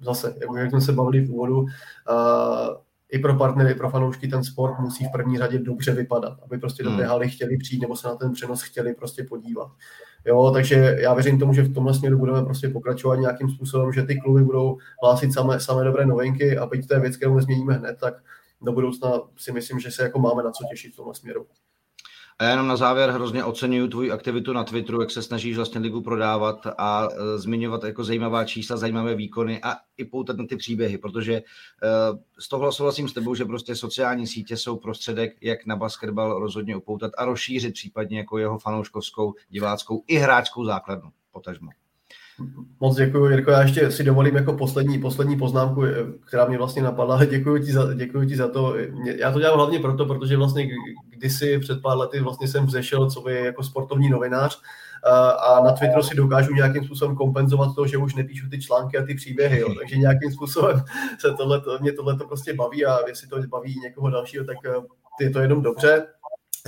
zase, 0.00 0.34
jak 0.56 0.70
jsme 0.70 0.80
se 0.80 0.92
bavili 0.92 1.20
v 1.20 1.30
úvodu, 1.30 1.58
uh, 1.58 1.68
i 3.14 3.18
pro 3.18 3.36
partnery, 3.36 3.70
i 3.70 3.74
pro 3.74 3.90
fanoušky 3.90 4.28
ten 4.28 4.44
sport 4.44 4.78
musí 4.78 5.04
v 5.04 5.12
první 5.12 5.38
řadě 5.38 5.58
dobře 5.58 5.92
vypadat, 5.92 6.38
aby 6.44 6.58
prostě 6.58 6.82
do 6.82 6.90
té 6.90 6.96
hmm. 6.96 7.06
haly 7.06 7.30
chtěli 7.30 7.56
přijít 7.56 7.80
nebo 7.80 7.96
se 7.96 8.08
na 8.08 8.14
ten 8.14 8.32
přenos 8.32 8.62
chtěli 8.62 8.94
prostě 8.94 9.24
podívat. 9.24 9.68
Jo, 10.26 10.50
takže 10.54 10.96
já 11.00 11.14
věřím 11.14 11.38
tomu, 11.38 11.52
že 11.52 11.62
v 11.62 11.74
tomhle 11.74 11.94
směru 11.94 12.18
budeme 12.18 12.44
prostě 12.44 12.68
pokračovat 12.68 13.16
nějakým 13.16 13.50
způsobem, 13.50 13.92
že 13.92 14.02
ty 14.02 14.20
kluby 14.20 14.44
budou 14.44 14.78
hlásit 15.02 15.32
samé, 15.32 15.60
samé 15.60 15.84
dobré 15.84 16.06
novinky 16.06 16.58
a 16.58 16.66
byť 16.66 16.88
to 16.88 16.94
je 16.94 17.00
věc, 17.00 17.16
kterou 17.16 17.34
nezměníme 17.34 17.74
hned, 17.74 17.96
tak 18.00 18.14
do 18.62 18.72
budoucna 18.72 19.20
si 19.36 19.52
myslím, 19.52 19.80
že 19.80 19.90
se 19.90 20.02
jako 20.02 20.18
máme 20.18 20.42
na 20.42 20.50
co 20.50 20.64
těšit 20.70 20.92
v 20.92 20.96
tomhle 20.96 21.14
směru. 21.14 21.46
A 22.38 22.44
já 22.44 22.50
jenom 22.50 22.66
na 22.66 22.76
závěr 22.76 23.10
hrozně 23.10 23.44
oceňuju 23.44 23.88
tvoji 23.88 24.10
aktivitu 24.10 24.52
na 24.52 24.64
Twitteru, 24.64 25.00
jak 25.00 25.10
se 25.10 25.22
snažíš 25.22 25.56
vlastně 25.56 25.80
ligu 25.80 26.02
prodávat 26.02 26.66
a 26.78 27.08
uh, 27.08 27.16
zmiňovat 27.36 27.84
jako 27.84 28.04
zajímavá 28.04 28.44
čísla, 28.44 28.76
zajímavé 28.76 29.14
výkony 29.14 29.60
a 29.62 29.76
i 29.96 30.04
poutat 30.04 30.36
na 30.36 30.46
ty 30.46 30.56
příběhy, 30.56 30.98
protože 30.98 31.42
uh, 31.42 32.18
z 32.38 32.48
toho 32.48 32.72
souhlasím 32.72 33.08
s 33.08 33.12
tebou, 33.12 33.34
že 33.34 33.44
prostě 33.44 33.76
sociální 33.76 34.26
sítě 34.26 34.56
jsou 34.56 34.76
prostředek, 34.76 35.36
jak 35.40 35.66
na 35.66 35.76
basketbal 35.76 36.38
rozhodně 36.38 36.76
upoutat 36.76 37.12
a 37.18 37.24
rozšířit 37.24 37.74
případně 37.74 38.18
jako 38.18 38.38
jeho 38.38 38.58
fanouškovskou, 38.58 39.34
diváckou 39.48 40.04
i 40.06 40.16
hráčskou 40.16 40.64
základnu, 40.64 41.10
potažmo. 41.32 41.70
Moc 42.80 42.96
děkuji, 42.96 43.30
Jirko. 43.30 43.50
Já 43.50 43.62
ještě 43.62 43.90
si 43.90 44.04
dovolím 44.04 44.36
jako 44.36 44.52
poslední, 44.52 44.98
poslední 44.98 45.38
poznámku, 45.38 45.84
eh, 45.84 45.94
která 46.26 46.44
mě 46.44 46.58
vlastně 46.58 46.82
napadla. 46.82 47.24
Děkuji 47.30 47.62
ti 47.62 47.72
za, 47.72 47.94
děkuji 47.94 48.28
ti 48.28 48.36
za 48.36 48.48
to. 48.48 48.74
Já 49.16 49.32
to 49.32 49.40
dělám 49.40 49.56
hlavně 49.56 49.78
proto, 49.78 50.06
protože 50.06 50.36
vlastně 50.36 50.68
kdysi 51.10 51.58
před 51.58 51.82
pár 51.82 51.96
lety 51.96 52.20
vlastně 52.20 52.48
jsem 52.48 52.66
vzešel, 52.66 53.10
co 53.10 53.20
by 53.20 53.44
jako 53.44 53.62
sportovní 53.62 54.08
novinář 54.08 54.60
eh, 55.06 55.32
a 55.32 55.64
na 55.64 55.72
Twitteru 55.72 56.02
si 56.02 56.14
dokážu 56.14 56.54
nějakým 56.54 56.84
způsobem 56.84 57.16
kompenzovat 57.16 57.74
to, 57.74 57.86
že 57.86 57.98
už 57.98 58.14
nepíšu 58.14 58.48
ty 58.48 58.60
články 58.60 58.98
a 58.98 59.04
ty 59.04 59.14
příběhy, 59.14 59.60
jo. 59.60 59.74
takže 59.78 59.96
nějakým 59.96 60.32
způsobem 60.32 60.84
se 61.18 61.34
tohle, 61.36 61.62
mě 61.80 61.92
tohle 61.92 62.16
to 62.16 62.26
prostě 62.26 62.54
baví 62.54 62.86
a 62.86 63.08
jestli 63.08 63.28
to 63.28 63.36
baví 63.48 63.80
někoho 63.82 64.10
dalšího, 64.10 64.44
tak 64.44 64.56
eh, 64.66 65.24
je 65.24 65.30
to 65.30 65.38
jenom 65.38 65.62
dobře. 65.62 66.06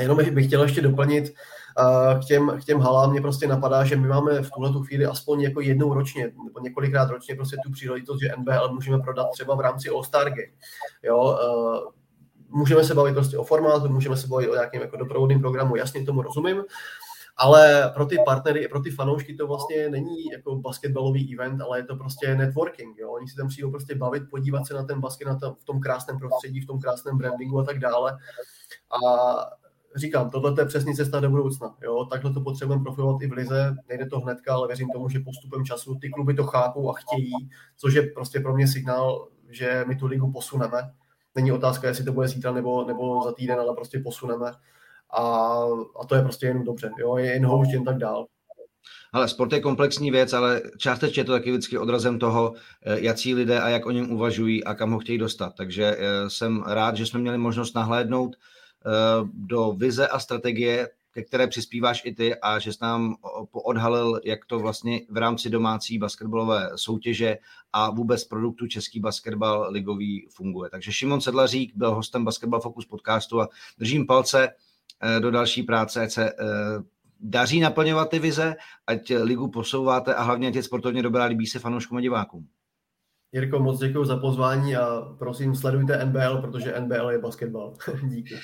Jenom 0.01 0.19
bych 0.35 0.47
chtěl 0.47 0.63
ještě 0.63 0.81
doplnit, 0.81 1.35
k 2.21 2.25
těm, 2.25 2.59
k 2.61 2.65
těm 2.65 2.81
halám 2.81 3.11
mě 3.11 3.21
prostě 3.21 3.47
napadá, 3.47 3.85
že 3.85 3.97
my 3.97 4.09
máme 4.09 4.43
v 4.43 4.51
tuhle 4.51 4.73
tu 4.73 4.83
chvíli 4.83 5.07
aspoň 5.07 5.41
jako 5.41 5.61
jednou 5.61 5.95
ročně, 5.95 6.33
nebo 6.45 6.61
několikrát 6.61 7.11
ročně 7.11 7.35
prostě 7.35 7.57
tu 7.65 7.73
příležitost, 7.73 8.21
že 8.21 8.33
NBL 8.39 8.75
můžeme 8.75 8.99
prodat 8.99 9.31
třeba 9.31 9.55
v 9.55 9.61
rámci 9.61 9.91
All-Star 9.91 10.31
Game. 10.31 10.53
Jo, 11.03 11.39
můžeme 12.49 12.85
se 12.85 12.95
bavit 12.95 13.15
prostě 13.15 13.39
o 13.39 13.45
formátu, 13.45 13.89
můžeme 13.89 14.17
se 14.17 14.27
bavit 14.27 14.49
o 14.49 14.55
nějakém 14.55 14.83
jako 14.83 14.97
doprovodném 14.97 15.41
programu, 15.41 15.77
jasně 15.77 16.05
tomu 16.05 16.23
rozumím, 16.23 16.65
ale 17.37 17.91
pro 17.95 18.07
ty 18.07 18.17
partnery 18.25 18.61
i 18.61 18.69
pro 18.69 18.81
ty 18.81 18.91
fanoušky 18.91 19.35
to 19.35 19.47
vlastně 19.47 19.89
není 19.89 20.25
jako 20.33 20.57
basketbalový 20.57 21.35
event, 21.35 21.61
ale 21.61 21.79
je 21.79 21.85
to 21.85 21.97
prostě 21.97 22.35
networking. 22.35 22.99
Jo? 22.99 23.11
Oni 23.11 23.29
si 23.29 23.37
tam 23.37 23.49
přijdou 23.49 23.71
prostě 23.71 23.95
bavit, 23.95 24.23
podívat 24.31 24.67
se 24.67 24.75
na 24.75 24.85
ten 24.85 25.01
basket 25.01 25.29
na 25.29 25.39
tom, 25.39 25.55
v 25.55 25.65
tom 25.65 25.81
krásném 25.81 26.19
prostředí, 26.19 26.61
v 26.61 26.67
tom 26.67 26.81
krásném 26.81 27.19
brandingu 27.19 27.59
a 27.59 27.65
tak 27.65 27.79
dále. 27.79 28.19
A 28.93 29.37
říkám, 29.97 30.31
tohle 30.31 30.55
je 30.59 30.67
přesně 30.67 30.95
cesta 30.95 31.21
do 31.21 31.31
budoucna. 31.31 31.77
Jo? 31.83 32.05
Takhle 32.05 32.33
to 32.33 32.41
potřebujeme 32.41 32.85
profilovat 32.85 33.23
i 33.23 33.27
v 33.27 33.33
lize. 33.33 33.77
Nejde 33.89 34.07
to 34.07 34.21
hnedka, 34.21 34.55
ale 34.55 34.67
věřím 34.67 34.89
tomu, 34.89 35.09
že 35.09 35.21
postupem 35.21 35.65
času 35.65 35.95
ty 35.95 36.11
kluby 36.11 36.35
to 36.35 36.45
chápou 36.45 36.91
a 36.91 36.95
chtějí, 36.95 37.33
což 37.77 37.95
je 37.95 38.03
prostě 38.03 38.41
pro 38.41 38.55
mě 38.55 38.69
signál, 38.69 39.29
že 39.51 39.85
my 39.89 39.97
tu 39.97 40.07
ligu 40.07 40.33
posuneme. 40.33 40.79
Není 41.35 41.53
otázka, 41.53 41.89
jestli 41.89 42.05
to 42.05 42.13
bude 42.13 42.29
zítra 42.29 42.53
nebo, 42.53 42.85
nebo 42.85 43.25
za 43.25 43.33
týden, 43.33 43.61
ale 43.61 43.75
prostě 43.75 43.99
posuneme. 43.99 44.53
A, 45.17 45.23
a 46.01 46.07
to 46.09 46.15
je 46.15 46.23
prostě 46.23 46.47
jenom 46.47 46.65
dobře. 46.65 46.91
Jo? 46.99 47.17
Je 47.17 47.33
jen 47.33 47.47
houšť, 47.47 47.73
jen 47.73 47.85
tak 47.85 47.99
dál. 47.99 48.27
Ale 49.13 49.29
sport 49.29 49.53
je 49.53 49.61
komplexní 49.61 50.11
věc, 50.11 50.33
ale 50.33 50.63
částečně 50.79 51.21
je 51.21 51.25
to 51.25 51.33
taky 51.33 51.51
vždycky 51.51 51.79
odrazem 51.79 52.19
toho, 52.19 52.55
eh, 52.83 53.01
jaký 53.01 53.35
lidé 53.35 53.61
a 53.61 53.69
jak 53.69 53.87
o 53.87 53.91
něm 53.91 54.13
uvažují 54.13 54.65
a 54.65 54.75
kam 54.75 54.93
ho 54.93 54.99
chtějí 54.99 55.19
dostat. 55.19 55.53
Takže 55.57 55.97
eh, 55.99 56.31
jsem 56.31 56.63
rád, 56.67 56.97
že 56.97 57.07
jsme 57.07 57.21
měli 57.21 57.39
možnost 57.39 57.75
nahlédnout 57.75 58.37
do 59.33 59.73
vize 59.73 60.09
a 60.09 60.19
strategie, 60.19 60.89
ke 61.17 61.23
které 61.23 61.47
přispíváš 61.47 62.03
i 62.05 62.15
ty 62.15 62.41
a 62.41 62.59
že 62.59 62.73
jsi 62.73 62.79
nám 62.83 63.17
odhalil, 63.53 64.21
jak 64.25 64.45
to 64.45 64.59
vlastně 64.59 65.01
v 65.09 65.17
rámci 65.17 65.51
domácí 65.51 65.99
basketbalové 65.99 66.71
soutěže 66.77 67.39
a 67.73 67.91
vůbec 67.91 68.25
produktu 68.25 68.67
Český 68.67 69.01
basketbal 69.01 69.67
ligový 69.71 70.27
funguje. 70.31 70.71
Takže 70.71 70.93
Šimon 70.93 71.21
Sedlařík 71.21 71.73
byl 71.75 71.95
hostem 71.95 72.25
Basketball 72.25 72.61
Focus 72.61 72.87
podcastu 72.87 73.41
a 73.41 73.49
držím 73.79 74.07
palce 74.07 74.49
eh, 74.49 75.21
do 75.21 75.31
další 75.31 75.63
práce, 75.63 76.03
ať 76.03 76.11
se 76.11 76.31
eh, 76.31 76.35
daří 77.21 77.61
naplňovat 77.61 78.11
ty 78.11 78.19
vize, 78.19 78.57
ať 78.87 79.13
ligu 79.23 79.49
posouváte 79.49 80.15
a 80.15 80.23
hlavně 80.23 80.49
ať 80.49 80.55
je 80.55 80.63
sportovně 80.63 81.03
dobrá, 81.03 81.25
líbí 81.25 81.47
se 81.47 81.59
fanouškům 81.59 81.99
a 81.99 82.01
divákům. 82.01 82.49
Jirko, 83.37 83.59
moc 83.59 83.81
děkuji 83.81 84.05
za 84.05 84.17
pozvání 84.17 84.77
a 84.77 85.15
prosím 85.19 85.55
sledujte 85.55 86.05
NBL, 86.05 86.41
protože 86.41 86.81
NBL 86.81 87.11
je 87.11 87.19
basketbal. 87.19 87.75
Díky. 88.03 88.35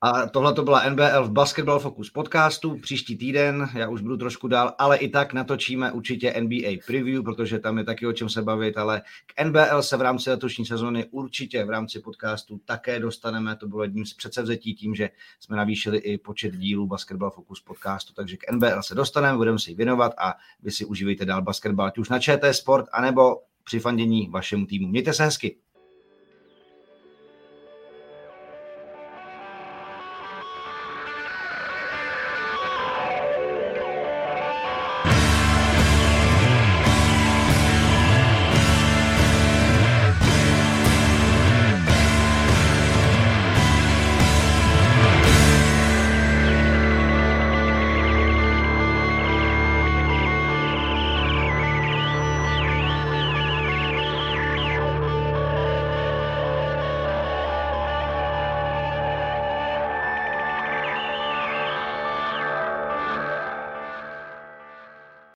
A 0.00 0.26
tohle 0.26 0.54
to 0.54 0.62
byla 0.62 0.88
NBL 0.90 1.24
v 1.24 1.30
Basketball 1.30 1.78
Focus 1.78 2.10
podcastu. 2.10 2.78
Příští 2.78 3.16
týden, 3.16 3.68
já 3.74 3.88
už 3.88 4.00
budu 4.00 4.16
trošku 4.16 4.48
dál, 4.48 4.74
ale 4.78 4.96
i 4.96 5.08
tak 5.08 5.32
natočíme 5.32 5.92
určitě 5.92 6.34
NBA 6.40 6.68
preview, 6.86 7.22
protože 7.22 7.58
tam 7.58 7.78
je 7.78 7.84
taky 7.84 8.06
o 8.06 8.12
čem 8.12 8.28
se 8.28 8.42
bavit, 8.42 8.78
ale 8.78 9.02
k 9.26 9.44
NBL 9.44 9.82
se 9.82 9.96
v 9.96 10.00
rámci 10.00 10.30
letošní 10.30 10.66
sezóny 10.66 11.06
určitě 11.10 11.64
v 11.64 11.70
rámci 11.70 12.00
podcastu 12.00 12.60
také 12.64 13.00
dostaneme. 13.00 13.56
To 13.56 13.68
bylo 13.68 13.82
jedním 13.82 14.06
z 14.06 14.14
předsevzetí 14.14 14.74
tím, 14.74 14.94
že 14.94 15.10
jsme 15.40 15.56
navýšili 15.56 15.98
i 15.98 16.18
počet 16.18 16.56
dílů 16.56 16.86
Basketball 16.86 17.30
Focus 17.30 17.60
podcastu, 17.60 18.12
takže 18.12 18.36
k 18.36 18.52
NBL 18.52 18.82
se 18.82 18.94
dostaneme, 18.94 19.36
budeme 19.36 19.58
si 19.58 19.70
ji 19.70 19.74
věnovat 19.74 20.12
a 20.18 20.34
vy 20.62 20.70
si 20.70 20.84
užívejte 20.84 21.24
dál 21.24 21.42
basketbal, 21.42 21.86
ať 21.86 21.98
už 21.98 22.08
na 22.08 22.18
ČT 22.18 22.54
Sport, 22.54 22.86
anebo 22.92 23.36
při 23.70 23.80
fandění 23.80 24.28
vašemu 24.28 24.66
týmu. 24.66 24.88
Mějte 24.88 25.12
se 25.12 25.24
hezky. 25.24 25.56